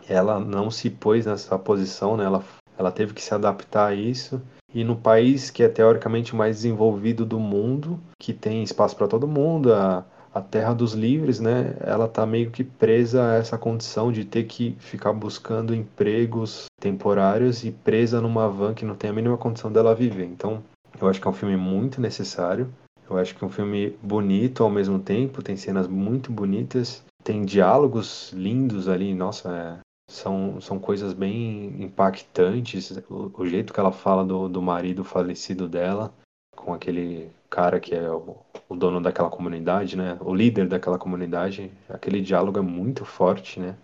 ela 0.09 0.39
não 0.39 0.71
se 0.71 0.91
pôs 0.91 1.27
nessa 1.27 1.59
posição, 1.59 2.17
né? 2.17 2.25
Ela, 2.25 2.45
ela 2.79 2.91
teve 2.91 3.13
que 3.15 3.23
se 3.23 3.35
adaptar 3.35 3.89
a 3.89 3.95
isso. 3.95 4.41
E 4.75 4.83
no 4.83 4.97
país 4.97 5.51
que 5.51 5.63
é 5.63 5.69
teoricamente 5.69 6.35
mais 6.35 6.57
desenvolvido 6.57 7.25
do 7.25 7.39
mundo, 7.39 8.01
que 8.19 8.33
tem 8.33 8.63
espaço 8.63 8.97
para 8.97 9.07
todo 9.07 9.29
mundo, 9.29 9.73
a, 9.73 10.05
a 10.35 10.41
terra 10.41 10.75
dos 10.75 10.95
livres, 10.95 11.39
né? 11.39 11.77
Ela 11.81 12.09
tá 12.09 12.27
meio 12.27 12.51
que 12.51 12.65
presa 12.65 13.31
a 13.31 13.35
essa 13.37 13.57
condição 13.57 14.11
de 14.11 14.25
ter 14.25 14.45
que 14.45 14.75
ficar 14.81 15.13
buscando 15.13 15.75
empregos 15.75 16.67
temporários 16.81 17.65
e 17.65 17.71
presa 17.71 18.21
numa 18.21 18.49
van 18.49 18.75
que 18.75 18.85
não 18.85 18.97
tem 18.97 19.11
a 19.11 19.13
mínima 19.13 19.39
condição 19.39 19.71
dela 19.71 19.95
viver. 19.95 20.25
Então, 20.25 20.61
eu 21.01 21.09
acho 21.09 21.21
que 21.21 21.29
é 21.29 21.31
um 21.31 21.35
filme 21.35 21.57
muito 21.57 22.01
necessário. 22.01 22.69
Eu 23.09 23.17
acho 23.17 23.35
que 23.35 23.45
é 23.45 23.47
um 23.47 23.51
filme 23.51 23.97
bonito 24.03 24.65
ao 24.65 24.71
mesmo 24.71 24.99
tempo, 24.99 25.43
tem 25.43 25.57
cenas 25.57 25.87
muito 25.87 26.33
bonitas, 26.33 27.05
tem 27.23 27.45
diálogos 27.45 28.33
lindos 28.33 28.89
ali, 28.89 29.15
nossa, 29.15 29.51
é, 29.51 29.79
são, 30.09 30.61
são 30.61 30.79
coisas 30.79 31.13
bem 31.13 31.83
impactantes. 31.83 32.91
O, 33.09 33.31
o 33.37 33.47
jeito 33.47 33.73
que 33.73 33.81
ela 33.81 33.93
fala 33.93 34.25
do, 34.25 34.49
do 34.49 34.63
marido 34.63 35.05
falecido 35.05 35.69
dela, 35.69 36.13
com 36.55 36.73
aquele 36.73 37.31
cara 37.51 37.81
que 37.81 37.95
é 37.95 38.11
o, 38.11 38.37
o 38.69 38.75
dono 38.75 39.01
daquela 39.01 39.31
comunidade, 39.31 39.97
né? 39.97 40.17
O 40.21 40.35
líder 40.35 40.69
daquela 40.69 40.99
comunidade. 40.99 41.71
Aquele 41.89 42.21
diálogo 42.21 42.59
é 42.59 42.63
muito 42.63 43.05
forte, 43.05 43.61
né? 43.61 43.77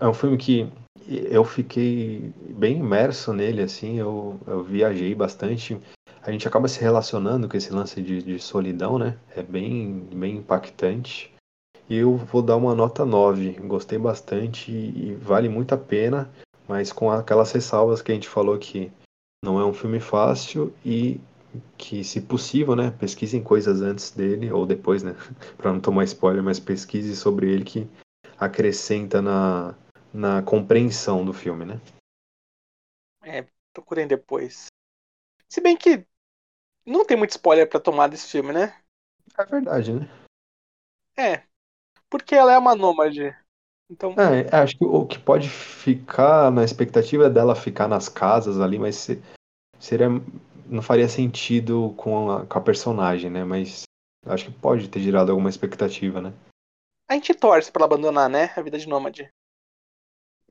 É 0.00 0.06
um 0.06 0.14
filme 0.14 0.36
que 0.36 0.68
eu 1.08 1.44
fiquei 1.44 2.32
bem 2.50 2.78
imerso 2.78 3.32
nele, 3.32 3.62
assim. 3.62 3.98
Eu, 3.98 4.38
eu 4.46 4.62
viajei 4.62 5.14
bastante. 5.14 5.78
A 6.22 6.30
gente 6.30 6.46
acaba 6.48 6.68
se 6.68 6.80
relacionando 6.80 7.48
com 7.48 7.56
esse 7.56 7.72
lance 7.72 8.00
de, 8.00 8.22
de 8.22 8.38
solidão, 8.38 8.98
né? 8.98 9.16
É 9.36 9.42
bem, 9.42 10.06
bem 10.14 10.36
impactante. 10.36 11.33
Eu 11.88 12.16
vou 12.16 12.40
dar 12.42 12.56
uma 12.56 12.74
nota 12.74 13.04
9. 13.04 13.52
Gostei 13.60 13.98
bastante 13.98 14.70
e, 14.72 15.14
vale 15.16 15.48
muito 15.48 15.74
a 15.74 15.78
pena, 15.78 16.30
mas 16.66 16.92
com 16.92 17.10
aquelas 17.10 17.52
ressalvas 17.52 18.00
que 18.00 18.10
a 18.10 18.14
gente 18.14 18.28
falou 18.28 18.58
que 18.58 18.90
não 19.44 19.60
é 19.60 19.64
um 19.66 19.74
filme 19.74 20.00
fácil 20.00 20.74
e 20.84 21.20
que, 21.76 22.02
se 22.02 22.22
possível, 22.22 22.74
né, 22.74 22.90
pesquisem 22.90 23.42
coisas 23.42 23.82
antes 23.82 24.10
dele 24.10 24.50
ou 24.50 24.66
depois, 24.66 25.02
né, 25.02 25.14
para 25.56 25.72
não 25.72 25.80
tomar 25.80 26.04
spoiler, 26.04 26.42
mas 26.42 26.58
pesquise 26.58 27.14
sobre 27.14 27.52
ele 27.52 27.64
que 27.64 27.86
acrescenta 28.38 29.20
na, 29.20 29.74
na 30.12 30.42
compreensão 30.42 31.24
do 31.24 31.32
filme, 31.32 31.64
né? 31.64 31.80
É, 33.22 33.46
procurem 33.72 34.06
depois. 34.06 34.66
Se 35.48 35.60
bem 35.60 35.76
que 35.76 36.06
Não 36.86 37.04
tem 37.04 37.16
muito 37.16 37.30
spoiler 37.30 37.68
pra 37.68 37.80
tomar 37.80 38.08
desse 38.08 38.28
filme, 38.28 38.52
né? 38.52 38.74
É 39.38 39.44
verdade, 39.44 39.92
né? 39.92 40.08
É. 41.16 41.53
Porque 42.14 42.32
ela 42.36 42.52
é 42.52 42.58
uma 42.58 42.76
nômade. 42.76 43.36
Então, 43.90 44.14
É, 44.16 44.56
acho 44.56 44.78
que 44.78 44.84
o 44.84 45.04
que 45.04 45.18
pode 45.18 45.48
ficar 45.48 46.48
na 46.52 46.62
expectativa 46.62 47.26
é 47.26 47.28
dela 47.30 47.56
ficar 47.56 47.88
nas 47.88 48.08
casas 48.08 48.60
ali, 48.60 48.78
mas 48.78 48.94
se- 48.94 49.20
seria 49.80 50.08
não 50.66 50.80
faria 50.80 51.08
sentido 51.08 51.92
com 51.96 52.30
a, 52.30 52.46
com 52.46 52.58
a 52.58 52.62
personagem, 52.62 53.28
né? 53.30 53.42
Mas 53.42 53.82
acho 54.26 54.44
que 54.46 54.52
pode 54.52 54.88
ter 54.88 55.00
gerado 55.00 55.32
alguma 55.32 55.50
expectativa, 55.50 56.20
né? 56.20 56.32
a 57.08 57.14
gente 57.14 57.34
torce 57.34 57.72
pra 57.72 57.80
ela 57.80 57.86
abandonar, 57.92 58.30
né? 58.30 58.52
A 58.56 58.62
vida 58.62 58.78
de 58.78 58.88
nômade. 58.88 59.28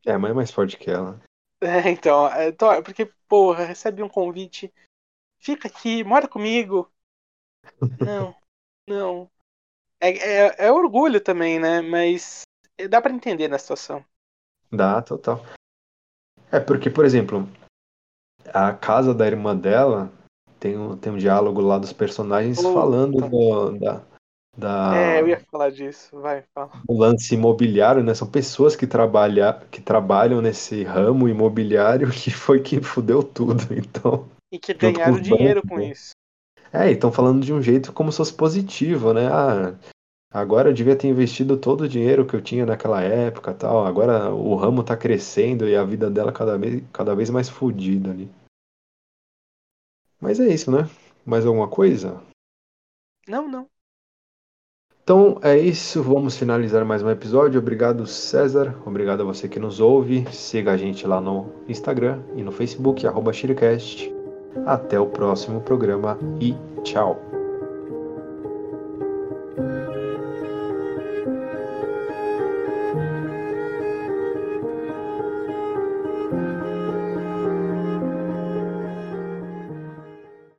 É, 0.06 0.18
mas 0.18 0.32
é 0.32 0.34
mais 0.34 0.52
forte 0.52 0.78
que 0.78 0.92
ela. 0.92 1.18
É, 1.62 1.90
então, 1.90 2.28
é, 2.28 2.52
porque, 2.82 3.06
porra, 3.30 3.64
recebe 3.64 4.04
um 4.04 4.10
convite. 4.10 4.74
Fica 5.40 5.68
aqui, 5.70 6.04
mora 6.04 6.28
comigo. 6.28 6.92
Não, 8.00 8.36
não. 8.88 9.32
É, 10.04 10.10
é, 10.10 10.56
é 10.68 10.72
orgulho 10.72 11.22
também, 11.22 11.58
né? 11.60 11.82
Mas 11.82 12.42
dá 12.90 13.02
pra 13.02 13.14
entender 13.14 13.48
na 13.48 13.58
situação. 13.58 14.04
Dá, 14.70 15.02
total. 15.02 15.42
É 16.52 16.60
porque, 16.60 16.90
por 16.90 17.06
exemplo, 17.06 17.48
a 18.54 18.74
casa 18.74 19.14
da 19.14 19.26
irmã 19.26 19.56
dela 19.56 20.12
tem 20.60 20.78
um, 20.78 20.98
tem 20.98 21.14
um 21.14 21.18
diálogo 21.18 21.62
lá 21.62 21.78
dos 21.80 21.94
personagens 21.94 22.58
Puta. 22.58 22.74
falando 22.74 23.30
do, 23.30 23.80
da, 23.80 24.02
da, 24.58 24.96
É, 24.96 25.22
eu 25.22 25.28
ia 25.30 25.40
falar 25.40 25.72
disso. 25.72 26.20
Vai, 26.20 26.44
fala. 26.54 26.70
do 26.86 26.98
lance 26.98 27.34
imobiliário, 27.34 28.04
né? 28.04 28.14
São 28.14 28.30
pessoas 28.30 28.76
que, 28.76 28.86
trabalha, 28.86 29.54
que 29.72 29.82
trabalham 29.82 30.42
nesse 30.42 30.84
ramo 30.84 31.30
imobiliário 31.30 32.10
que 32.12 32.30
foi 32.30 32.62
quem 32.62 32.82
fudeu 32.82 33.24
tudo. 33.24 33.64
Então, 33.72 34.28
E 34.52 34.60
que 34.60 34.74
ganharam 34.74 35.20
dinheiro 35.20 35.62
bancos, 35.62 35.70
com 35.70 35.78
né? 35.80 35.86
isso. 35.92 36.12
é, 36.74 36.90
e 36.90 36.94
estão 36.94 37.12
falando 37.12 37.46
de 37.46 37.54
um 37.54 37.62
jeito 37.62 37.94
como 37.94 38.12
se 38.12 38.18
fosse 38.18 38.34
positivo, 38.34 39.14
né? 39.14 39.28
Ah, 39.32 39.74
agora 40.34 40.70
eu 40.70 40.74
devia 40.74 40.96
ter 40.96 41.08
investido 41.08 41.58
todo 41.58 41.82
o 41.82 41.88
dinheiro 41.88 42.26
que 42.26 42.36
eu 42.36 42.42
tinha 42.42 42.66
naquela 42.66 43.02
época, 43.02 43.54
tal. 43.54 43.86
Agora 43.86 44.34
o 44.34 44.56
ramo 44.56 44.84
tá 44.84 44.98
crescendo 44.98 45.68
e 45.68 45.76
a 45.76 45.84
vida 45.84 46.10
dela 46.10 46.32
cada 46.32 46.58
vez, 46.58 46.84
cada 46.92 47.16
vez 47.16 47.30
mais 47.30 47.48
fodida 47.48 48.10
ali. 48.10 48.30
Mas 50.20 50.40
é 50.40 50.48
isso, 50.48 50.72
né? 50.72 50.90
Mais 51.26 51.46
alguma 51.46 51.68
coisa? 51.68 52.22
Não, 53.28 53.48
não. 53.48 53.68
Então 55.04 55.38
é 55.44 55.60
isso, 55.60 56.02
vamos 56.02 56.38
finalizar 56.38 56.86
mais 56.86 57.04
um 57.04 57.10
episódio. 57.10 57.60
Obrigado, 57.60 58.08
César. 58.08 58.74
Obrigado 58.86 59.22
a 59.22 59.26
você 59.26 59.50
que 59.50 59.60
nos 59.60 59.82
ouve. 59.82 60.26
Siga 60.32 60.72
a 60.72 60.78
gente 60.78 61.06
lá 61.06 61.20
no 61.20 61.52
Instagram 61.68 62.24
e 62.38 62.42
no 62.42 62.54
Facebook, 62.54 63.06
arroba. 63.06 63.32
Até 64.66 64.98
o 64.98 65.08
próximo 65.08 65.60
programa 65.60 66.18
e 66.40 66.56
tchau. 66.84 67.43